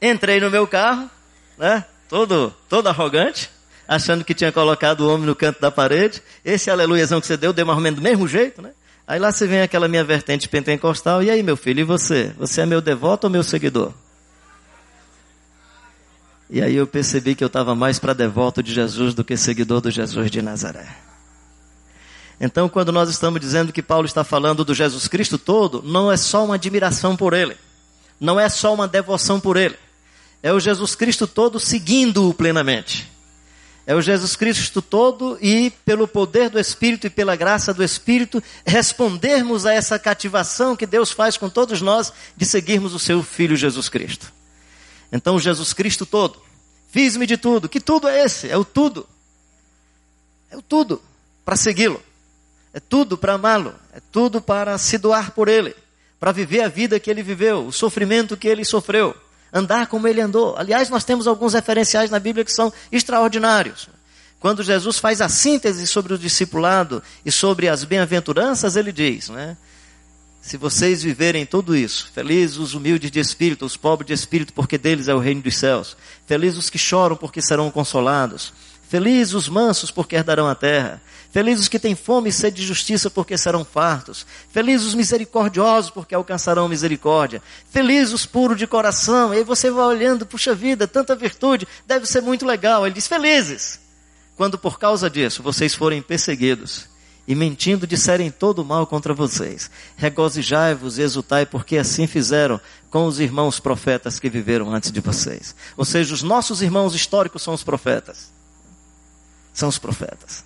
entrei 0.00 0.38
no 0.40 0.50
meu 0.50 0.66
carro, 0.66 1.10
né? 1.56 1.84
Todo, 2.08 2.54
todo 2.68 2.86
arrogante, 2.86 3.50
achando 3.88 4.24
que 4.24 4.34
tinha 4.34 4.52
colocado 4.52 5.00
o 5.00 5.12
homem 5.12 5.26
no 5.26 5.34
canto 5.34 5.60
da 5.60 5.70
parede. 5.70 6.22
Esse 6.44 6.70
aleluiazão 6.70 7.20
que 7.20 7.26
você 7.26 7.36
deu, 7.36 7.52
deu 7.52 7.66
mais 7.66 7.78
ou 7.78 7.82
menos 7.82 7.98
do 7.98 8.02
mesmo 8.02 8.28
jeito, 8.28 8.62
né? 8.62 8.70
Aí 9.06 9.20
lá 9.20 9.30
você 9.30 9.46
vem 9.46 9.60
aquela 9.60 9.86
minha 9.86 10.02
vertente 10.02 10.48
pentecostal, 10.48 11.22
e 11.22 11.30
aí 11.30 11.42
meu 11.42 11.56
filho, 11.56 11.80
e 11.80 11.84
você? 11.84 12.34
Você 12.38 12.62
é 12.62 12.66
meu 12.66 12.80
devoto 12.80 13.28
ou 13.28 13.30
meu 13.30 13.44
seguidor? 13.44 13.92
E 16.50 16.60
aí 16.60 16.74
eu 16.74 16.86
percebi 16.86 17.34
que 17.34 17.44
eu 17.44 17.46
estava 17.48 17.74
mais 17.74 17.98
para 17.98 18.12
devoto 18.12 18.62
de 18.62 18.72
Jesus 18.72 19.14
do 19.14 19.24
que 19.24 19.36
seguidor 19.36 19.80
do 19.80 19.90
Jesus 19.90 20.30
de 20.30 20.42
Nazaré. 20.42 20.86
Então, 22.40 22.68
quando 22.68 22.92
nós 22.92 23.08
estamos 23.08 23.40
dizendo 23.40 23.72
que 23.72 23.82
Paulo 23.82 24.06
está 24.06 24.22
falando 24.22 24.64
do 24.64 24.74
Jesus 24.74 25.08
Cristo 25.08 25.38
todo, 25.38 25.82
não 25.82 26.10
é 26.10 26.16
só 26.16 26.44
uma 26.44 26.56
admiração 26.56 27.16
por 27.16 27.32
ele, 27.32 27.56
não 28.20 28.38
é 28.38 28.48
só 28.48 28.74
uma 28.74 28.86
devoção 28.86 29.40
por 29.40 29.56
ele, 29.56 29.76
é 30.42 30.52
o 30.52 30.60
Jesus 30.60 30.94
Cristo 30.94 31.26
todo 31.26 31.58
seguindo-o 31.58 32.34
plenamente. 32.34 33.10
É 33.86 33.94
o 33.94 34.02
Jesus 34.02 34.34
Cristo 34.34 34.82
todo 34.82 35.38
e, 35.40 35.70
pelo 35.84 36.08
poder 36.08 36.50
do 36.50 36.58
Espírito 36.58 37.06
e 37.06 37.10
pela 37.10 37.36
graça 37.36 37.72
do 37.72 37.84
Espírito, 37.84 38.42
respondermos 38.66 39.64
a 39.64 39.72
essa 39.72 39.96
cativação 39.96 40.74
que 40.74 40.86
Deus 40.86 41.12
faz 41.12 41.36
com 41.36 41.48
todos 41.48 41.80
nós 41.80 42.12
de 42.36 42.44
seguirmos 42.44 42.94
o 42.94 42.98
seu 42.98 43.22
Filho 43.22 43.54
Jesus 43.54 43.88
Cristo. 43.88 44.32
Então, 45.12 45.38
Jesus 45.38 45.72
Cristo 45.72 46.04
todo, 46.04 46.42
fiz-me 46.90 47.28
de 47.28 47.36
tudo. 47.36 47.68
Que 47.68 47.80
tudo 47.80 48.08
é 48.08 48.24
esse? 48.24 48.50
É 48.50 48.56
o 48.56 48.64
tudo. 48.64 49.08
É 50.50 50.56
o 50.56 50.62
tudo 50.62 51.00
para 51.44 51.54
segui-lo. 51.54 52.02
É 52.74 52.80
tudo 52.80 53.16
para 53.16 53.34
amá-lo. 53.34 53.72
É 53.92 54.00
tudo 54.10 54.40
para 54.40 54.76
se 54.78 54.98
doar 54.98 55.30
por 55.30 55.46
ele. 55.46 55.76
Para 56.18 56.32
viver 56.32 56.62
a 56.62 56.68
vida 56.68 56.98
que 56.98 57.08
ele 57.08 57.22
viveu, 57.22 57.64
o 57.64 57.72
sofrimento 57.72 58.36
que 58.36 58.48
ele 58.48 58.64
sofreu 58.64 59.14
andar 59.56 59.86
como 59.86 60.06
ele 60.06 60.20
andou. 60.20 60.54
Aliás, 60.56 60.90
nós 60.90 61.02
temos 61.02 61.26
alguns 61.26 61.54
referenciais 61.54 62.10
na 62.10 62.18
Bíblia 62.18 62.44
que 62.44 62.52
são 62.52 62.72
extraordinários. 62.92 63.88
Quando 64.38 64.62
Jesus 64.62 64.98
faz 64.98 65.20
a 65.22 65.28
síntese 65.28 65.86
sobre 65.86 66.12
o 66.12 66.18
discipulado 66.18 67.02
e 67.24 67.32
sobre 67.32 67.68
as 67.68 67.82
bem-aventuranças, 67.82 68.76
ele 68.76 68.92
diz, 68.92 69.30
né? 69.30 69.56
Se 70.42 70.56
vocês 70.56 71.02
viverem 71.02 71.44
tudo 71.44 71.74
isso, 71.74 72.08
felizes 72.14 72.58
os 72.58 72.74
humildes 72.74 73.10
de 73.10 73.18
espírito, 73.18 73.64
os 73.64 73.76
pobres 73.76 74.06
de 74.06 74.12
espírito, 74.12 74.52
porque 74.52 74.78
deles 74.78 75.08
é 75.08 75.14
o 75.14 75.18
reino 75.18 75.42
dos 75.42 75.56
céus. 75.56 75.96
Felizes 76.26 76.58
os 76.58 76.70
que 76.70 76.78
choram, 76.78 77.16
porque 77.16 77.42
serão 77.42 77.68
consolados. 77.70 78.52
Felizes 78.88 79.34
os 79.34 79.48
mansos, 79.48 79.90
porque 79.90 80.14
herdarão 80.14 80.46
a 80.46 80.54
terra. 80.54 81.02
Felizes 81.32 81.62
os 81.62 81.68
que 81.68 81.78
têm 81.78 81.96
fome 81.96 82.28
e 82.28 82.32
sede 82.32 82.58
de 82.58 82.66
justiça, 82.66 83.10
porque 83.10 83.36
serão 83.36 83.64
fartos. 83.64 84.24
Felizes 84.50 84.86
os 84.86 84.94
misericordiosos, 84.94 85.90
porque 85.90 86.14
alcançarão 86.14 86.68
misericórdia. 86.68 87.42
Felizes 87.68 88.14
os 88.14 88.24
puros 88.24 88.56
de 88.56 88.66
coração. 88.66 89.34
E 89.34 89.38
aí 89.38 89.44
você 89.44 89.72
vai 89.72 89.86
olhando, 89.86 90.24
puxa 90.24 90.54
vida, 90.54 90.86
tanta 90.86 91.16
virtude, 91.16 91.66
deve 91.84 92.06
ser 92.06 92.22
muito 92.22 92.46
legal. 92.46 92.86
Ele 92.86 92.94
diz: 92.94 93.08
Felizes, 93.08 93.80
quando 94.36 94.56
por 94.56 94.78
causa 94.78 95.10
disso 95.10 95.42
vocês 95.42 95.74
forem 95.74 96.00
perseguidos 96.00 96.86
e 97.26 97.34
mentindo 97.34 97.88
disserem 97.88 98.30
todo 98.30 98.64
mal 98.64 98.86
contra 98.86 99.12
vocês. 99.12 99.68
Regozijai-vos 99.96 100.96
e 100.96 101.02
exultai, 101.02 101.44
porque 101.44 101.76
assim 101.76 102.06
fizeram 102.06 102.60
com 102.88 103.04
os 103.04 103.18
irmãos 103.18 103.58
profetas 103.58 104.20
que 104.20 104.30
viveram 104.30 104.72
antes 104.72 104.92
de 104.92 105.00
vocês. 105.00 105.56
Ou 105.76 105.84
seja, 105.84 106.14
os 106.14 106.22
nossos 106.22 106.62
irmãos 106.62 106.94
históricos 106.94 107.42
são 107.42 107.52
os 107.52 107.64
profetas 107.64 108.35
são 109.56 109.70
os 109.70 109.78
profetas. 109.78 110.44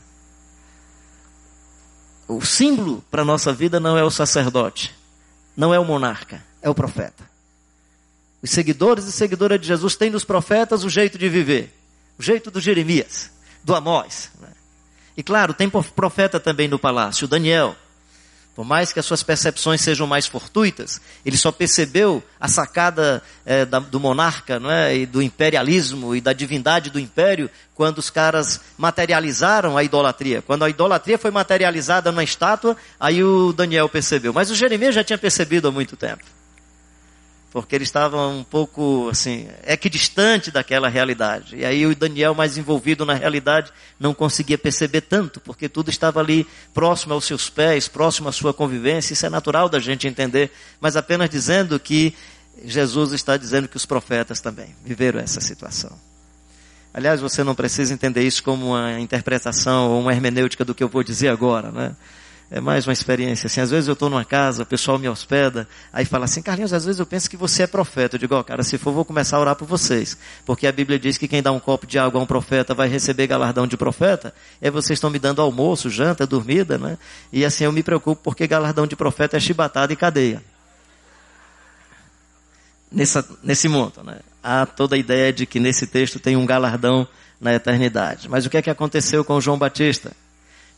O 2.29 2.41
símbolo 2.41 3.05
para 3.11 3.23
a 3.23 3.25
nossa 3.25 3.53
vida 3.53 3.81
não 3.81 3.99
é 3.99 4.05
o 4.05 4.11
sacerdote, 4.11 4.95
não 5.57 5.75
é 5.75 5.81
o 5.81 5.85
monarca, 5.85 6.41
é 6.63 6.71
o 6.71 6.75
profeta. 6.75 7.29
Os 8.41 8.51
seguidores 8.51 9.07
e 9.07 9.13
seguidoras 9.13 9.61
de 9.61 9.67
Jesus 9.67 9.97
têm 9.97 10.13
dos 10.13 10.25
profetas 10.25 10.85
o 10.85 10.89
jeito 10.89 11.19
de 11.19 11.29
viver, 11.29 11.77
o 12.17 12.23
jeito 12.23 12.53
do 12.53 12.61
Jeremias, 12.61 13.33
do 13.65 13.75
Amós. 13.75 14.31
Né? 14.41 14.49
E 15.17 15.25
claro, 15.25 15.53
tem 15.53 15.69
profeta 15.69 16.39
também 16.39 16.69
no 16.69 16.79
palácio, 16.79 17.27
Daniel, 17.27 17.75
por 18.61 18.67
mais 18.67 18.93
que 18.93 19.01
as 19.01 19.07
suas 19.07 19.23
percepções 19.23 19.81
sejam 19.81 20.07
mais 20.07 20.27
fortuitas, 20.27 21.01
ele 21.25 21.39
só 21.39 21.51
percebeu 21.51 22.23
a 22.39 22.47
sacada 22.47 23.23
é, 23.47 23.65
da, 23.65 23.79
do 23.79 23.99
monarca 23.99 24.61
não 24.61 24.71
é? 24.71 24.95
e 24.95 25.07
do 25.07 25.23
imperialismo 25.23 26.15
e 26.15 26.21
da 26.21 26.35
divindade 26.35 26.91
do 26.91 27.01
império 27.01 27.49
quando 27.75 27.97
os 27.97 28.11
caras 28.11 28.61
materializaram 28.77 29.79
a 29.79 29.83
idolatria. 29.83 30.43
Quando 30.43 30.67
a 30.67 30.69
idolatria 30.69 31.17
foi 31.17 31.31
materializada 31.31 32.13
numa 32.13 32.23
estátua, 32.23 32.77
aí 33.01 33.25
o 33.25 33.51
Daniel 33.55 33.89
percebeu. 33.89 34.31
Mas 34.31 34.51
o 34.51 34.55
Jeremias 34.55 34.95
já 34.95 35.03
tinha 35.03 35.17
percebido 35.17 35.69
há 35.69 35.73
muito 35.73 35.97
tempo 35.97 36.23
porque 37.51 37.75
ele 37.75 37.85
estava 37.85 38.29
um 38.29 38.45
pouco 38.45 39.09
assim, 39.11 39.49
equidistante 39.67 40.51
daquela 40.51 40.89
realidade. 40.89 41.57
E 41.57 41.65
aí 41.65 41.85
o 41.85 41.95
Daniel, 41.97 42.35
mais 42.35 42.57
envolvido 42.57 43.05
na 43.05 43.15
realidade, 43.15 43.73
não 43.99 44.15
conseguia 44.15 44.57
perceber 44.57 45.01
tanto, 45.01 45.41
porque 45.41 45.69
tudo 45.69 45.91
estava 45.91 46.21
ali 46.21 46.47
próximo 46.73 47.13
aos 47.13 47.25
seus 47.25 47.51
pés, 47.51 47.89
próximo 47.89 48.29
à 48.29 48.33
sua 48.33 48.55
convivência. 48.55 49.15
Isso 49.15 49.27
é 49.27 49.29
natural 49.29 49.69
da 49.69 49.81
gente 49.81 50.07
entender, 50.07 50.53
mas 50.81 50.97
apenas 50.97 51.29
dizendo 51.29 51.79
que 51.81 52.15
Jesus 52.65 53.13
está 53.13 53.37
dizendo 53.37 53.69
que 53.69 53.77
os 53.77 53.87
profetas 53.87 54.41
também 54.41 54.75
viveram 54.85 55.19
essa 55.19 55.41
situação. 55.41 55.91
Aliás, 56.93 57.21
você 57.21 57.43
não 57.43 57.55
precisa 57.55 57.95
entender 57.95 58.23
isso 58.23 58.43
como 58.43 58.69
uma 58.69 58.99
interpretação 58.99 59.91
ou 59.91 60.01
uma 60.01 60.13
hermenêutica 60.13 60.65
do 60.65 60.75
que 60.75 60.83
eu 60.83 60.89
vou 60.89 61.03
dizer 61.03 61.29
agora, 61.29 61.71
né? 61.71 61.97
É 62.51 62.61
mais 62.61 62.85
uma 62.85 62.93
experiência. 62.93 63.47
Assim, 63.47 63.61
às 63.61 63.71
vezes 63.71 63.87
eu 63.87 63.93
estou 63.93 64.11
numa 64.11 64.25
casa, 64.25 64.65
o 64.65 64.67
pessoal 64.67 64.99
me 64.99 65.09
hospeda, 65.09 65.69
aí 65.93 66.05
fala 66.05 66.25
assim, 66.25 66.43
Carlinhos, 66.43 66.73
às 66.73 66.85
vezes 66.85 66.99
eu 66.99 67.07
penso 67.07 67.31
que 67.31 67.37
você 67.37 67.63
é 67.63 67.67
profeta. 67.67 68.17
Eu 68.17 68.19
digo, 68.19 68.35
ó, 68.35 68.41
oh, 68.41 68.45
cara, 68.45 68.65
se 68.65 68.77
for, 68.77 68.93
vou 68.93 69.05
começar 69.05 69.37
a 69.37 69.41
orar 69.41 69.55
por 69.55 69.69
vocês. 69.69 70.19
Porque 70.45 70.67
a 70.67 70.73
Bíblia 70.73 70.99
diz 70.99 71.17
que 71.17 71.29
quem 71.29 71.41
dá 71.41 71.53
um 71.53 71.61
copo 71.61 71.87
de 71.87 71.97
água 71.97 72.21
a 72.21 72.25
um 72.25 72.27
profeta 72.27 72.75
vai 72.75 72.89
receber 72.89 73.29
galardão 73.29 73.69
de 73.69 73.77
profeta. 73.77 74.35
Aí 74.61 74.69
vocês 74.69 74.97
estão 74.97 75.11
me 75.11 75.21
dando 75.21 75.41
almoço, 75.41 75.89
janta, 75.89 76.27
dormida, 76.27 76.77
né? 76.77 76.99
E 77.33 77.45
assim 77.45 77.65
eu 77.65 77.73
me 77.73 77.85
preocupo 77.85 78.21
porque 78.21 78.49
galardão 78.49 78.85
de 78.85 78.97
profeta 78.97 79.37
é 79.37 79.41
chibatada 79.41 79.93
e 79.93 79.97
cadeia. 79.97 80.43
Nessa, 82.91 83.25
nesse 83.45 83.69
mundo, 83.69 84.03
né? 84.03 84.19
Há 84.43 84.67
toda 84.67 84.97
a 84.97 84.99
ideia 84.99 85.33
de 85.33 85.47
que 85.47 85.61
nesse 85.61 85.87
texto 85.87 86.19
tem 86.19 86.35
um 86.35 86.45
galardão 86.45 87.07
na 87.41 87.55
eternidade. 87.55 88.29
Mas 88.29 88.45
o 88.45 88.51
que 88.51 88.57
é 88.57 88.63
que 88.63 88.71
aconteceu 88.71 89.25
com 89.25 89.41
João 89.41 89.57
Batista? 89.57 90.11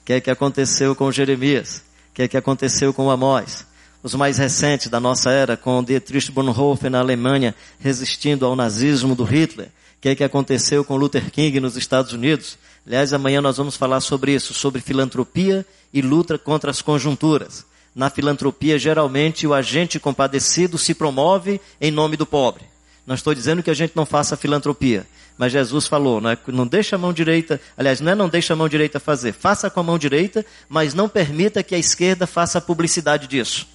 Que 0.05 0.15
é 0.15 0.21
que 0.21 0.31
aconteceu 0.31 0.95
com 0.95 1.13
Jeremias? 1.13 1.83
Que 2.13 2.23
é 2.23 2.29
que 2.29 2.37
aconteceu 2.37 2.93
com 2.93 3.11
Amós? 3.11 3.65
Os 4.03 4.15
mais 4.15 4.37
recentes 4.37 4.89
da 4.89 4.99
nossa 4.99 5.31
era, 5.31 5.57
com 5.57 5.83
Dietrich 5.83 6.33
Bonhoeffer 6.33 6.91
na 6.91 6.99
Alemanha, 6.99 7.55
resistindo 7.79 8.45
ao 8.45 8.57
nazismo 8.57 9.15
do 9.15 9.23
Hitler. 9.23 9.71
Que 10.01 10.09
é 10.09 10.15
que 10.17 10.25
aconteceu 10.25 10.85
com 10.85 10.97
Luther 10.97 11.31
King 11.31 11.61
nos 11.61 11.77
Estados 11.77 12.13
Unidos? 12.13 12.59
Aliás, 12.85 13.13
amanhã 13.13 13.41
nós 13.41 13.59
vamos 13.59 13.77
falar 13.77 14.01
sobre 14.01 14.35
isso, 14.35 14.53
sobre 14.53 14.81
filantropia 14.81 15.65
e 15.95 16.03
luta 16.03 16.37
contra 16.37 16.73
as 16.73 16.83
conjunturas. 16.83 17.65
Na 17.95 18.11
filantropia, 18.11 18.77
geralmente, 18.77 19.47
o 19.47 19.55
agente 19.55 20.01
compadecido 20.01 20.77
se 20.77 20.95
promove 20.95 21.61
em 21.81 21.93
nome 21.93 22.17
do 22.17 22.27
pobre. 22.27 22.72
Não 23.07 23.15
estou 23.15 23.35
dizendo 23.35 23.63
que 23.63 23.71
a 23.71 23.75
gente 23.75 23.97
não 23.97 24.07
faça 24.07 24.37
filantropia. 24.37 25.07
Mas 25.37 25.53
Jesus 25.53 25.87
falou, 25.87 26.21
não, 26.21 26.31
é, 26.31 26.39
não 26.49 26.67
deixa 26.67 26.97
a 26.97 26.99
mão 26.99 27.13
direita, 27.13 27.61
aliás, 27.77 28.01
não 28.01 28.13
é 28.13 28.15
não 28.15 28.29
deixa 28.29 28.53
a 28.53 28.57
mão 28.57 28.69
direita 28.69 29.01
fazer, 29.01 29.33
faça 29.33 29.71
com 29.71 29.81
a 29.81 29.83
mão 29.83 29.99
direita, 29.99 30.45
mas 30.69 30.95
não 30.95 31.09
permita 31.09 31.63
que 31.63 31.75
a 31.75 31.79
esquerda 31.79 32.27
faça 32.27 32.61
publicidade 32.61 33.27
disso. 33.27 33.67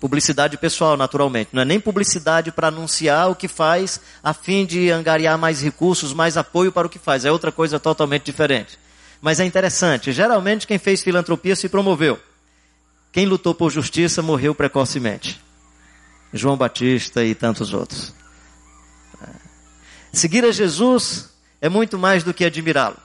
Publicidade 0.00 0.56
pessoal, 0.56 0.96
naturalmente. 0.96 1.50
Não 1.52 1.62
é 1.62 1.64
nem 1.64 1.80
publicidade 1.80 2.52
para 2.52 2.68
anunciar 2.68 3.30
o 3.30 3.34
que 3.34 3.48
faz 3.48 4.00
a 4.22 4.34
fim 4.34 4.66
de 4.66 4.90
angariar 4.90 5.38
mais 5.38 5.62
recursos, 5.62 6.12
mais 6.12 6.36
apoio 6.36 6.70
para 6.70 6.86
o 6.86 6.90
que 6.90 6.98
faz. 6.98 7.24
É 7.24 7.32
outra 7.32 7.50
coisa 7.50 7.80
totalmente 7.80 8.24
diferente. 8.24 8.78
Mas 9.20 9.40
é 9.40 9.46
interessante. 9.46 10.12
Geralmente 10.12 10.66
quem 10.66 10.78
fez 10.78 11.02
filantropia 11.02 11.56
se 11.56 11.70
promoveu. 11.70 12.20
Quem 13.12 13.24
lutou 13.24 13.54
por 13.54 13.70
justiça 13.70 14.20
morreu 14.20 14.54
precocemente. 14.54 15.40
João 16.34 16.56
Batista 16.56 17.24
e 17.24 17.32
tantos 17.32 17.72
outros. 17.72 18.12
Seguir 20.12 20.44
a 20.44 20.50
Jesus 20.50 21.30
é 21.60 21.68
muito 21.68 21.96
mais 21.96 22.24
do 22.24 22.34
que 22.34 22.44
admirá-lo. 22.44 22.96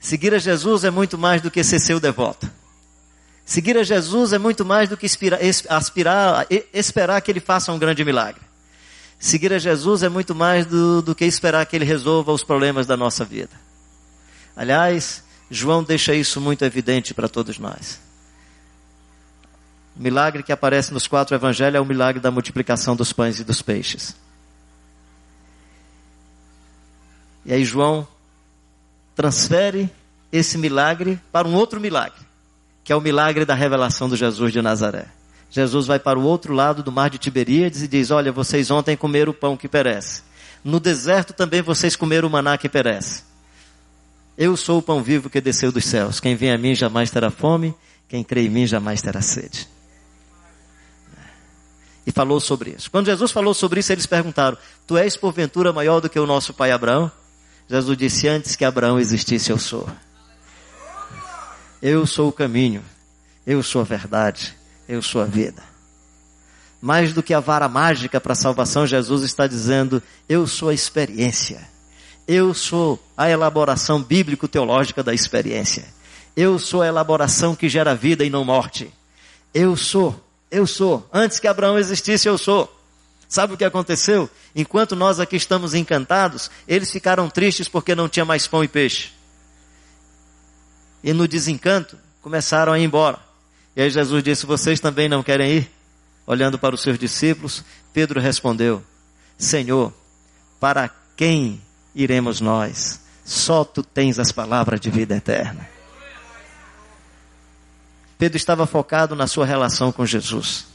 Seguir 0.00 0.34
a 0.34 0.38
Jesus 0.38 0.82
é 0.82 0.90
muito 0.90 1.16
mais 1.16 1.40
do 1.40 1.50
que 1.50 1.62
ser 1.62 1.78
seu 1.78 2.00
devoto. 2.00 2.50
Seguir 3.46 3.76
a 3.76 3.84
Jesus 3.84 4.32
é 4.32 4.38
muito 4.38 4.64
mais 4.64 4.88
do 4.88 4.96
que 4.96 5.06
aspirar, 5.06 5.40
aspirar, 5.68 6.46
esperar 6.72 7.20
que 7.20 7.30
ele 7.30 7.40
faça 7.40 7.72
um 7.72 7.78
grande 7.78 8.04
milagre. 8.04 8.40
Seguir 9.18 9.52
a 9.52 9.58
Jesus 9.58 10.02
é 10.02 10.08
muito 10.08 10.34
mais 10.34 10.66
do, 10.66 11.02
do 11.02 11.14
que 11.14 11.24
esperar 11.24 11.64
que 11.66 11.76
ele 11.76 11.84
resolva 11.84 12.32
os 12.32 12.42
problemas 12.42 12.86
da 12.86 12.96
nossa 12.96 13.24
vida. 13.24 13.52
Aliás, 14.56 15.22
João 15.48 15.84
deixa 15.84 16.14
isso 16.14 16.40
muito 16.40 16.64
evidente 16.64 17.14
para 17.14 17.28
todos 17.28 17.58
nós. 17.58 18.00
O 20.00 20.02
milagre 20.02 20.42
que 20.42 20.50
aparece 20.50 20.94
nos 20.94 21.06
quatro 21.06 21.34
evangelhos 21.34 21.74
é 21.76 21.80
o 21.80 21.84
milagre 21.84 22.22
da 22.22 22.30
multiplicação 22.30 22.96
dos 22.96 23.12
pães 23.12 23.38
e 23.38 23.44
dos 23.44 23.60
peixes. 23.60 24.16
E 27.44 27.52
aí 27.52 27.62
João 27.66 28.08
transfere 29.14 29.90
esse 30.32 30.56
milagre 30.56 31.20
para 31.30 31.46
um 31.46 31.54
outro 31.54 31.78
milagre, 31.78 32.18
que 32.82 32.94
é 32.94 32.96
o 32.96 33.00
milagre 33.00 33.44
da 33.44 33.54
revelação 33.54 34.08
do 34.08 34.16
Jesus 34.16 34.54
de 34.54 34.62
Nazaré. 34.62 35.04
Jesus 35.50 35.86
vai 35.86 35.98
para 35.98 36.18
o 36.18 36.22
outro 36.22 36.54
lado 36.54 36.82
do 36.82 36.90
mar 36.90 37.10
de 37.10 37.18
Tiberíades 37.18 37.82
e 37.82 37.88
diz: 37.88 38.10
Olha, 38.10 38.32
vocês 38.32 38.70
ontem 38.70 38.96
comeram 38.96 39.32
o 39.32 39.34
pão 39.34 39.54
que 39.54 39.68
perece. 39.68 40.22
No 40.64 40.80
deserto 40.80 41.34
também 41.34 41.60
vocês 41.60 41.94
comeram 41.94 42.26
o 42.26 42.30
maná 42.30 42.56
que 42.56 42.70
perece. 42.70 43.22
Eu 44.38 44.56
sou 44.56 44.78
o 44.78 44.82
pão 44.82 45.02
vivo 45.02 45.28
que 45.28 45.42
desceu 45.42 45.70
dos 45.70 45.84
céus. 45.84 46.20
Quem 46.20 46.36
vem 46.36 46.52
a 46.52 46.56
mim 46.56 46.74
jamais 46.74 47.10
terá 47.10 47.30
fome, 47.30 47.74
quem 48.08 48.24
crê 48.24 48.46
em 48.46 48.48
mim 48.48 48.66
jamais 48.66 49.02
terá 49.02 49.20
sede. 49.20 49.68
E 52.10 52.12
falou 52.12 52.40
sobre 52.40 52.70
isso. 52.70 52.90
Quando 52.90 53.06
Jesus 53.06 53.30
falou 53.30 53.54
sobre 53.54 53.78
isso, 53.78 53.92
eles 53.92 54.04
perguntaram: 54.04 54.58
Tu 54.84 54.98
és 54.98 55.16
porventura 55.16 55.72
maior 55.72 56.00
do 56.00 56.10
que 56.10 56.18
o 56.18 56.26
nosso 56.26 56.52
pai 56.52 56.72
Abraão? 56.72 57.10
Jesus 57.68 57.96
disse: 57.96 58.26
Antes 58.26 58.56
que 58.56 58.64
Abraão 58.64 58.98
existisse, 58.98 59.50
eu 59.50 59.58
sou. 59.58 59.88
Eu 61.80 62.04
sou 62.08 62.28
o 62.28 62.32
caminho, 62.32 62.82
eu 63.46 63.62
sou 63.62 63.80
a 63.80 63.84
verdade, 63.84 64.52
eu 64.88 65.00
sou 65.00 65.22
a 65.22 65.24
vida. 65.24 65.62
Mais 66.82 67.14
do 67.14 67.22
que 67.22 67.32
a 67.32 67.38
vara 67.38 67.68
mágica 67.68 68.20
para 68.20 68.32
a 68.32 68.36
salvação, 68.36 68.88
Jesus 68.88 69.22
está 69.22 69.46
dizendo: 69.46 70.02
Eu 70.28 70.48
sou 70.48 70.68
a 70.68 70.74
experiência. 70.74 71.60
Eu 72.26 72.52
sou 72.52 73.00
a 73.16 73.30
elaboração 73.30 74.02
bíblico-teológica 74.02 75.00
da 75.00 75.14
experiência. 75.14 75.84
Eu 76.36 76.58
sou 76.58 76.82
a 76.82 76.88
elaboração 76.88 77.54
que 77.54 77.68
gera 77.68 77.94
vida 77.94 78.24
e 78.24 78.30
não 78.30 78.44
morte. 78.44 78.92
Eu 79.54 79.76
sou, 79.76 80.20
eu 80.50 80.66
sou. 80.66 81.08
Antes 81.12 81.38
que 81.38 81.46
Abraão 81.46 81.78
existisse, 81.78 82.28
eu 82.28 82.36
sou. 82.36 82.74
Sabe 83.28 83.54
o 83.54 83.56
que 83.56 83.64
aconteceu? 83.64 84.28
Enquanto 84.54 84.96
nós 84.96 85.20
aqui 85.20 85.36
estamos 85.36 85.72
encantados, 85.72 86.50
eles 86.66 86.90
ficaram 86.90 87.30
tristes 87.30 87.68
porque 87.68 87.94
não 87.94 88.08
tinha 88.08 88.24
mais 88.24 88.46
pão 88.46 88.64
e 88.64 88.68
peixe. 88.68 89.12
E 91.02 91.12
no 91.12 91.28
desencanto, 91.28 91.96
começaram 92.20 92.72
a 92.72 92.78
ir 92.78 92.84
embora. 92.84 93.20
E 93.76 93.82
aí 93.82 93.90
Jesus 93.90 94.22
disse: 94.22 94.46
Vocês 94.46 94.80
também 94.80 95.08
não 95.08 95.22
querem 95.22 95.58
ir? 95.58 95.70
Olhando 96.26 96.58
para 96.58 96.74
os 96.74 96.82
seus 96.82 96.98
discípulos, 96.98 97.64
Pedro 97.92 98.20
respondeu: 98.20 98.82
Senhor, 99.38 99.92
para 100.58 100.90
quem 101.16 101.60
iremos 101.94 102.40
nós? 102.40 103.00
Só 103.24 103.64
tu 103.64 103.82
tens 103.82 104.18
as 104.18 104.32
palavras 104.32 104.80
de 104.80 104.90
vida 104.90 105.16
eterna. 105.16 105.79
Pedro 108.20 108.36
estava 108.36 108.66
focado 108.66 109.16
na 109.16 109.26
sua 109.26 109.46
relação 109.46 109.90
com 109.90 110.04
Jesus. 110.04 110.66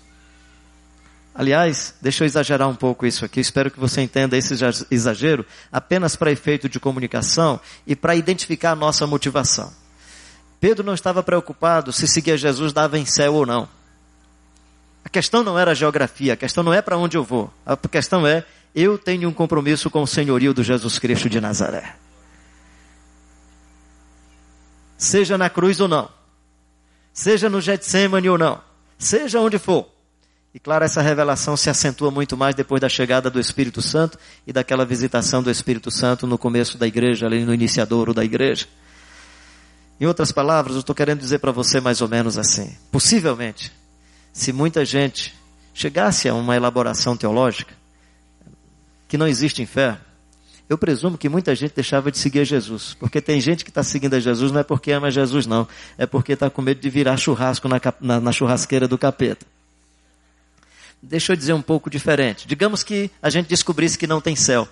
Aliás, 1.36 1.94
deixa 2.02 2.24
eu 2.24 2.26
exagerar 2.26 2.68
um 2.68 2.74
pouco 2.74 3.06
isso 3.06 3.24
aqui, 3.24 3.40
espero 3.40 3.70
que 3.70 3.80
você 3.80 4.02
entenda 4.02 4.36
esse 4.36 4.56
exagero 4.90 5.46
apenas 5.72 6.16
para 6.16 6.32
efeito 6.32 6.68
de 6.68 6.80
comunicação 6.80 7.60
e 7.86 7.96
para 7.96 8.16
identificar 8.16 8.72
a 8.72 8.76
nossa 8.76 9.06
motivação. 9.06 9.72
Pedro 10.60 10.84
não 10.84 10.96
estava 10.96 11.22
preocupado 11.22 11.94
se 11.94 12.08
seguir 12.08 12.36
Jesus 12.36 12.74
dava 12.74 12.98
em 12.98 13.06
céu 13.06 13.36
ou 13.36 13.46
não. 13.46 13.70
A 15.04 15.10
questão 15.10 15.44
não 15.44 15.60
era 15.60 15.70
a 15.70 15.76
geografia, 15.76 16.34
a 16.34 16.38
questão 16.38 16.64
não 16.64 16.74
é 16.74 16.82
para 16.82 16.98
onde 16.98 17.16
eu 17.16 17.24
vou. 17.24 17.54
A 17.64 17.78
questão 17.78 18.26
é, 18.26 18.44
eu 18.74 18.98
tenho 18.98 19.30
um 19.30 19.34
compromisso 19.34 19.88
com 19.92 20.02
o 20.02 20.08
senhorio 20.08 20.52
do 20.52 20.64
Jesus 20.64 20.98
Cristo 20.98 21.30
de 21.30 21.40
Nazaré. 21.40 21.96
Seja 24.98 25.38
na 25.38 25.48
cruz 25.48 25.80
ou 25.80 25.88
não. 25.88 26.25
Seja 27.16 27.50
no 27.50 27.62
Getsemane 27.62 28.30
ou 28.30 28.38
não. 28.38 28.62
Seja 29.00 29.40
onde 29.40 29.58
for. 29.58 29.90
E 30.54 30.60
claro, 30.60 30.84
essa 30.84 31.02
revelação 31.02 31.56
se 31.56 31.70
acentua 31.70 32.12
muito 32.12 32.36
mais 32.36 32.54
depois 32.54 32.82
da 32.82 32.90
chegada 32.90 33.30
do 33.30 33.40
Espírito 33.40 33.82
Santo 33.82 34.20
e 34.46 34.52
daquela 34.52 34.86
visitação 34.86 35.42
do 35.42 35.50
Espírito 35.50 35.90
Santo 35.90 36.28
no 36.28 36.38
começo 36.38 36.78
da 36.78 36.86
igreja, 36.86 37.26
ali 37.26 37.46
no 37.46 37.54
iniciador 37.54 38.14
da 38.14 38.24
igreja. 38.24 38.68
Em 40.00 40.06
outras 40.06 40.34
palavras, 40.34 40.76
eu 40.76 40.82
estou 40.82 40.94
querendo 40.94 41.20
dizer 41.20 41.40
para 41.40 41.54
você 41.54 41.80
mais 41.80 42.02
ou 42.02 42.10
menos 42.10 42.38
assim: 42.38 42.78
possivelmente, 42.92 43.72
se 44.34 44.52
muita 44.52 44.84
gente 44.84 45.34
chegasse 45.74 46.28
a 46.28 46.34
uma 46.34 46.56
elaboração 46.56 47.16
teológica 47.16 47.74
que 49.08 49.18
não 49.18 49.28
existe 49.28 49.62
inferno, 49.62 50.02
eu 50.68 50.78
presumo 50.78 51.18
que 51.18 51.30
muita 51.30 51.54
gente 51.54 51.76
deixava 51.76 52.12
de 52.12 52.18
seguir 52.18 52.44
Jesus. 52.44 52.96
Porque 53.00 53.22
tem 53.22 53.40
gente 53.40 53.64
que 53.64 53.70
está 53.70 53.84
seguindo 53.84 54.16
a 54.16 54.20
Jesus 54.20 54.52
não 54.52 54.60
é 54.60 54.64
porque 54.64 54.92
ama 54.92 55.12
Jesus, 55.12 55.46
não. 55.46 55.68
É 55.98 56.06
porque 56.06 56.34
está 56.34 56.50
com 56.50 56.62
medo 56.62 56.82
de 56.82 56.90
virar 56.90 57.18
churrasco 57.18 57.68
na, 57.68 57.80
na, 58.02 58.20
na 58.20 58.32
churrasqueira 58.32 58.88
do 58.88 58.98
capeta. 58.98 59.46
Deixa 61.02 61.34
eu 61.34 61.36
dizer 61.38 61.54
um 61.54 61.62
pouco 61.62 61.90
diferente. 61.90 62.48
Digamos 62.48 62.82
que 62.82 63.12
a 63.22 63.30
gente 63.30 63.48
descobrisse 63.48 63.98
que 63.98 64.08
não 64.08 64.20
tem 64.20 64.36
céu. 64.36 64.68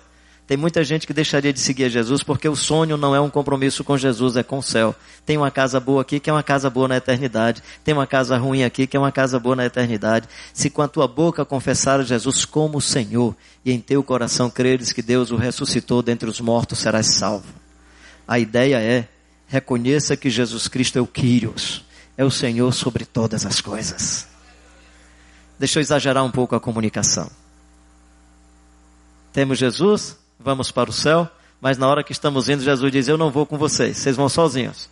Tem 0.46 0.58
muita 0.58 0.84
gente 0.84 1.06
que 1.06 1.14
deixaria 1.14 1.54
de 1.54 1.60
seguir 1.60 1.88
Jesus 1.88 2.22
porque 2.22 2.46
o 2.46 2.54
sonho 2.54 2.98
não 2.98 3.14
é 3.14 3.20
um 3.20 3.30
compromisso 3.30 3.82
com 3.82 3.96
Jesus, 3.96 4.36
é 4.36 4.42
com 4.42 4.58
o 4.58 4.62
céu. 4.62 4.94
Tem 5.24 5.38
uma 5.38 5.50
casa 5.50 5.80
boa 5.80 6.02
aqui 6.02 6.20
que 6.20 6.28
é 6.28 6.32
uma 6.32 6.42
casa 6.42 6.68
boa 6.68 6.86
na 6.86 6.98
eternidade. 6.98 7.62
Tem 7.82 7.94
uma 7.94 8.06
casa 8.06 8.36
ruim 8.36 8.62
aqui 8.62 8.86
que 8.86 8.94
é 8.94 9.00
uma 9.00 9.10
casa 9.10 9.38
boa 9.38 9.56
na 9.56 9.64
eternidade. 9.64 10.28
Se 10.52 10.68
com 10.68 10.82
a 10.82 10.88
tua 10.88 11.08
boca 11.08 11.46
confessar 11.46 12.02
Jesus 12.04 12.44
como 12.44 12.78
Senhor 12.78 13.34
e 13.64 13.72
em 13.72 13.80
teu 13.80 14.02
coração 14.02 14.50
creres 14.50 14.92
que 14.92 15.00
Deus 15.00 15.30
o 15.30 15.36
ressuscitou 15.36 16.02
dentre 16.02 16.28
os 16.28 16.40
mortos, 16.40 16.78
serás 16.78 17.06
salvo. 17.06 17.48
A 18.28 18.38
ideia 18.38 18.78
é, 18.82 19.08
reconheça 19.46 20.14
que 20.14 20.28
Jesus 20.28 20.68
Cristo 20.68 20.98
é 20.98 21.00
o 21.00 21.06
Quírios, 21.06 21.86
é 22.18 22.24
o 22.24 22.30
Senhor 22.30 22.70
sobre 22.72 23.06
todas 23.06 23.46
as 23.46 23.62
coisas. 23.62 24.26
Deixa 25.58 25.78
eu 25.78 25.80
exagerar 25.80 26.22
um 26.22 26.30
pouco 26.30 26.54
a 26.54 26.60
comunicação. 26.60 27.30
Temos 29.32 29.58
Jesus, 29.58 30.16
vamos 30.44 30.70
para 30.70 30.90
o 30.90 30.92
céu, 30.92 31.28
mas 31.60 31.78
na 31.78 31.88
hora 31.88 32.04
que 32.04 32.12
estamos 32.12 32.48
indo, 32.48 32.62
Jesus 32.62 32.92
diz: 32.92 33.08
Eu 33.08 33.16
não 33.16 33.30
vou 33.30 33.46
com 33.46 33.56
vocês, 33.56 33.96
vocês 33.96 34.14
vão 34.14 34.28
sozinhos. 34.28 34.90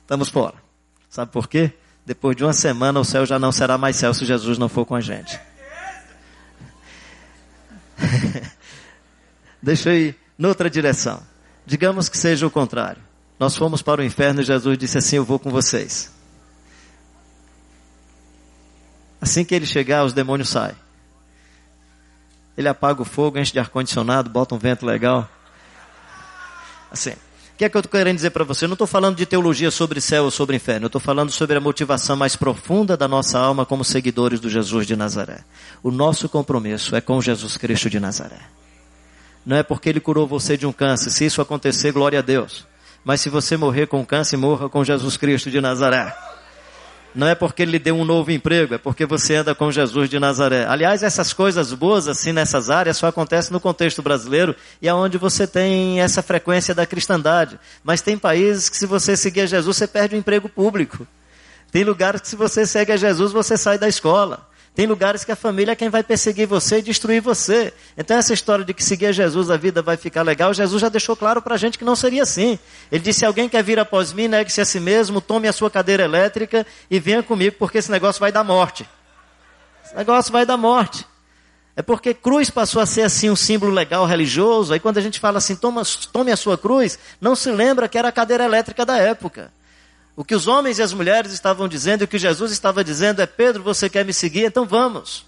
Estamos 0.00 0.30
fora. 0.30 0.54
Sabe 1.10 1.30
por 1.30 1.46
quê? 1.46 1.72
Depois 2.06 2.34
de 2.34 2.42
uma 2.42 2.54
semana, 2.54 2.98
o 2.98 3.04
céu 3.04 3.26
já 3.26 3.38
não 3.38 3.52
será 3.52 3.76
mais 3.76 3.96
céu 3.96 4.14
se 4.14 4.24
Jesus 4.24 4.56
não 4.56 4.68
for 4.68 4.86
com 4.86 4.94
a 4.94 5.00
gente. 5.02 5.38
Deixa 9.62 9.90
eu 9.90 9.96
ir 9.96 10.16
noutra 10.38 10.70
direção. 10.70 11.22
Digamos 11.66 12.08
que 12.08 12.16
seja 12.16 12.46
o 12.46 12.50
contrário. 12.50 13.02
Nós 13.38 13.54
fomos 13.54 13.82
para 13.82 14.00
o 14.00 14.04
inferno 14.04 14.40
e 14.40 14.44
Jesus 14.44 14.78
disse 14.78 14.96
assim: 14.96 15.16
Eu 15.16 15.24
vou 15.24 15.38
com 15.38 15.50
vocês. 15.50 16.10
Assim 19.20 19.44
que 19.44 19.54
ele 19.54 19.66
chegar, 19.66 20.04
os 20.04 20.14
demônios 20.14 20.48
saem. 20.48 20.87
Ele 22.58 22.68
apaga 22.68 23.00
o 23.00 23.04
fogo, 23.04 23.38
enche 23.38 23.52
de 23.52 23.60
ar-condicionado, 23.60 24.28
bota 24.28 24.52
um 24.52 24.58
vento 24.58 24.84
legal. 24.84 25.30
Assim. 26.90 27.12
O 27.12 27.56
que 27.56 27.64
é 27.64 27.68
que 27.68 27.76
eu 27.76 27.80
estou 27.80 27.90
querendo 27.90 28.16
dizer 28.16 28.30
para 28.30 28.42
você? 28.42 28.64
Eu 28.64 28.68
não 28.68 28.74
estou 28.74 28.86
falando 28.86 29.16
de 29.16 29.24
teologia 29.24 29.70
sobre 29.70 30.00
céu 30.00 30.24
ou 30.24 30.30
sobre 30.32 30.56
inferno. 30.56 30.86
Eu 30.86 30.88
estou 30.88 31.00
falando 31.00 31.30
sobre 31.30 31.56
a 31.56 31.60
motivação 31.60 32.16
mais 32.16 32.34
profunda 32.34 32.96
da 32.96 33.06
nossa 33.06 33.38
alma 33.38 33.64
como 33.64 33.84
seguidores 33.84 34.40
do 34.40 34.50
Jesus 34.50 34.88
de 34.88 34.96
Nazaré. 34.96 35.44
O 35.84 35.92
nosso 35.92 36.28
compromisso 36.28 36.96
é 36.96 37.00
com 37.00 37.22
Jesus 37.22 37.56
Cristo 37.56 37.88
de 37.88 38.00
Nazaré. 38.00 38.40
Não 39.46 39.56
é 39.56 39.62
porque 39.62 39.88
ele 39.88 40.00
curou 40.00 40.26
você 40.26 40.56
de 40.56 40.66
um 40.66 40.72
câncer. 40.72 41.10
Se 41.10 41.24
isso 41.26 41.40
acontecer, 41.40 41.92
glória 41.92 42.18
a 42.18 42.22
Deus. 42.22 42.66
Mas 43.04 43.20
se 43.20 43.28
você 43.28 43.56
morrer 43.56 43.86
com 43.86 44.04
câncer, 44.04 44.36
morra 44.36 44.68
com 44.68 44.82
Jesus 44.82 45.16
Cristo 45.16 45.48
de 45.48 45.60
Nazaré. 45.60 46.12
Não 47.18 47.26
é 47.26 47.34
porque 47.34 47.62
ele 47.62 47.72
lhe 47.72 47.78
deu 47.80 47.96
um 47.96 48.04
novo 48.04 48.30
emprego, 48.30 48.74
é 48.74 48.78
porque 48.78 49.04
você 49.04 49.34
anda 49.34 49.52
com 49.52 49.72
Jesus 49.72 50.08
de 50.08 50.20
Nazaré. 50.20 50.64
Aliás, 50.68 51.02
essas 51.02 51.32
coisas 51.32 51.72
boas 51.72 52.06
assim 52.06 52.30
nessas 52.30 52.70
áreas 52.70 52.96
só 52.96 53.08
acontecem 53.08 53.52
no 53.52 53.58
contexto 53.58 54.00
brasileiro 54.00 54.54
e 54.80 54.88
aonde 54.88 55.16
é 55.16 55.18
você 55.18 55.44
tem 55.44 56.00
essa 56.00 56.22
frequência 56.22 56.72
da 56.76 56.86
cristandade. 56.86 57.58
Mas 57.82 58.00
tem 58.00 58.16
países 58.16 58.68
que 58.68 58.76
se 58.76 58.86
você 58.86 59.16
seguir 59.16 59.40
a 59.40 59.46
Jesus, 59.46 59.76
você 59.76 59.88
perde 59.88 60.14
o 60.14 60.18
emprego 60.18 60.48
público. 60.48 61.08
Tem 61.72 61.82
lugares 61.82 62.20
que 62.20 62.28
se 62.28 62.36
você 62.36 62.64
segue 62.64 62.92
a 62.92 62.96
Jesus, 62.96 63.32
você 63.32 63.56
sai 63.56 63.78
da 63.78 63.88
escola. 63.88 64.46
Tem 64.78 64.86
lugares 64.86 65.24
que 65.24 65.32
a 65.32 65.34
família 65.34 65.72
é 65.72 65.74
quem 65.74 65.88
vai 65.88 66.04
perseguir 66.04 66.46
você 66.46 66.78
e 66.78 66.82
destruir 66.82 67.20
você. 67.20 67.74
Então 67.96 68.16
essa 68.16 68.32
história 68.32 68.64
de 68.64 68.72
que 68.72 68.84
seguir 68.84 69.06
a 69.06 69.12
Jesus 69.12 69.50
a 69.50 69.56
vida 69.56 69.82
vai 69.82 69.96
ficar 69.96 70.22
legal, 70.22 70.54
Jesus 70.54 70.80
já 70.80 70.88
deixou 70.88 71.16
claro 71.16 71.42
para 71.42 71.56
a 71.56 71.58
gente 71.58 71.76
que 71.76 71.84
não 71.84 71.96
seria 71.96 72.22
assim. 72.22 72.56
Ele 72.92 73.02
disse, 73.02 73.18
se 73.18 73.24
alguém 73.24 73.48
quer 73.48 73.60
vir 73.64 73.80
após 73.80 74.12
mim, 74.12 74.28
negue-se 74.28 74.60
a 74.60 74.64
si 74.64 74.78
mesmo, 74.78 75.20
tome 75.20 75.48
a 75.48 75.52
sua 75.52 75.68
cadeira 75.68 76.04
elétrica 76.04 76.64
e 76.88 77.00
venha 77.00 77.24
comigo, 77.24 77.56
porque 77.58 77.78
esse 77.78 77.90
negócio 77.90 78.20
vai 78.20 78.30
dar 78.30 78.44
morte. 78.44 78.88
Esse 79.84 79.96
negócio 79.96 80.30
vai 80.30 80.46
dar 80.46 80.56
morte. 80.56 81.04
É 81.74 81.82
porque 81.82 82.14
cruz 82.14 82.48
passou 82.48 82.80
a 82.80 82.86
ser 82.86 83.02
assim 83.02 83.28
um 83.28 83.34
símbolo 83.34 83.72
legal 83.72 84.06
religioso. 84.06 84.72
Aí 84.72 84.78
quando 84.78 84.98
a 84.98 85.02
gente 85.02 85.18
fala 85.18 85.38
assim, 85.38 85.56
tome 85.56 86.30
a 86.30 86.36
sua 86.36 86.56
cruz, 86.56 86.96
não 87.20 87.34
se 87.34 87.50
lembra 87.50 87.88
que 87.88 87.98
era 87.98 88.10
a 88.10 88.12
cadeira 88.12 88.44
elétrica 88.44 88.86
da 88.86 88.96
época. 88.96 89.52
O 90.18 90.24
que 90.24 90.34
os 90.34 90.48
homens 90.48 90.80
e 90.80 90.82
as 90.82 90.92
mulheres 90.92 91.30
estavam 91.30 91.68
dizendo, 91.68 92.02
e 92.02 92.04
o 92.04 92.08
que 92.08 92.18
Jesus 92.18 92.50
estava 92.50 92.82
dizendo 92.82 93.22
é: 93.22 93.26
Pedro, 93.26 93.62
você 93.62 93.88
quer 93.88 94.04
me 94.04 94.12
seguir? 94.12 94.46
Então 94.46 94.66
vamos. 94.66 95.24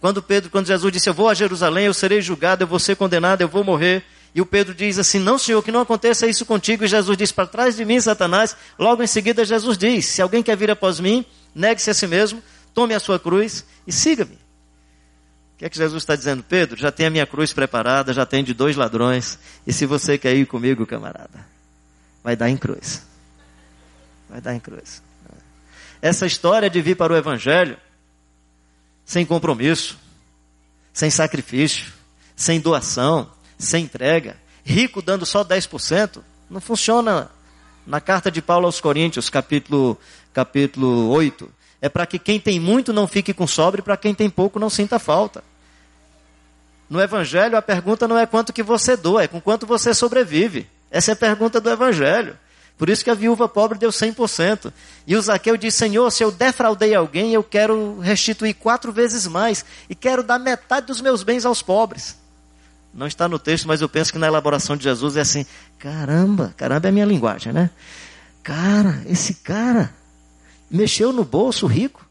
Quando 0.00 0.22
Pedro, 0.22 0.48
quando 0.48 0.68
Jesus 0.68 0.90
disse: 0.90 1.06
Eu 1.06 1.12
vou 1.12 1.28
a 1.28 1.34
Jerusalém, 1.34 1.84
eu 1.84 1.92
serei 1.92 2.22
julgado, 2.22 2.62
eu 2.62 2.66
vou 2.66 2.78
ser 2.78 2.96
condenado, 2.96 3.42
eu 3.42 3.48
vou 3.48 3.62
morrer. 3.62 4.02
E 4.34 4.40
o 4.40 4.46
Pedro 4.46 4.74
diz 4.74 4.98
assim: 4.98 5.18
Não, 5.18 5.36
Senhor, 5.36 5.62
que 5.62 5.70
não 5.70 5.82
aconteça 5.82 6.26
isso 6.26 6.46
contigo. 6.46 6.82
E 6.82 6.88
Jesus 6.88 7.14
diz: 7.14 7.30
Para 7.30 7.46
trás 7.46 7.76
de 7.76 7.84
mim, 7.84 8.00
Satanás. 8.00 8.56
Logo 8.78 9.02
em 9.02 9.06
seguida, 9.06 9.44
Jesus 9.44 9.76
diz: 9.76 10.06
Se 10.06 10.22
alguém 10.22 10.42
quer 10.42 10.56
vir 10.56 10.70
após 10.70 10.98
mim, 10.98 11.26
negue-se 11.54 11.90
a 11.90 11.94
si 11.94 12.06
mesmo, 12.06 12.42
tome 12.72 12.94
a 12.94 13.00
sua 13.00 13.18
cruz 13.18 13.66
e 13.86 13.92
siga-me. 13.92 14.36
O 14.36 15.58
que 15.58 15.66
é 15.66 15.68
que 15.68 15.76
Jesus 15.76 16.02
está 16.02 16.16
dizendo? 16.16 16.42
Pedro, 16.42 16.80
já 16.80 16.90
tem 16.90 17.04
a 17.04 17.10
minha 17.10 17.26
cruz 17.26 17.52
preparada, 17.52 18.14
já 18.14 18.24
tem 18.24 18.42
de 18.42 18.54
dois 18.54 18.76
ladrões. 18.76 19.38
E 19.66 19.74
se 19.74 19.84
você 19.84 20.16
quer 20.16 20.34
ir 20.34 20.46
comigo, 20.46 20.86
camarada, 20.86 21.46
vai 22.24 22.34
dar 22.34 22.48
em 22.48 22.56
cruz. 22.56 23.11
Vai 24.32 24.40
dar 24.40 24.54
em 24.54 24.60
cruz. 24.60 25.02
Essa 26.00 26.24
história 26.24 26.70
de 26.70 26.80
vir 26.80 26.96
para 26.96 27.12
o 27.12 27.16
Evangelho 27.16 27.76
sem 29.04 29.26
compromisso, 29.26 29.98
sem 30.90 31.10
sacrifício, 31.10 31.92
sem 32.34 32.58
doação, 32.58 33.30
sem 33.58 33.84
entrega, 33.84 34.38
rico 34.64 35.02
dando 35.02 35.26
só 35.26 35.44
10%, 35.44 36.22
não 36.48 36.62
funciona 36.62 37.30
na 37.86 38.00
carta 38.00 38.30
de 38.30 38.40
Paulo 38.40 38.64
aos 38.64 38.80
Coríntios, 38.80 39.28
capítulo, 39.28 39.98
capítulo 40.32 41.10
8. 41.10 41.52
É 41.82 41.90
para 41.90 42.06
que 42.06 42.18
quem 42.18 42.40
tem 42.40 42.58
muito 42.58 42.90
não 42.90 43.06
fique 43.06 43.34
com 43.34 43.46
sobre, 43.46 43.82
para 43.82 43.98
quem 43.98 44.14
tem 44.14 44.30
pouco 44.30 44.58
não 44.58 44.70
sinta 44.70 44.98
falta. 44.98 45.44
No 46.88 47.02
Evangelho, 47.02 47.54
a 47.54 47.60
pergunta 47.60 48.08
não 48.08 48.16
é 48.16 48.24
quanto 48.24 48.50
que 48.50 48.62
você 48.62 48.96
doa, 48.96 49.24
é 49.24 49.28
com 49.28 49.42
quanto 49.42 49.66
você 49.66 49.92
sobrevive. 49.92 50.66
Essa 50.90 51.10
é 51.10 51.14
a 51.14 51.16
pergunta 51.16 51.60
do 51.60 51.68
Evangelho. 51.68 52.38
Por 52.82 52.90
isso 52.90 53.04
que 53.04 53.10
a 53.10 53.14
viúva 53.14 53.48
pobre 53.48 53.78
deu 53.78 53.90
100%. 53.90 54.72
E 55.06 55.14
o 55.14 55.22
Zaqueu 55.22 55.56
disse: 55.56 55.78
Senhor, 55.78 56.10
se 56.10 56.24
eu 56.24 56.32
defraudei 56.32 56.96
alguém, 56.96 57.32
eu 57.32 57.44
quero 57.44 58.00
restituir 58.00 58.54
quatro 58.54 58.90
vezes 58.90 59.24
mais. 59.24 59.64
E 59.88 59.94
quero 59.94 60.20
dar 60.20 60.36
metade 60.36 60.88
dos 60.88 61.00
meus 61.00 61.22
bens 61.22 61.44
aos 61.44 61.62
pobres. 61.62 62.16
Não 62.92 63.06
está 63.06 63.28
no 63.28 63.38
texto, 63.38 63.68
mas 63.68 63.80
eu 63.80 63.88
penso 63.88 64.12
que 64.12 64.18
na 64.18 64.26
elaboração 64.26 64.76
de 64.76 64.82
Jesus 64.82 65.16
é 65.16 65.20
assim: 65.20 65.46
caramba, 65.78 66.52
caramba 66.56 66.88
é 66.88 66.90
a 66.90 66.92
minha 66.92 67.04
linguagem, 67.04 67.52
né? 67.52 67.70
Cara, 68.42 69.00
esse 69.06 69.34
cara 69.34 69.94
mexeu 70.68 71.12
no 71.12 71.24
bolso 71.24 71.68
rico. 71.68 72.04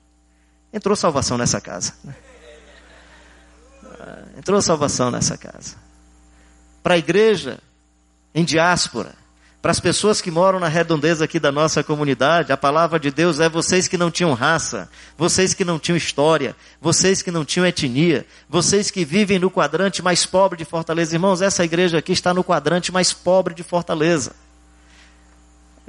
Entrou 0.72 0.96
salvação 0.96 1.38
nessa 1.38 1.60
casa. 1.60 1.96
Né? 2.02 2.16
Entrou 4.38 4.62
salvação 4.62 5.12
nessa 5.12 5.38
casa. 5.38 5.76
Para 6.82 6.94
a 6.94 6.98
igreja, 6.98 7.60
em 8.34 8.46
diáspora, 8.46 9.20
para 9.62 9.72
as 9.72 9.80
pessoas 9.80 10.20
que 10.22 10.32
moram 10.32 10.60
na 10.60 10.68
redondeza 10.68 11.26
aqui 11.26 11.40
da 11.40 11.52
nossa 11.52 11.84
comunidade, 11.84 12.52
a 12.52 12.58
palavra 12.58 13.00
de 13.00 13.12
Deus 13.12 13.40
é 13.40 13.48
vocês 13.48 13.88
que 13.88 13.96
não 13.96 14.10
tinham 14.10 14.34
raça, 14.34 14.90
vocês 15.16 15.54
que 15.54 15.64
não 15.64 15.78
tinham 15.78 15.96
história, 15.96 16.56
vocês 16.82 17.22
que 17.22 17.30
não 17.30 17.46
tinham 17.46 17.68
etnia, 17.68 18.26
vocês 18.50 18.90
que 18.90 19.06
vivem 19.06 19.38
no 19.38 19.52
quadrante 19.52 20.02
mais 20.02 20.26
pobre 20.26 20.58
de 20.58 20.66
Fortaleza. 20.66 21.16
Irmãos, 21.16 21.44
essa 21.44 21.64
igreja 21.64 22.00
aqui 22.00 22.12
está 22.12 22.34
no 22.34 22.44
quadrante 22.44 22.92
mais 22.92 23.14
pobre 23.14 23.54
de 23.54 23.62
Fortaleza. 23.62 24.34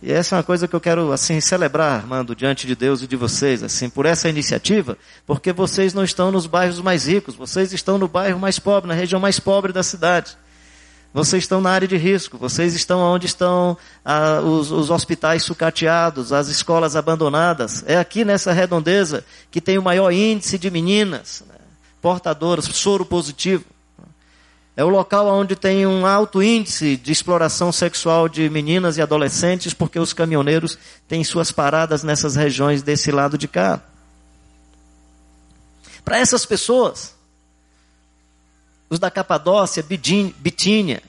E 0.02 0.12
essa 0.12 0.34
é 0.34 0.38
uma 0.38 0.42
coisa 0.42 0.68
que 0.68 0.74
eu 0.74 0.80
quero 0.80 1.10
assim 1.10 1.40
celebrar, 1.40 2.06
mando 2.06 2.36
diante 2.36 2.66
de 2.66 2.74
Deus 2.74 3.00
e 3.00 3.06
de 3.06 3.16
vocês, 3.16 3.62
assim, 3.62 3.88
por 3.88 4.04
essa 4.04 4.28
iniciativa, 4.28 4.98
porque 5.26 5.50
vocês 5.50 5.94
não 5.94 6.04
estão 6.04 6.30
nos 6.30 6.46
bairros 6.46 6.80
mais 6.80 7.06
ricos, 7.06 7.36
vocês 7.36 7.72
estão 7.72 7.96
no 7.96 8.08
bairro 8.08 8.38
mais 8.38 8.58
pobre, 8.58 8.88
na 8.88 8.94
região 8.94 9.20
mais 9.20 9.40
pobre 9.40 9.72
da 9.72 9.82
cidade. 9.82 10.36
Vocês 11.14 11.42
estão 11.42 11.60
na 11.60 11.70
área 11.70 11.86
de 11.86 11.96
risco, 11.96 12.38
vocês 12.38 12.74
estão 12.74 13.00
onde 13.00 13.26
estão 13.26 13.76
ah, 14.02 14.40
os, 14.40 14.70
os, 14.70 14.90
hospitais 14.90 15.42
sucateados, 15.42 16.32
as 16.32 16.48
escolas 16.48 16.96
abandonadas. 16.96 17.84
É 17.86 17.98
aqui 17.98 18.24
nessa 18.24 18.50
redondeza 18.50 19.22
que 19.50 19.60
tem 19.60 19.76
o 19.76 19.82
maior 19.82 20.10
índice 20.10 20.56
de 20.58 20.70
meninas 20.70 21.44
né, 21.46 21.56
portadoras, 22.00 22.64
soro 22.64 23.04
positivo. 23.04 23.64
É 24.74 24.82
o 24.82 24.88
local 24.88 25.26
onde 25.26 25.54
tem 25.54 25.86
um 25.86 26.06
alto 26.06 26.42
índice 26.42 26.96
de 26.96 27.12
exploração 27.12 27.70
sexual 27.70 28.26
de 28.26 28.48
meninas 28.48 28.96
e 28.96 29.02
adolescentes, 29.02 29.74
porque 29.74 29.98
os 29.98 30.14
caminhoneiros 30.14 30.78
têm 31.06 31.22
suas 31.22 31.52
paradas 31.52 32.02
nessas 32.02 32.36
regiões 32.36 32.82
desse 32.82 33.10
lado 33.12 33.36
de 33.36 33.46
cá. 33.46 33.82
Para 36.02 36.18
essas 36.18 36.46
pessoas, 36.46 37.14
os 38.92 38.98
da 38.98 39.10
Capadócia, 39.10 39.82
Bitínia, 39.82 41.02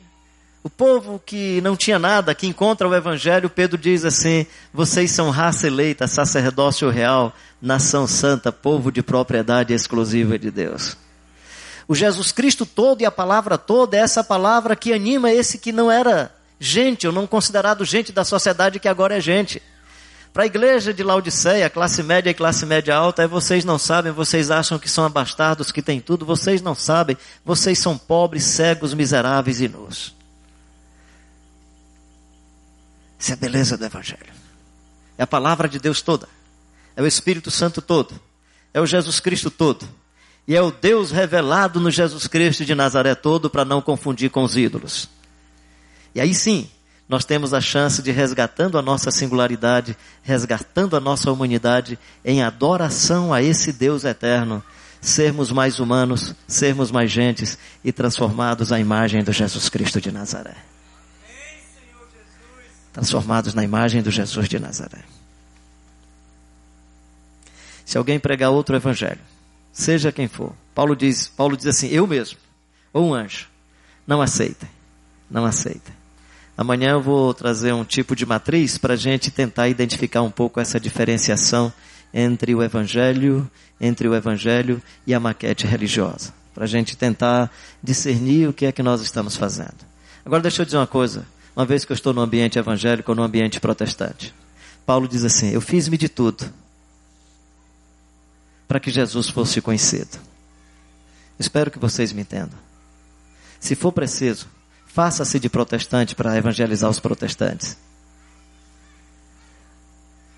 o 0.63 0.69
povo 0.69 1.21
que 1.25 1.59
não 1.59 1.75
tinha 1.75 1.99
nada, 1.99 2.33
que 2.33 2.47
encontra 2.47 2.87
o 2.87 2.95
Evangelho, 2.95 3.49
Pedro 3.49 3.77
diz 3.77 4.05
assim: 4.05 4.47
vocês 4.73 5.11
são 5.11 5.29
raça 5.29 5.67
eleita, 5.67 6.07
sacerdócio 6.07 6.89
real, 6.89 7.35
nação 7.61 8.07
santa, 8.07 8.53
povo 8.53 8.89
de 8.89 9.03
propriedade 9.03 9.73
exclusiva 9.73 10.39
de 10.39 10.49
Deus. 10.49 10.95
O 11.85 11.93
Jesus 11.93 12.31
Cristo 12.31 12.65
todo 12.65 13.01
e 13.01 13.05
a 13.05 13.11
palavra 13.11 13.57
toda 13.57 13.97
é 13.97 13.99
essa 13.99 14.23
palavra 14.23 14.77
que 14.77 14.93
anima 14.93 15.29
esse 15.29 15.57
que 15.57 15.73
não 15.73 15.91
era 15.91 16.33
gente, 16.57 17.05
ou 17.05 17.11
não 17.11 17.27
considerado 17.27 17.83
gente 17.83 18.13
da 18.13 18.23
sociedade 18.23 18.79
que 18.79 18.87
agora 18.87 19.17
é 19.17 19.19
gente. 19.19 19.61
Para 20.33 20.43
a 20.43 20.45
igreja 20.47 20.91
de 20.91 21.03
Laodiceia, 21.03 21.69
classe 21.69 22.01
média 22.01 22.31
e 22.31 22.33
classe 22.33 22.65
média 22.65 22.95
alta, 22.95 23.21
é 23.21 23.27
vocês 23.27 23.63
não 23.63 23.77
sabem, 23.77 24.11
vocês 24.11 24.49
acham 24.49 24.79
que 24.79 24.89
são 24.89 25.05
abastardos, 25.05 25.71
que 25.71 25.81
têm 25.81 26.01
tudo, 26.01 26.25
vocês 26.25 26.59
não 26.59 26.73
sabem, 26.73 27.15
vocês 27.45 27.77
são 27.77 27.95
pobres, 27.95 28.43
cegos, 28.43 28.95
miseráveis 28.95 29.61
e 29.61 29.67
nus. 29.67 30.15
Essa 33.19 33.33
é 33.33 33.35
a 33.35 33.37
beleza 33.37 33.77
do 33.77 33.85
Evangelho. 33.85 34.33
É 35.19 35.23
a 35.23 35.27
palavra 35.27 35.69
de 35.69 35.77
Deus 35.77 36.01
toda. 36.01 36.27
É 36.95 37.01
o 37.01 37.05
Espírito 37.05 37.51
Santo 37.51 37.79
todo. 37.79 38.19
É 38.73 38.81
o 38.81 38.87
Jesus 38.87 39.19
Cristo 39.19 39.51
todo. 39.51 39.87
E 40.47 40.55
é 40.55 40.61
o 40.61 40.71
Deus 40.71 41.11
revelado 41.11 41.79
no 41.79 41.91
Jesus 41.91 42.25
Cristo 42.25 42.65
de 42.65 42.73
Nazaré 42.73 43.13
todo 43.13 43.51
para 43.51 43.63
não 43.63 43.81
confundir 43.81 44.31
com 44.31 44.43
os 44.43 44.57
ídolos. 44.57 45.07
E 46.15 46.19
aí 46.19 46.33
sim, 46.33 46.69
nós 47.07 47.25
temos 47.25 47.53
a 47.53 47.59
chance 47.59 48.01
de 48.01 48.11
resgatando 48.11 48.77
a 48.77 48.81
nossa 48.81 49.11
singularidade, 49.11 49.97
resgatando 50.21 50.95
a 50.95 50.99
nossa 50.99 51.31
humanidade 51.31 51.99
em 52.23 52.41
adoração 52.41 53.33
a 53.33 53.41
esse 53.41 53.73
Deus 53.73 54.03
eterno, 54.05 54.63
sermos 55.01 55.51
mais 55.51 55.79
humanos, 55.79 56.33
sermos 56.47 56.89
mais 56.89 57.11
gentes 57.11 57.57
e 57.83 57.91
transformados 57.91 58.71
à 58.71 58.79
imagem 58.79 59.21
do 59.21 59.33
Jesus 59.33 59.67
Cristo 59.67 59.99
de 59.99 60.11
Nazaré. 60.11 60.55
Transformados 62.93 63.53
na 63.53 63.63
imagem 63.63 64.01
do 64.01 64.09
Jesus 64.09 64.47
de 64.47 64.59
Nazaré. 64.59 65.03
Se 67.85 67.97
alguém 67.97 68.17
pregar 68.17 68.49
outro 68.51 68.75
evangelho, 68.75 69.19
seja 69.73 70.11
quem 70.11 70.29
for, 70.29 70.53
Paulo 70.73 70.95
diz, 70.95 71.27
Paulo 71.27 71.57
diz 71.57 71.65
assim, 71.67 71.87
eu 71.87 72.07
mesmo, 72.07 72.37
ou 72.93 73.09
um 73.09 73.13
anjo, 73.13 73.49
não 74.07 74.21
aceitem, 74.21 74.69
não 75.29 75.43
aceitem. 75.43 75.93
Amanhã 76.55 76.91
eu 76.91 77.01
vou 77.01 77.33
trazer 77.33 77.73
um 77.73 77.83
tipo 77.83 78.15
de 78.15 78.25
matriz 78.25 78.77
para 78.77 78.93
a 78.93 78.97
gente 78.97 79.31
tentar 79.31 79.69
identificar 79.69 80.21
um 80.21 80.29
pouco 80.29 80.59
essa 80.59 80.79
diferenciação 80.79 81.73
entre 82.13 82.53
o 82.53 82.61
evangelho, 82.61 83.49
entre 83.81 84.07
o 84.07 84.13
evangelho 84.13 84.81
e 85.05 85.13
a 85.13 85.19
maquete 85.19 85.65
religiosa, 85.65 86.31
para 86.53 86.65
a 86.65 86.67
gente 86.67 86.95
tentar 86.95 87.51
discernir 87.81 88.47
o 88.47 88.53
que 88.53 88.67
é 88.67 88.71
que 88.71 88.83
nós 88.83 89.01
estamos 89.01 89.35
fazendo. 89.35 89.77
Agora 90.23 90.43
deixa 90.43 90.61
eu 90.61 90.65
dizer 90.65 90.77
uma 90.77 90.85
coisa, 90.85 91.25
uma 91.55 91.65
vez 91.65 91.83
que 91.83 91.91
eu 91.91 91.95
estou 91.95 92.13
no 92.13 92.21
ambiente 92.21 92.59
evangélico 92.59 93.11
ou 93.11 93.15
no 93.15 93.23
ambiente 93.23 93.59
protestante. 93.59 94.33
Paulo 94.85 95.07
diz 95.07 95.23
assim: 95.23 95.49
Eu 95.49 95.61
fiz-me 95.61 95.97
de 95.97 96.07
tudo 96.07 96.45
para 98.67 98.79
que 98.79 98.91
Jesus 98.91 99.29
fosse 99.29 99.59
conhecido. 99.59 100.19
Espero 101.39 101.71
que 101.71 101.79
vocês 101.79 102.13
me 102.13 102.21
entendam. 102.21 102.57
Se 103.59 103.75
for 103.75 103.91
preciso, 103.91 104.47
Faça-se 104.93 105.39
de 105.39 105.49
protestante 105.49 106.13
para 106.13 106.37
evangelizar 106.37 106.87
os 106.87 106.99
protestantes. 106.99 107.75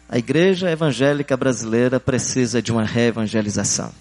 A 0.08 0.18
igreja 0.18 0.72
evangélica 0.72 1.36
brasileira 1.36 2.00
precisa 2.00 2.62
de 2.62 2.72
uma 2.72 2.86
reevangelização. 2.86 3.92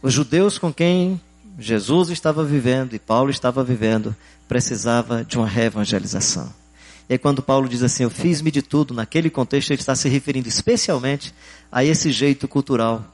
Os 0.00 0.14
judeus 0.14 0.56
com 0.56 0.72
quem 0.72 1.20
Jesus 1.58 2.08
estava 2.08 2.42
vivendo 2.42 2.94
e 2.94 2.98
Paulo 2.98 3.28
estava 3.30 3.62
vivendo 3.62 4.16
precisava 4.48 5.22
de 5.22 5.36
uma 5.36 5.46
reevangelização. 5.46 6.50
E 7.06 7.12
aí 7.12 7.18
quando 7.18 7.42
Paulo 7.42 7.68
diz 7.68 7.82
assim, 7.82 8.04
eu 8.04 8.10
fiz-me 8.10 8.50
de 8.50 8.62
tudo, 8.62 8.94
naquele 8.94 9.28
contexto 9.28 9.72
ele 9.72 9.80
está 9.80 9.94
se 9.94 10.08
referindo 10.08 10.48
especialmente 10.48 11.34
a 11.70 11.84
esse 11.84 12.10
jeito 12.10 12.48
cultural 12.48 13.04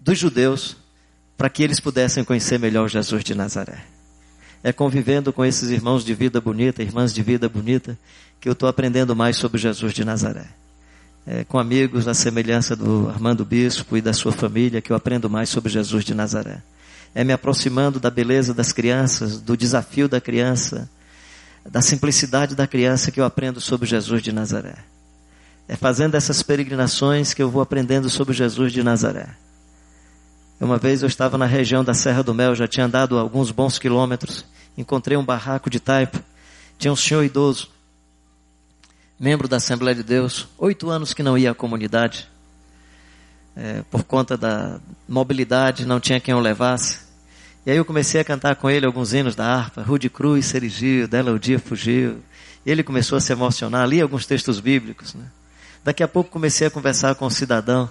dos 0.00 0.18
judeus 0.18 0.74
para 1.36 1.48
que 1.48 1.62
eles 1.62 1.80
pudessem 1.80 2.24
conhecer 2.24 2.58
melhor 2.58 2.88
Jesus 2.88 3.24
de 3.24 3.34
Nazaré. 3.34 3.78
É 4.62 4.72
convivendo 4.72 5.32
com 5.32 5.44
esses 5.44 5.70
irmãos 5.70 6.04
de 6.04 6.14
vida 6.14 6.40
bonita, 6.40 6.82
irmãs 6.82 7.12
de 7.12 7.22
vida 7.22 7.48
bonita, 7.48 7.98
que 8.40 8.48
eu 8.48 8.52
estou 8.52 8.68
aprendendo 8.68 9.14
mais 9.14 9.36
sobre 9.36 9.60
Jesus 9.60 9.92
de 9.92 10.04
Nazaré. 10.04 10.46
é, 11.26 11.44
com 11.44 11.58
amigos 11.58 12.04
da 12.04 12.14
semelhança 12.14 12.76
do 12.76 13.08
Armando 13.08 13.44
Bispo 13.44 13.96
e 13.96 14.02
da 14.02 14.12
sua 14.12 14.32
família 14.32 14.80
que 14.80 14.92
eu 14.92 14.96
aprendo 14.96 15.30
mais 15.30 15.48
sobre 15.48 15.72
Jesus 15.72 16.04
de 16.04 16.14
Nazaré. 16.14 16.58
É 17.14 17.24
me 17.24 17.32
aproximando 17.32 17.98
da 17.98 18.10
beleza 18.10 18.52
das 18.52 18.72
crianças, 18.72 19.40
do 19.40 19.56
desafio 19.56 20.08
da 20.08 20.20
criança, 20.20 20.88
da 21.64 21.80
simplicidade 21.80 22.54
da 22.54 22.66
criança 22.66 23.10
que 23.10 23.20
eu 23.20 23.24
aprendo 23.24 23.60
sobre 23.60 23.86
Jesus 23.86 24.22
de 24.22 24.32
Nazaré. 24.32 24.74
É 25.66 25.76
fazendo 25.76 26.14
essas 26.14 26.42
peregrinações 26.42 27.32
que 27.32 27.42
eu 27.42 27.50
vou 27.50 27.62
aprendendo 27.62 28.10
sobre 28.10 28.34
Jesus 28.34 28.72
de 28.72 28.82
Nazaré. 28.82 29.28
Uma 30.60 30.78
vez 30.78 31.02
eu 31.02 31.08
estava 31.08 31.36
na 31.36 31.46
região 31.46 31.82
da 31.84 31.94
Serra 31.94 32.22
do 32.22 32.32
Mel, 32.32 32.54
já 32.54 32.66
tinha 32.66 32.86
andado 32.86 33.18
alguns 33.18 33.50
bons 33.50 33.78
quilômetros, 33.78 34.44
encontrei 34.78 35.16
um 35.16 35.24
barraco 35.24 35.68
de 35.68 35.80
taipo, 35.80 36.20
tinha 36.78 36.92
um 36.92 36.96
senhor 36.96 37.22
idoso, 37.24 37.68
membro 39.18 39.48
da 39.48 39.56
Assembleia 39.56 39.94
de 39.94 40.02
Deus, 40.02 40.48
oito 40.58 40.90
anos 40.90 41.12
que 41.12 41.22
não 41.22 41.36
ia 41.36 41.50
à 41.50 41.54
comunidade, 41.54 42.28
é, 43.56 43.82
por 43.90 44.04
conta 44.04 44.36
da 44.36 44.80
mobilidade, 45.08 45.86
não 45.86 46.00
tinha 46.00 46.20
quem 46.20 46.34
o 46.34 46.40
levasse. 46.40 47.04
E 47.66 47.70
aí 47.70 47.76
eu 47.76 47.84
comecei 47.84 48.20
a 48.20 48.24
cantar 48.24 48.56
com 48.56 48.68
ele 48.68 48.84
alguns 48.84 49.12
hinos 49.14 49.34
da 49.34 49.46
harpa, 49.46 49.82
Rude 49.82 50.10
Cruz, 50.10 50.46
Serigio, 50.46 51.08
Dela 51.08 51.32
o 51.32 51.38
Dia 51.38 51.58
Fugiu. 51.58 52.18
E 52.64 52.70
ele 52.70 52.82
começou 52.82 53.16
a 53.16 53.20
se 53.20 53.32
emocionar, 53.32 53.88
li 53.88 54.00
alguns 54.00 54.26
textos 54.26 54.60
bíblicos. 54.60 55.14
Né? 55.14 55.24
Daqui 55.82 56.02
a 56.02 56.08
pouco 56.08 56.30
comecei 56.30 56.66
a 56.66 56.70
conversar 56.70 57.14
com 57.14 57.26
o 57.26 57.30
cidadão. 57.30 57.90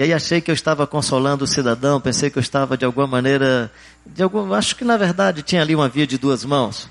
E 0.00 0.02
aí 0.02 0.14
achei 0.14 0.40
que 0.40 0.50
eu 0.50 0.54
estava 0.54 0.86
consolando 0.86 1.44
o 1.44 1.46
cidadão, 1.46 2.00
pensei 2.00 2.30
que 2.30 2.38
eu 2.38 2.40
estava 2.40 2.74
de 2.74 2.86
alguma 2.86 3.06
maneira, 3.06 3.70
de 4.06 4.22
algum, 4.22 4.54
acho 4.54 4.74
que 4.74 4.82
na 4.82 4.96
verdade 4.96 5.42
tinha 5.42 5.60
ali 5.60 5.74
uma 5.74 5.90
via 5.90 6.06
de 6.06 6.16
duas 6.16 6.42
mãos. 6.42 6.88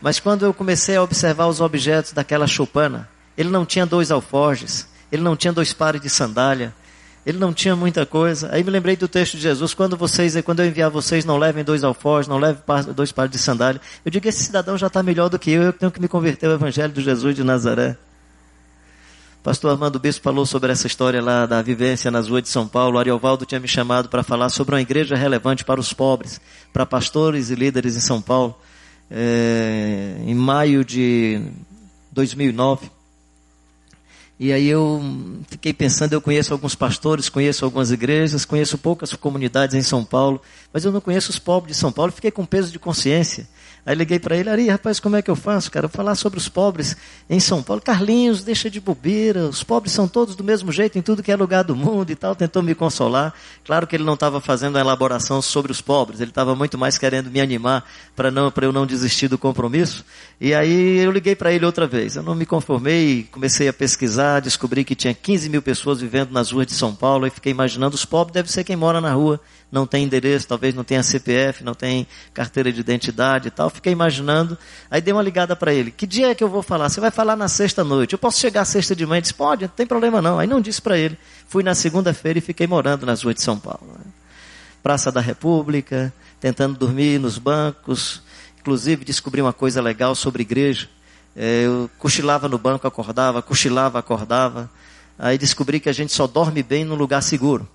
Mas 0.00 0.20
quando 0.20 0.44
eu 0.44 0.54
comecei 0.54 0.94
a 0.94 1.02
observar 1.02 1.48
os 1.48 1.60
objetos 1.60 2.12
daquela 2.12 2.46
choupana, 2.46 3.08
ele 3.36 3.48
não 3.48 3.66
tinha 3.66 3.84
dois 3.84 4.12
alforjes, 4.12 4.86
ele 5.10 5.22
não 5.22 5.34
tinha 5.34 5.52
dois 5.52 5.72
pares 5.72 6.00
de 6.00 6.08
sandália, 6.08 6.72
ele 7.26 7.36
não 7.36 7.52
tinha 7.52 7.74
muita 7.74 8.06
coisa. 8.06 8.48
Aí 8.52 8.62
me 8.62 8.70
lembrei 8.70 8.94
do 8.94 9.08
texto 9.08 9.32
de 9.32 9.42
Jesus, 9.42 9.74
quando 9.74 9.96
vocês, 9.96 10.40
quando 10.42 10.60
eu 10.60 10.66
enviar 10.66 10.88
vocês, 10.88 11.24
não 11.24 11.38
levem 11.38 11.64
dois 11.64 11.82
alforjes, 11.82 12.28
não 12.28 12.38
levem 12.38 12.62
dois 12.94 13.10
pares 13.10 13.32
de 13.32 13.38
sandália. 13.38 13.80
Eu 14.04 14.10
digo, 14.12 14.28
esse 14.28 14.44
cidadão 14.44 14.78
já 14.78 14.86
está 14.86 15.02
melhor 15.02 15.28
do 15.28 15.36
que 15.36 15.50
eu, 15.50 15.64
eu 15.64 15.72
tenho 15.72 15.90
que 15.90 16.00
me 16.00 16.06
converter 16.06 16.46
ao 16.46 16.52
Evangelho 16.52 16.92
de 16.92 17.02
Jesus 17.02 17.34
de 17.34 17.42
Nazaré. 17.42 17.96
Pastor 19.42 19.72
Armando 19.72 19.98
Bispo 19.98 20.22
falou 20.22 20.46
sobre 20.46 20.70
essa 20.70 20.86
história 20.86 21.20
lá 21.20 21.46
da 21.46 21.60
vivência 21.60 22.12
nas 22.12 22.28
ruas 22.28 22.44
de 22.44 22.48
São 22.48 22.68
Paulo. 22.68 22.96
Ariovaldo 22.96 23.44
tinha 23.44 23.58
me 23.58 23.66
chamado 23.66 24.08
para 24.08 24.22
falar 24.22 24.48
sobre 24.50 24.76
uma 24.76 24.80
igreja 24.80 25.16
relevante 25.16 25.64
para 25.64 25.80
os 25.80 25.92
pobres, 25.92 26.40
para 26.72 26.86
pastores 26.86 27.50
e 27.50 27.56
líderes 27.56 27.96
em 27.96 28.00
São 28.00 28.22
Paulo, 28.22 28.56
é, 29.10 30.14
em 30.24 30.34
maio 30.34 30.84
de 30.84 31.42
2009. 32.12 32.88
E 34.38 34.52
aí 34.52 34.68
eu 34.68 35.02
fiquei 35.48 35.72
pensando, 35.72 36.12
eu 36.12 36.20
conheço 36.20 36.52
alguns 36.52 36.76
pastores, 36.76 37.28
conheço 37.28 37.64
algumas 37.64 37.90
igrejas, 37.90 38.44
conheço 38.44 38.78
poucas 38.78 39.12
comunidades 39.14 39.74
em 39.74 39.82
São 39.82 40.04
Paulo, 40.04 40.40
mas 40.72 40.84
eu 40.84 40.92
não 40.92 41.00
conheço 41.00 41.30
os 41.30 41.40
pobres 41.40 41.74
de 41.74 41.80
São 41.80 41.90
Paulo. 41.90 42.12
Fiquei 42.12 42.30
com 42.30 42.46
peso 42.46 42.70
de 42.70 42.78
consciência. 42.78 43.48
Aí 43.84 43.96
liguei 43.96 44.20
para 44.20 44.36
ele, 44.36 44.48
Ari, 44.48 44.68
rapaz, 44.68 45.00
como 45.00 45.16
é 45.16 45.22
que 45.22 45.30
eu 45.30 45.34
faço, 45.34 45.68
cara? 45.68 45.88
Vou 45.88 45.96
falar 45.96 46.14
sobre 46.14 46.38
os 46.38 46.48
pobres 46.48 46.96
em 47.28 47.40
São 47.40 47.60
Paulo. 47.64 47.82
Carlinhos, 47.82 48.44
deixa 48.44 48.70
de 48.70 48.80
bobeira, 48.80 49.46
os 49.46 49.64
pobres 49.64 49.92
são 49.92 50.06
todos 50.06 50.36
do 50.36 50.44
mesmo 50.44 50.70
jeito 50.70 50.96
em 50.96 51.02
tudo 51.02 51.20
que 51.20 51.32
é 51.32 51.36
lugar 51.36 51.64
do 51.64 51.74
mundo 51.74 52.08
e 52.10 52.14
tal. 52.14 52.36
Tentou 52.36 52.62
me 52.62 52.76
consolar. 52.76 53.34
Claro 53.64 53.84
que 53.84 53.96
ele 53.96 54.04
não 54.04 54.14
estava 54.14 54.40
fazendo 54.40 54.76
uma 54.76 54.80
elaboração 54.80 55.42
sobre 55.42 55.72
os 55.72 55.80
pobres, 55.80 56.20
ele 56.20 56.30
estava 56.30 56.54
muito 56.54 56.78
mais 56.78 56.96
querendo 56.96 57.28
me 57.28 57.40
animar 57.40 57.84
para 58.14 58.30
eu 58.62 58.72
não 58.72 58.86
desistir 58.86 59.26
do 59.26 59.36
compromisso. 59.36 60.04
E 60.40 60.54
aí 60.54 60.98
eu 60.98 61.10
liguei 61.10 61.34
para 61.34 61.52
ele 61.52 61.66
outra 61.66 61.84
vez. 61.84 62.14
Eu 62.14 62.22
não 62.22 62.36
me 62.36 62.46
conformei, 62.46 63.26
comecei 63.32 63.66
a 63.66 63.72
pesquisar, 63.72 64.38
descobri 64.38 64.84
que 64.84 64.94
tinha 64.94 65.12
15 65.12 65.48
mil 65.48 65.60
pessoas 65.60 66.00
vivendo 66.00 66.30
nas 66.30 66.52
ruas 66.52 66.68
de 66.68 66.74
São 66.74 66.94
Paulo 66.94 67.26
e 67.26 67.30
fiquei 67.30 67.50
imaginando 67.50 67.96
os 67.96 68.04
pobres 68.04 68.32
deve 68.32 68.52
ser 68.52 68.62
quem 68.62 68.76
mora 68.76 69.00
na 69.00 69.12
rua 69.12 69.40
não 69.72 69.86
tem 69.86 70.04
endereço, 70.04 70.46
talvez 70.46 70.74
não 70.74 70.84
tenha 70.84 71.02
CPF, 71.02 71.64
não 71.64 71.72
tem 71.72 72.06
carteira 72.34 72.70
de 72.70 72.78
identidade 72.78 73.48
e 73.48 73.50
tal. 73.50 73.70
Fiquei 73.70 73.90
imaginando. 73.90 74.58
Aí 74.90 75.00
dei 75.00 75.14
uma 75.14 75.22
ligada 75.22 75.56
para 75.56 75.72
ele. 75.72 75.90
Que 75.90 76.06
dia 76.06 76.28
é 76.28 76.34
que 76.34 76.44
eu 76.44 76.48
vou 76.48 76.62
falar? 76.62 76.90
Você 76.90 77.00
vai 77.00 77.10
falar 77.10 77.36
na 77.36 77.48
sexta 77.48 77.82
noite. 77.82 78.12
Eu 78.12 78.18
posso 78.18 78.38
chegar 78.38 78.66
sexta 78.66 78.94
de 78.94 79.06
manhã? 79.06 79.16
Ele 79.16 79.22
disse, 79.22 79.34
pode, 79.34 79.62
não 79.62 79.70
tem 79.70 79.86
problema 79.86 80.20
não. 80.20 80.38
Aí 80.38 80.46
não 80.46 80.60
disse 80.60 80.82
para 80.82 80.98
ele. 80.98 81.18
Fui 81.48 81.62
na 81.62 81.74
segunda-feira 81.74 82.38
e 82.38 82.42
fiquei 82.42 82.66
morando 82.66 83.06
nas 83.06 83.22
ruas 83.22 83.34
de 83.34 83.40
São 83.40 83.58
Paulo. 83.58 83.94
Né? 83.98 84.04
Praça 84.82 85.10
da 85.10 85.22
República, 85.22 86.12
tentando 86.38 86.78
dormir 86.78 87.18
nos 87.18 87.38
bancos. 87.38 88.22
Inclusive 88.60 89.06
descobri 89.06 89.40
uma 89.40 89.54
coisa 89.54 89.80
legal 89.80 90.14
sobre 90.14 90.42
igreja. 90.42 90.86
É, 91.34 91.62
eu 91.64 91.88
cochilava 91.98 92.46
no 92.46 92.58
banco, 92.58 92.86
acordava, 92.86 93.40
cochilava, 93.40 93.98
acordava. 93.98 94.70
Aí 95.18 95.38
descobri 95.38 95.80
que 95.80 95.88
a 95.88 95.94
gente 95.94 96.12
só 96.12 96.26
dorme 96.26 96.62
bem 96.62 96.84
num 96.84 96.94
lugar 96.94 97.22
seguro. 97.22 97.66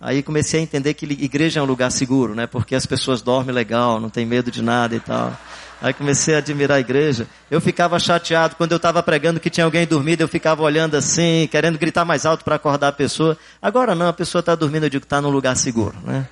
Aí 0.00 0.22
comecei 0.22 0.60
a 0.60 0.62
entender 0.62 0.94
que 0.94 1.06
igreja 1.06 1.60
é 1.60 1.62
um 1.62 1.66
lugar 1.66 1.90
seguro, 1.90 2.34
né? 2.34 2.46
Porque 2.46 2.74
as 2.74 2.84
pessoas 2.84 3.22
dormem 3.22 3.54
legal, 3.54 3.98
não 3.98 4.10
tem 4.10 4.26
medo 4.26 4.50
de 4.50 4.62
nada 4.62 4.94
e 4.94 5.00
tal. 5.00 5.36
Aí 5.80 5.92
comecei 5.92 6.34
a 6.34 6.38
admirar 6.38 6.78
a 6.78 6.80
igreja. 6.80 7.26
Eu 7.50 7.60
ficava 7.60 7.98
chateado 7.98 8.56
quando 8.56 8.72
eu 8.72 8.76
estava 8.76 9.02
pregando 9.02 9.40
que 9.40 9.50
tinha 9.50 9.64
alguém 9.64 9.86
dormindo, 9.86 10.20
eu 10.20 10.28
ficava 10.28 10.62
olhando 10.62 10.96
assim, 10.96 11.48
querendo 11.50 11.78
gritar 11.78 12.04
mais 12.04 12.24
alto 12.24 12.44
para 12.44 12.56
acordar 12.56 12.88
a 12.88 12.92
pessoa. 12.92 13.36
Agora 13.60 13.94
não, 13.94 14.08
a 14.08 14.12
pessoa 14.12 14.40
está 14.40 14.54
dormindo, 14.54 14.84
eu 14.84 14.90
digo 14.90 15.04
está 15.04 15.20
num 15.20 15.30
lugar 15.30 15.56
seguro, 15.56 15.96
né? 16.02 16.26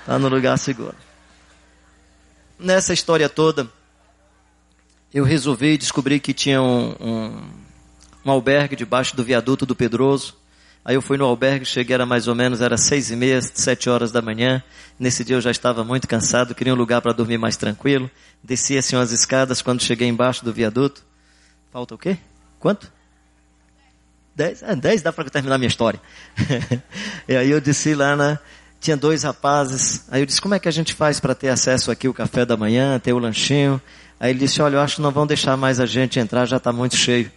Está 0.00 0.18
no 0.18 0.28
lugar 0.28 0.58
seguro. 0.58 0.94
Nessa 2.58 2.92
história 2.92 3.28
toda, 3.28 3.68
eu 5.12 5.24
resolvi 5.24 5.78
descobrir 5.78 6.20
que 6.20 6.34
tinha 6.34 6.60
um, 6.60 6.94
um, 7.00 7.42
um 8.24 8.30
albergue 8.30 8.76
debaixo 8.76 9.16
do 9.16 9.24
viaduto 9.24 9.64
do 9.64 9.74
Pedroso. 9.74 10.39
Aí 10.84 10.94
eu 10.94 11.02
fui 11.02 11.18
no 11.18 11.24
albergue, 11.24 11.64
cheguei, 11.64 11.94
era 11.94 12.06
mais 12.06 12.26
ou 12.26 12.34
menos, 12.34 12.60
era 12.60 12.76
seis 12.78 13.10
e 13.10 13.16
meia, 13.16 13.40
sete 13.42 13.90
horas 13.90 14.10
da 14.10 14.22
manhã. 14.22 14.62
Nesse 14.98 15.22
dia 15.24 15.36
eu 15.36 15.40
já 15.40 15.50
estava 15.50 15.84
muito 15.84 16.08
cansado, 16.08 16.54
queria 16.54 16.72
um 16.72 16.76
lugar 16.76 17.02
para 17.02 17.12
dormir 17.12 17.36
mais 17.36 17.56
tranquilo. 17.56 18.10
Desci 18.42 18.78
assim 18.78 18.96
umas 18.96 19.12
escadas, 19.12 19.60
quando 19.60 19.82
cheguei 19.82 20.08
embaixo 20.08 20.44
do 20.44 20.52
viaduto. 20.52 21.04
Falta 21.70 21.94
o 21.94 21.98
quê? 21.98 22.16
Quanto? 22.58 22.90
Dez? 24.34 24.62
Ah, 24.62 24.74
dez 24.74 25.02
dá 25.02 25.12
para 25.12 25.28
terminar 25.28 25.58
minha 25.58 25.68
história. 25.68 26.00
e 27.28 27.36
aí 27.36 27.50
eu 27.50 27.60
desci 27.60 27.94
lá 27.94 28.16
na... 28.16 28.38
Tinha 28.80 28.96
dois 28.96 29.24
rapazes. 29.24 30.06
Aí 30.10 30.22
eu 30.22 30.26
disse, 30.26 30.40
como 30.40 30.54
é 30.54 30.58
que 30.58 30.66
a 30.66 30.72
gente 30.72 30.94
faz 30.94 31.20
para 31.20 31.34
ter 31.34 31.50
acesso 31.50 31.90
aqui 31.90 32.08
o 32.08 32.14
café 32.14 32.46
da 32.46 32.56
manhã, 32.56 32.98
ter 32.98 33.12
o 33.12 33.18
lanchinho? 33.18 33.80
Aí 34.18 34.30
ele 34.30 34.38
disse, 34.38 34.62
olha, 34.62 34.76
eu 34.76 34.80
acho 34.80 34.96
que 34.96 35.02
não 35.02 35.10
vão 35.10 35.26
deixar 35.26 35.54
mais 35.58 35.78
a 35.78 35.84
gente 35.84 36.18
entrar, 36.18 36.46
já 36.46 36.56
está 36.56 36.72
muito 36.72 36.96
cheio. 36.96 37.30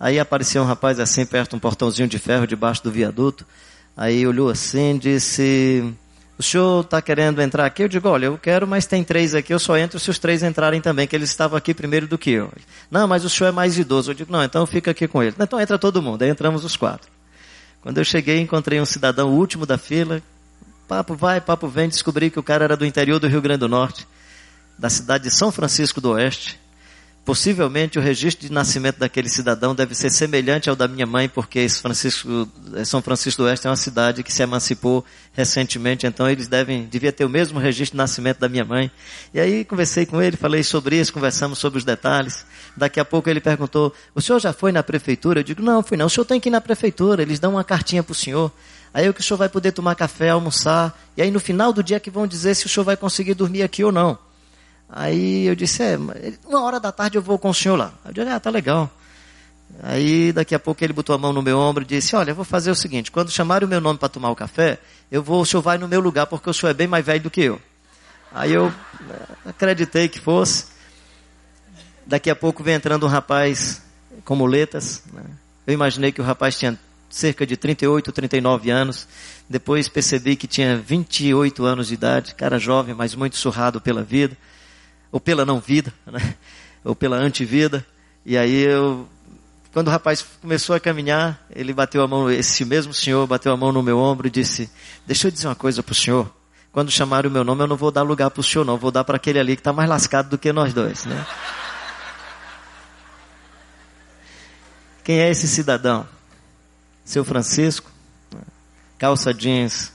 Aí 0.00 0.18
apareceu 0.18 0.62
um 0.62 0.64
rapaz 0.64 0.98
assim, 0.98 1.26
perto 1.26 1.50
de 1.50 1.56
um 1.56 1.58
portãozinho 1.58 2.08
de 2.08 2.18
ferro 2.18 2.46
debaixo 2.46 2.82
do 2.82 2.90
viaduto. 2.90 3.46
Aí 3.94 4.26
olhou 4.26 4.48
assim 4.48 4.96
disse: 4.96 5.92
O 6.38 6.42
senhor 6.42 6.82
está 6.82 7.02
querendo 7.02 7.42
entrar 7.42 7.66
aqui? 7.66 7.82
Eu 7.82 7.88
digo: 7.88 8.08
Olha, 8.08 8.26
eu 8.26 8.38
quero, 8.38 8.66
mas 8.66 8.86
tem 8.86 9.04
três 9.04 9.34
aqui, 9.34 9.52
eu 9.52 9.58
só 9.58 9.76
entro 9.76 10.00
se 10.00 10.08
os 10.08 10.18
três 10.18 10.42
entrarem 10.42 10.80
também, 10.80 11.06
que 11.06 11.14
eles 11.14 11.28
estavam 11.28 11.58
aqui 11.58 11.74
primeiro 11.74 12.08
do 12.08 12.16
que 12.16 12.30
eu. 12.30 12.50
Não, 12.90 13.06
mas 13.06 13.26
o 13.26 13.30
senhor 13.30 13.50
é 13.50 13.52
mais 13.52 13.76
idoso. 13.76 14.12
Eu 14.12 14.14
digo: 14.14 14.32
Não, 14.32 14.42
então 14.42 14.64
fica 14.64 14.90
aqui 14.90 15.06
com 15.06 15.22
ele. 15.22 15.36
Então 15.38 15.60
entra 15.60 15.78
todo 15.78 16.00
mundo. 16.00 16.22
Aí 16.22 16.30
entramos 16.30 16.64
os 16.64 16.76
quatro. 16.76 17.10
Quando 17.82 17.98
eu 17.98 18.04
cheguei, 18.04 18.40
encontrei 18.40 18.80
um 18.80 18.86
cidadão, 18.86 19.28
o 19.28 19.36
último 19.36 19.66
da 19.66 19.76
fila. 19.76 20.22
Papo 20.88 21.14
vai, 21.14 21.42
papo 21.42 21.68
vem. 21.68 21.88
Descobri 21.90 22.30
que 22.30 22.38
o 22.38 22.42
cara 22.42 22.64
era 22.64 22.76
do 22.76 22.86
interior 22.86 23.18
do 23.18 23.28
Rio 23.28 23.42
Grande 23.42 23.60
do 23.60 23.68
Norte, 23.68 24.06
da 24.78 24.88
cidade 24.88 25.24
de 25.24 25.30
São 25.30 25.52
Francisco 25.52 26.00
do 26.00 26.12
Oeste. 26.12 26.58
Possivelmente 27.22 27.98
o 27.98 28.02
registro 28.02 28.46
de 28.46 28.52
nascimento 28.52 28.98
daquele 28.98 29.28
cidadão 29.28 29.74
deve 29.74 29.94
ser 29.94 30.10
semelhante 30.10 30.70
ao 30.70 30.74
da 30.74 30.88
minha 30.88 31.06
mãe, 31.06 31.28
porque 31.28 31.68
Francisco, 31.68 32.48
eh, 32.74 32.84
São 32.84 33.02
Francisco 33.02 33.42
do 33.42 33.46
Oeste 33.46 33.66
é 33.66 33.70
uma 33.70 33.76
cidade 33.76 34.22
que 34.22 34.32
se 34.32 34.42
emancipou 34.42 35.04
recentemente, 35.34 36.06
então 36.06 36.28
eles 36.28 36.48
devem, 36.48 36.86
devia 36.86 37.12
ter 37.12 37.26
o 37.26 37.28
mesmo 37.28 37.58
registro 37.58 37.94
de 37.94 37.98
nascimento 37.98 38.38
da 38.38 38.48
minha 38.48 38.64
mãe. 38.64 38.90
E 39.34 39.38
aí 39.38 39.66
conversei 39.66 40.06
com 40.06 40.20
ele, 40.20 40.34
falei 40.34 40.62
sobre 40.62 40.98
isso, 40.98 41.12
conversamos 41.12 41.58
sobre 41.58 41.78
os 41.78 41.84
detalhes. 41.84 42.44
Daqui 42.74 42.98
a 42.98 43.04
pouco 43.04 43.28
ele 43.28 43.40
perguntou: 43.40 43.92
"O 44.14 44.20
senhor 44.22 44.40
já 44.40 44.54
foi 44.54 44.72
na 44.72 44.82
prefeitura?" 44.82 45.40
Eu 45.40 45.44
digo: 45.44 45.62
"Não, 45.62 45.82
fui 45.82 45.98
não. 45.98 46.06
O 46.06 46.10
senhor 46.10 46.24
tem 46.24 46.40
que 46.40 46.48
ir 46.48 46.52
na 46.52 46.60
prefeitura, 46.60 47.20
eles 47.20 47.38
dão 47.38 47.52
uma 47.52 47.64
cartinha 47.64 48.02
para 48.02 48.12
o 48.12 48.14
senhor. 48.14 48.50
Aí 48.94 49.06
o 49.08 49.12
que 49.12 49.20
o 49.20 49.22
senhor 49.22 49.36
vai 49.36 49.48
poder 49.50 49.72
tomar 49.72 49.94
café, 49.94 50.30
almoçar, 50.30 50.98
e 51.18 51.22
aí 51.22 51.30
no 51.30 51.38
final 51.38 51.70
do 51.70 51.82
dia 51.82 52.00
que 52.00 52.10
vão 52.10 52.26
dizer 52.26 52.54
se 52.54 52.64
o 52.64 52.68
senhor 52.68 52.84
vai 52.84 52.96
conseguir 52.96 53.34
dormir 53.34 53.62
aqui 53.62 53.84
ou 53.84 53.92
não." 53.92 54.29
Aí 54.92 55.46
eu 55.46 55.54
disse, 55.54 55.82
é, 55.82 55.96
uma 56.46 56.62
hora 56.62 56.80
da 56.80 56.90
tarde 56.90 57.16
eu 57.16 57.22
vou 57.22 57.38
com 57.38 57.50
o 57.50 57.54
senhor 57.54 57.76
lá. 57.76 57.92
Eu 58.04 58.12
disse, 58.12 58.28
ah, 58.28 58.40
tá 58.40 58.50
legal. 58.50 58.90
Aí 59.82 60.32
daqui 60.32 60.54
a 60.54 60.58
pouco 60.58 60.82
ele 60.82 60.92
botou 60.92 61.14
a 61.14 61.18
mão 61.18 61.32
no 61.32 61.40
meu 61.40 61.56
ombro 61.56 61.84
e 61.84 61.86
disse, 61.86 62.16
olha, 62.16 62.32
eu 62.32 62.34
vou 62.34 62.44
fazer 62.44 62.72
o 62.72 62.74
seguinte, 62.74 63.10
quando 63.10 63.30
chamarem 63.30 63.66
o 63.66 63.68
meu 63.70 63.80
nome 63.80 63.98
para 63.98 64.08
tomar 64.08 64.30
o 64.30 64.36
café, 64.36 64.78
eu 65.10 65.22
vou, 65.22 65.40
o 65.40 65.46
senhor 65.46 65.62
vai 65.62 65.78
no 65.78 65.86
meu 65.86 66.00
lugar, 66.00 66.26
porque 66.26 66.50
o 66.50 66.52
senhor 66.52 66.70
é 66.70 66.74
bem 66.74 66.88
mais 66.88 67.06
velho 67.06 67.22
do 67.22 67.30
que 67.30 67.40
eu. 67.42 67.60
Aí 68.32 68.52
eu 68.52 68.66
eh, 68.68 69.22
acreditei 69.46 70.08
que 70.08 70.18
fosse. 70.18 70.66
Daqui 72.04 72.28
a 72.28 72.36
pouco 72.36 72.62
vem 72.62 72.74
entrando 72.74 73.06
um 73.06 73.08
rapaz 73.08 73.82
com 74.24 74.34
muletas. 74.34 75.02
Né? 75.12 75.22
Eu 75.66 75.74
imaginei 75.74 76.10
que 76.10 76.20
o 76.20 76.24
rapaz 76.24 76.58
tinha 76.58 76.78
cerca 77.08 77.46
de 77.46 77.56
38, 77.56 78.10
39 78.10 78.70
anos. 78.70 79.06
Depois 79.48 79.88
percebi 79.88 80.36
que 80.36 80.46
tinha 80.46 80.76
28 80.76 81.64
anos 81.64 81.88
de 81.88 81.94
idade, 81.94 82.34
cara 82.34 82.58
jovem, 82.58 82.94
mas 82.94 83.14
muito 83.14 83.36
surrado 83.36 83.80
pela 83.80 84.02
vida 84.02 84.36
ou 85.10 85.20
pela 85.20 85.44
não 85.44 85.60
vida, 85.60 85.92
né? 86.06 86.34
ou 86.84 86.94
pela 86.94 87.16
antivida. 87.16 87.84
E 88.24 88.36
aí 88.36 88.62
eu 88.62 89.08
quando 89.72 89.86
o 89.86 89.90
rapaz 89.90 90.24
começou 90.40 90.74
a 90.74 90.80
caminhar, 90.80 91.40
ele 91.54 91.72
bateu 91.72 92.02
a 92.02 92.08
mão, 92.08 92.28
esse 92.28 92.64
mesmo 92.64 92.92
senhor 92.92 93.24
bateu 93.26 93.52
a 93.52 93.56
mão 93.56 93.70
no 93.70 93.82
meu 93.82 93.98
ombro 93.98 94.26
e 94.26 94.30
disse: 94.30 94.68
Deixa 95.06 95.28
eu 95.28 95.30
dizer 95.30 95.46
uma 95.46 95.54
coisa 95.54 95.80
para 95.82 95.92
o 95.92 95.94
senhor. 95.94 96.28
Quando 96.72 96.90
chamarem 96.90 97.30
o 97.30 97.32
meu 97.32 97.44
nome, 97.44 97.62
eu 97.62 97.66
não 97.66 97.76
vou 97.76 97.90
dar 97.90 98.02
lugar 98.02 98.30
para 98.30 98.40
o 98.40 98.44
senhor, 98.44 98.64
não. 98.64 98.76
Vou 98.76 98.90
dar 98.90 99.04
para 99.04 99.16
aquele 99.16 99.38
ali 99.38 99.56
que 99.56 99.60
está 99.60 99.72
mais 99.72 99.88
lascado 99.88 100.28
do 100.30 100.38
que 100.38 100.52
nós 100.52 100.74
dois, 100.74 101.04
né? 101.04 101.26
Quem 105.04 105.20
é 105.20 105.30
esse 105.30 105.48
cidadão? 105.48 106.06
Seu 107.04 107.24
Francisco, 107.24 107.90
calça 108.98 109.32
jeans 109.34 109.92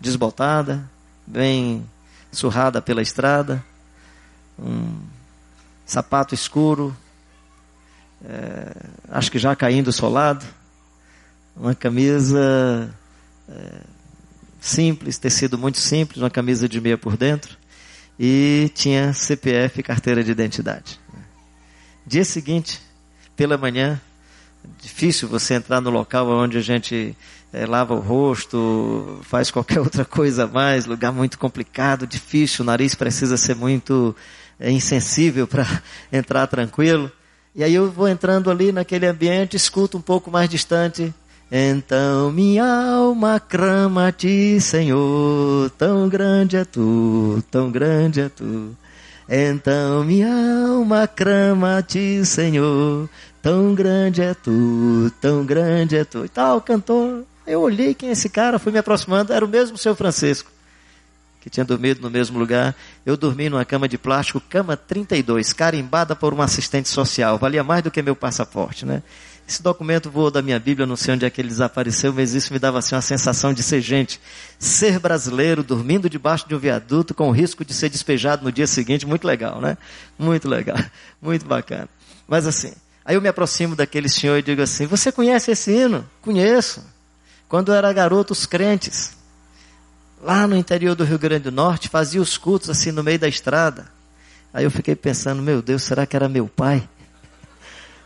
desbotada, 0.00 0.88
bem 1.26 1.84
surrada 2.30 2.80
pela 2.80 3.02
estrada, 3.02 3.62
um 4.58 4.98
sapato 5.86 6.34
escuro, 6.34 6.96
é, 8.24 8.76
acho 9.08 9.30
que 9.30 9.38
já 9.38 9.54
caindo 9.54 9.92
solado, 9.92 10.44
uma 11.56 11.74
camisa 11.74 12.92
é, 13.48 13.80
simples, 14.60 15.18
tecido 15.18 15.56
muito 15.56 15.78
simples, 15.78 16.20
uma 16.22 16.30
camisa 16.30 16.68
de 16.68 16.80
meia 16.80 16.98
por 16.98 17.16
dentro, 17.16 17.56
e 18.18 18.70
tinha 18.74 19.12
CPF 19.12 19.82
carteira 19.82 20.24
de 20.24 20.30
identidade. 20.30 20.98
Dia 22.06 22.24
seguinte, 22.24 22.80
pela 23.36 23.56
manhã, 23.56 24.00
difícil 24.80 25.28
você 25.28 25.54
entrar 25.54 25.80
no 25.80 25.90
local 25.90 26.28
onde 26.28 26.58
a 26.58 26.60
gente 26.60 27.16
é, 27.52 27.64
lava 27.66 27.94
o 27.94 28.00
rosto, 28.00 29.20
faz 29.22 29.50
qualquer 29.50 29.78
outra 29.80 30.04
coisa 30.04 30.44
a 30.44 30.46
mais, 30.46 30.86
lugar 30.86 31.12
muito 31.12 31.38
complicado, 31.38 32.06
difícil, 32.06 32.62
o 32.62 32.66
nariz 32.66 32.94
precisa 32.94 33.36
ser 33.36 33.54
muito 33.54 34.14
é, 34.58 34.70
insensível 34.70 35.46
para 35.46 35.66
entrar 36.12 36.46
tranquilo. 36.46 37.10
E 37.54 37.64
aí 37.64 37.74
eu 37.74 37.90
vou 37.90 38.08
entrando 38.08 38.50
ali 38.50 38.72
naquele 38.72 39.06
ambiente, 39.06 39.56
escuto 39.56 39.98
um 39.98 40.00
pouco 40.00 40.30
mais 40.30 40.48
distante. 40.48 41.12
Então 41.50 42.30
minha 42.30 42.64
alma 42.64 43.40
clama 43.40 44.08
a 44.08 44.12
ti, 44.12 44.60
Senhor, 44.60 45.70
tão 45.70 46.08
grande 46.08 46.56
é 46.56 46.64
tu, 46.64 47.42
tão 47.50 47.70
grande 47.70 48.20
é 48.20 48.28
tu. 48.28 48.76
Então 49.28 50.04
minha 50.04 50.30
alma 50.68 51.08
clama 51.08 51.78
a 51.78 51.82
ti, 51.82 52.24
Senhor, 52.24 53.08
tão 53.42 53.74
grande 53.74 54.20
é 54.22 54.34
tu, 54.34 55.10
tão 55.20 55.44
grande 55.44 55.96
é 55.96 56.04
tu. 56.04 56.24
E 56.24 56.28
tal, 56.28 56.60
cantor. 56.60 57.24
Eu 57.46 57.62
olhei 57.62 57.94
quem 57.94 58.10
é 58.10 58.12
esse 58.12 58.28
cara, 58.28 58.58
fui 58.58 58.70
me 58.70 58.78
aproximando, 58.78 59.32
era 59.32 59.42
o 59.44 59.48
mesmo 59.48 59.78
seu 59.78 59.96
Francisco 59.96 60.57
que 61.40 61.48
tinha 61.48 61.64
dormido 61.64 62.00
no 62.00 62.10
mesmo 62.10 62.38
lugar. 62.38 62.74
Eu 63.04 63.16
dormi 63.16 63.48
numa 63.48 63.64
cama 63.64 63.88
de 63.88 63.96
plástico, 63.96 64.40
cama 64.40 64.76
32, 64.76 65.52
carimbada 65.52 66.14
por 66.16 66.32
uma 66.32 66.44
assistente 66.44 66.88
social. 66.88 67.38
Valia 67.38 67.62
mais 67.62 67.82
do 67.82 67.90
que 67.90 68.02
meu 68.02 68.16
passaporte, 68.16 68.84
né? 68.84 69.02
Esse 69.48 69.62
documento 69.62 70.10
voou 70.10 70.30
da 70.30 70.42
minha 70.42 70.58
Bíblia, 70.58 70.86
não 70.86 70.94
sei 70.94 71.14
onde 71.14 71.24
é 71.24 71.30
que 71.30 71.40
ele 71.40 71.48
desapareceu, 71.48 72.12
mas 72.12 72.34
isso 72.34 72.52
me 72.52 72.58
dava 72.58 72.80
assim 72.80 72.94
uma 72.94 73.00
sensação 73.00 73.54
de 73.54 73.62
ser 73.62 73.80
gente, 73.80 74.20
ser 74.58 74.98
brasileiro, 74.98 75.62
dormindo 75.62 76.10
debaixo 76.10 76.46
de 76.46 76.54
um 76.54 76.58
viaduto 76.58 77.14
com 77.14 77.30
o 77.30 77.32
risco 77.32 77.64
de 77.64 77.72
ser 77.72 77.88
despejado 77.88 78.44
no 78.44 78.52
dia 78.52 78.66
seguinte, 78.66 79.06
muito 79.06 79.26
legal, 79.26 79.58
né? 79.58 79.78
Muito 80.18 80.46
legal, 80.46 80.76
muito 81.22 81.46
bacana. 81.46 81.88
Mas 82.26 82.46
assim, 82.46 82.74
aí 83.02 83.14
eu 83.14 83.22
me 83.22 83.28
aproximo 83.28 83.74
daquele 83.74 84.10
senhor 84.10 84.36
e 84.36 84.42
digo 84.42 84.60
assim: 84.60 84.86
Você 84.86 85.10
conhece 85.10 85.50
esse 85.50 85.72
hino? 85.72 86.06
Conheço. 86.20 86.84
Quando 87.48 87.72
eu 87.72 87.74
era 87.74 87.90
garoto, 87.90 88.34
os 88.34 88.44
crentes 88.44 89.16
lá 90.22 90.46
no 90.46 90.56
interior 90.56 90.94
do 90.94 91.04
Rio 91.04 91.18
Grande 91.18 91.44
do 91.44 91.52
Norte, 91.52 91.88
fazia 91.88 92.20
os 92.20 92.36
cultos 92.36 92.70
assim 92.70 92.90
no 92.90 93.02
meio 93.02 93.18
da 93.18 93.28
estrada. 93.28 93.86
Aí 94.52 94.64
eu 94.64 94.70
fiquei 94.70 94.96
pensando, 94.96 95.42
meu 95.42 95.60
Deus, 95.62 95.82
será 95.82 96.06
que 96.06 96.16
era 96.16 96.28
meu 96.28 96.48
pai? 96.48 96.88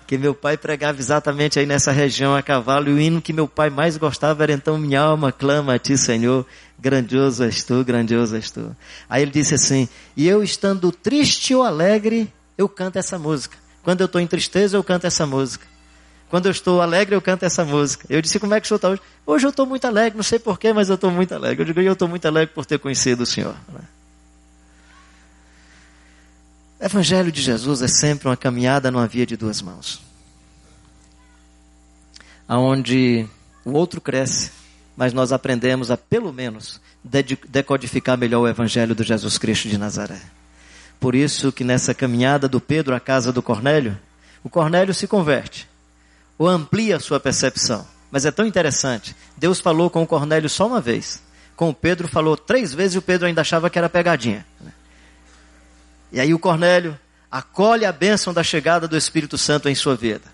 Que 0.06 0.18
meu 0.18 0.34
pai 0.34 0.58
pregava 0.58 0.98
exatamente 0.98 1.58
aí 1.58 1.64
nessa 1.64 1.90
região 1.90 2.34
a 2.34 2.42
cavalo, 2.42 2.90
e 2.90 2.92
o 2.92 3.00
hino 3.00 3.22
que 3.22 3.32
meu 3.32 3.48
pai 3.48 3.70
mais 3.70 3.96
gostava 3.96 4.42
era 4.42 4.52
então 4.52 4.76
minha 4.76 5.00
alma 5.00 5.32
clama 5.32 5.74
a 5.74 5.78
ti, 5.78 5.96
Senhor, 5.96 6.44
grandioso 6.78 7.44
és 7.44 7.62
tu, 7.62 7.82
grandioso 7.82 8.36
és 8.36 8.50
tu. 8.50 8.76
Aí 9.08 9.22
ele 9.22 9.30
disse 9.30 9.54
assim, 9.54 9.88
e 10.14 10.28
eu 10.28 10.42
estando 10.42 10.92
triste 10.92 11.54
ou 11.54 11.62
alegre, 11.62 12.30
eu 12.58 12.68
canto 12.68 12.98
essa 12.98 13.18
música. 13.18 13.56
Quando 13.82 14.02
eu 14.02 14.06
estou 14.06 14.20
em 14.20 14.26
tristeza, 14.26 14.76
eu 14.76 14.84
canto 14.84 15.06
essa 15.06 15.24
música. 15.24 15.71
Quando 16.32 16.46
eu 16.46 16.50
estou 16.50 16.80
alegre, 16.80 17.14
eu 17.14 17.20
canto 17.20 17.42
essa 17.42 17.62
música. 17.62 18.06
Eu 18.08 18.22
disse, 18.22 18.40
como 18.40 18.54
é 18.54 18.58
que 18.58 18.64
o 18.64 18.66
senhor 18.66 18.76
está 18.76 18.88
hoje? 18.88 19.02
Hoje 19.26 19.44
eu 19.44 19.50
estou 19.50 19.66
muito 19.66 19.84
alegre, 19.86 20.16
não 20.16 20.22
sei 20.22 20.38
porquê, 20.38 20.72
mas 20.72 20.88
eu 20.88 20.94
estou 20.94 21.10
muito 21.10 21.34
alegre. 21.34 21.60
Eu 21.60 21.66
digo, 21.66 21.78
eu 21.78 21.92
estou 21.92 22.08
muito 22.08 22.24
alegre 22.24 22.54
por 22.54 22.64
ter 22.64 22.78
conhecido 22.78 23.24
o 23.24 23.26
Senhor. 23.26 23.54
O 26.80 26.84
Evangelho 26.86 27.30
de 27.30 27.42
Jesus 27.42 27.82
é 27.82 27.86
sempre 27.86 28.28
uma 28.28 28.36
caminhada 28.36 28.90
numa 28.90 29.06
via 29.06 29.26
de 29.26 29.36
duas 29.36 29.60
mãos. 29.60 30.00
Onde 32.48 33.28
o 33.62 33.72
outro 33.72 34.00
cresce, 34.00 34.52
mas 34.96 35.12
nós 35.12 35.32
aprendemos 35.32 35.90
a, 35.90 35.98
pelo 35.98 36.32
menos, 36.32 36.80
decodificar 37.46 38.16
melhor 38.16 38.40
o 38.40 38.48
Evangelho 38.48 38.94
do 38.94 39.04
Jesus 39.04 39.36
Cristo 39.36 39.68
de 39.68 39.76
Nazaré. 39.76 40.22
Por 40.98 41.14
isso 41.14 41.52
que 41.52 41.62
nessa 41.62 41.92
caminhada 41.92 42.48
do 42.48 42.58
Pedro 42.58 42.94
à 42.94 43.00
casa 43.00 43.30
do 43.30 43.42
Cornélio, 43.42 43.98
o 44.42 44.48
Cornélio 44.48 44.94
se 44.94 45.06
converte 45.06 45.70
ou 46.38 46.48
amplia 46.48 46.96
a 46.96 47.00
sua 47.00 47.20
percepção. 47.20 47.86
Mas 48.10 48.24
é 48.24 48.30
tão 48.30 48.46
interessante. 48.46 49.16
Deus 49.36 49.60
falou 49.60 49.88
com 49.88 50.02
o 50.02 50.06
Cornélio 50.06 50.48
só 50.48 50.66
uma 50.66 50.80
vez. 50.80 51.22
Com 51.56 51.70
o 51.70 51.74
Pedro 51.74 52.08
falou 52.08 52.36
três 52.36 52.74
vezes 52.74 52.94
e 52.94 52.98
o 52.98 53.02
Pedro 53.02 53.26
ainda 53.26 53.40
achava 53.40 53.70
que 53.70 53.78
era 53.78 53.88
pegadinha. 53.88 54.44
E 56.12 56.20
aí 56.20 56.34
o 56.34 56.38
Cornélio 56.38 56.98
acolhe 57.30 57.86
a 57.86 57.92
bênção 57.92 58.34
da 58.34 58.42
chegada 58.42 58.86
do 58.86 58.96
Espírito 58.96 59.38
Santo 59.38 59.68
em 59.68 59.74
sua 59.74 59.96
vida. 59.96 60.26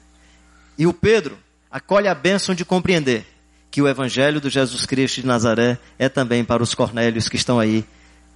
E 0.76 0.86
o 0.86 0.92
Pedro 0.92 1.38
acolhe 1.70 2.08
a 2.08 2.14
bênção 2.14 2.54
de 2.54 2.64
compreender 2.64 3.24
que 3.70 3.82
o 3.82 3.88
Evangelho 3.88 4.40
do 4.40 4.50
Jesus 4.50 4.86
Cristo 4.86 5.20
de 5.20 5.26
Nazaré 5.26 5.78
é 5.98 6.08
também 6.08 6.44
para 6.44 6.62
os 6.62 6.74
Cornélios 6.74 7.28
que 7.28 7.36
estão 7.36 7.60
aí 7.60 7.84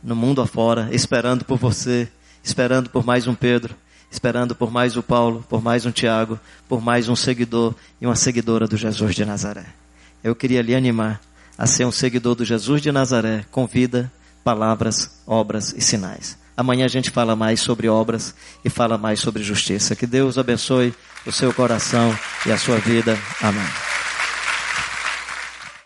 no 0.03 0.15
mundo 0.15 0.41
afora, 0.43 0.89
esperando 0.93 1.45
por 1.45 1.59
você, 1.59 2.09
esperando 2.43 2.91
por 2.91 3.05
mais 3.05 3.27
um 3.27 3.35
Pedro, 3.35 3.75
esperando 4.13 4.55
por 4.55 4.71
mais 4.71 4.95
o 4.97 5.03
Paulo, 5.03 5.43
por 5.49 5.63
mais 5.63 5.87
um 5.87 5.91
Tiago, 5.91 6.39
por 6.69 6.83
mais 6.83 7.09
um 7.09 7.17
seguidor 7.17 7.75
e 7.99 8.07
uma 8.07 8.15
seguidora 8.15 8.69
do 8.69 8.77
Jesus 8.77 9.15
de 9.15 9.25
Nazaré. 9.25 9.65
Eu 10.23 10.37
queria 10.37 10.61
lhe 10.61 10.75
animar 10.75 11.19
a 11.57 11.67
ser 11.67 11.87
um 11.87 11.91
seguidor 11.91 12.35
do 12.35 12.45
Jesus 12.45 12.83
de 12.83 12.93
Nazaré 12.93 13.47
com 13.51 13.67
vida, 13.67 14.13
palavras, 14.45 15.23
obras 15.27 15.75
e 15.77 15.81
sinais. 15.81 16.37
Amanhã 16.55 16.85
a 16.85 16.89
gente 16.89 17.11
fala 17.11 17.35
mais 17.35 17.61
sobre 17.61 17.89
obras 17.89 18.35
e 18.63 18.69
fala 18.69 18.99
mais 18.99 19.19
sobre 19.19 19.43
justiça. 19.43 19.97
Que 19.97 20.07
Deus 20.07 20.37
abençoe 20.37 20.95
o 21.27 21.33
seu 21.33 21.53
coração 21.55 22.15
e 22.45 22.53
a 22.53 22.59
sua 22.59 22.77
vida. 22.77 23.19
Amém. 23.41 23.67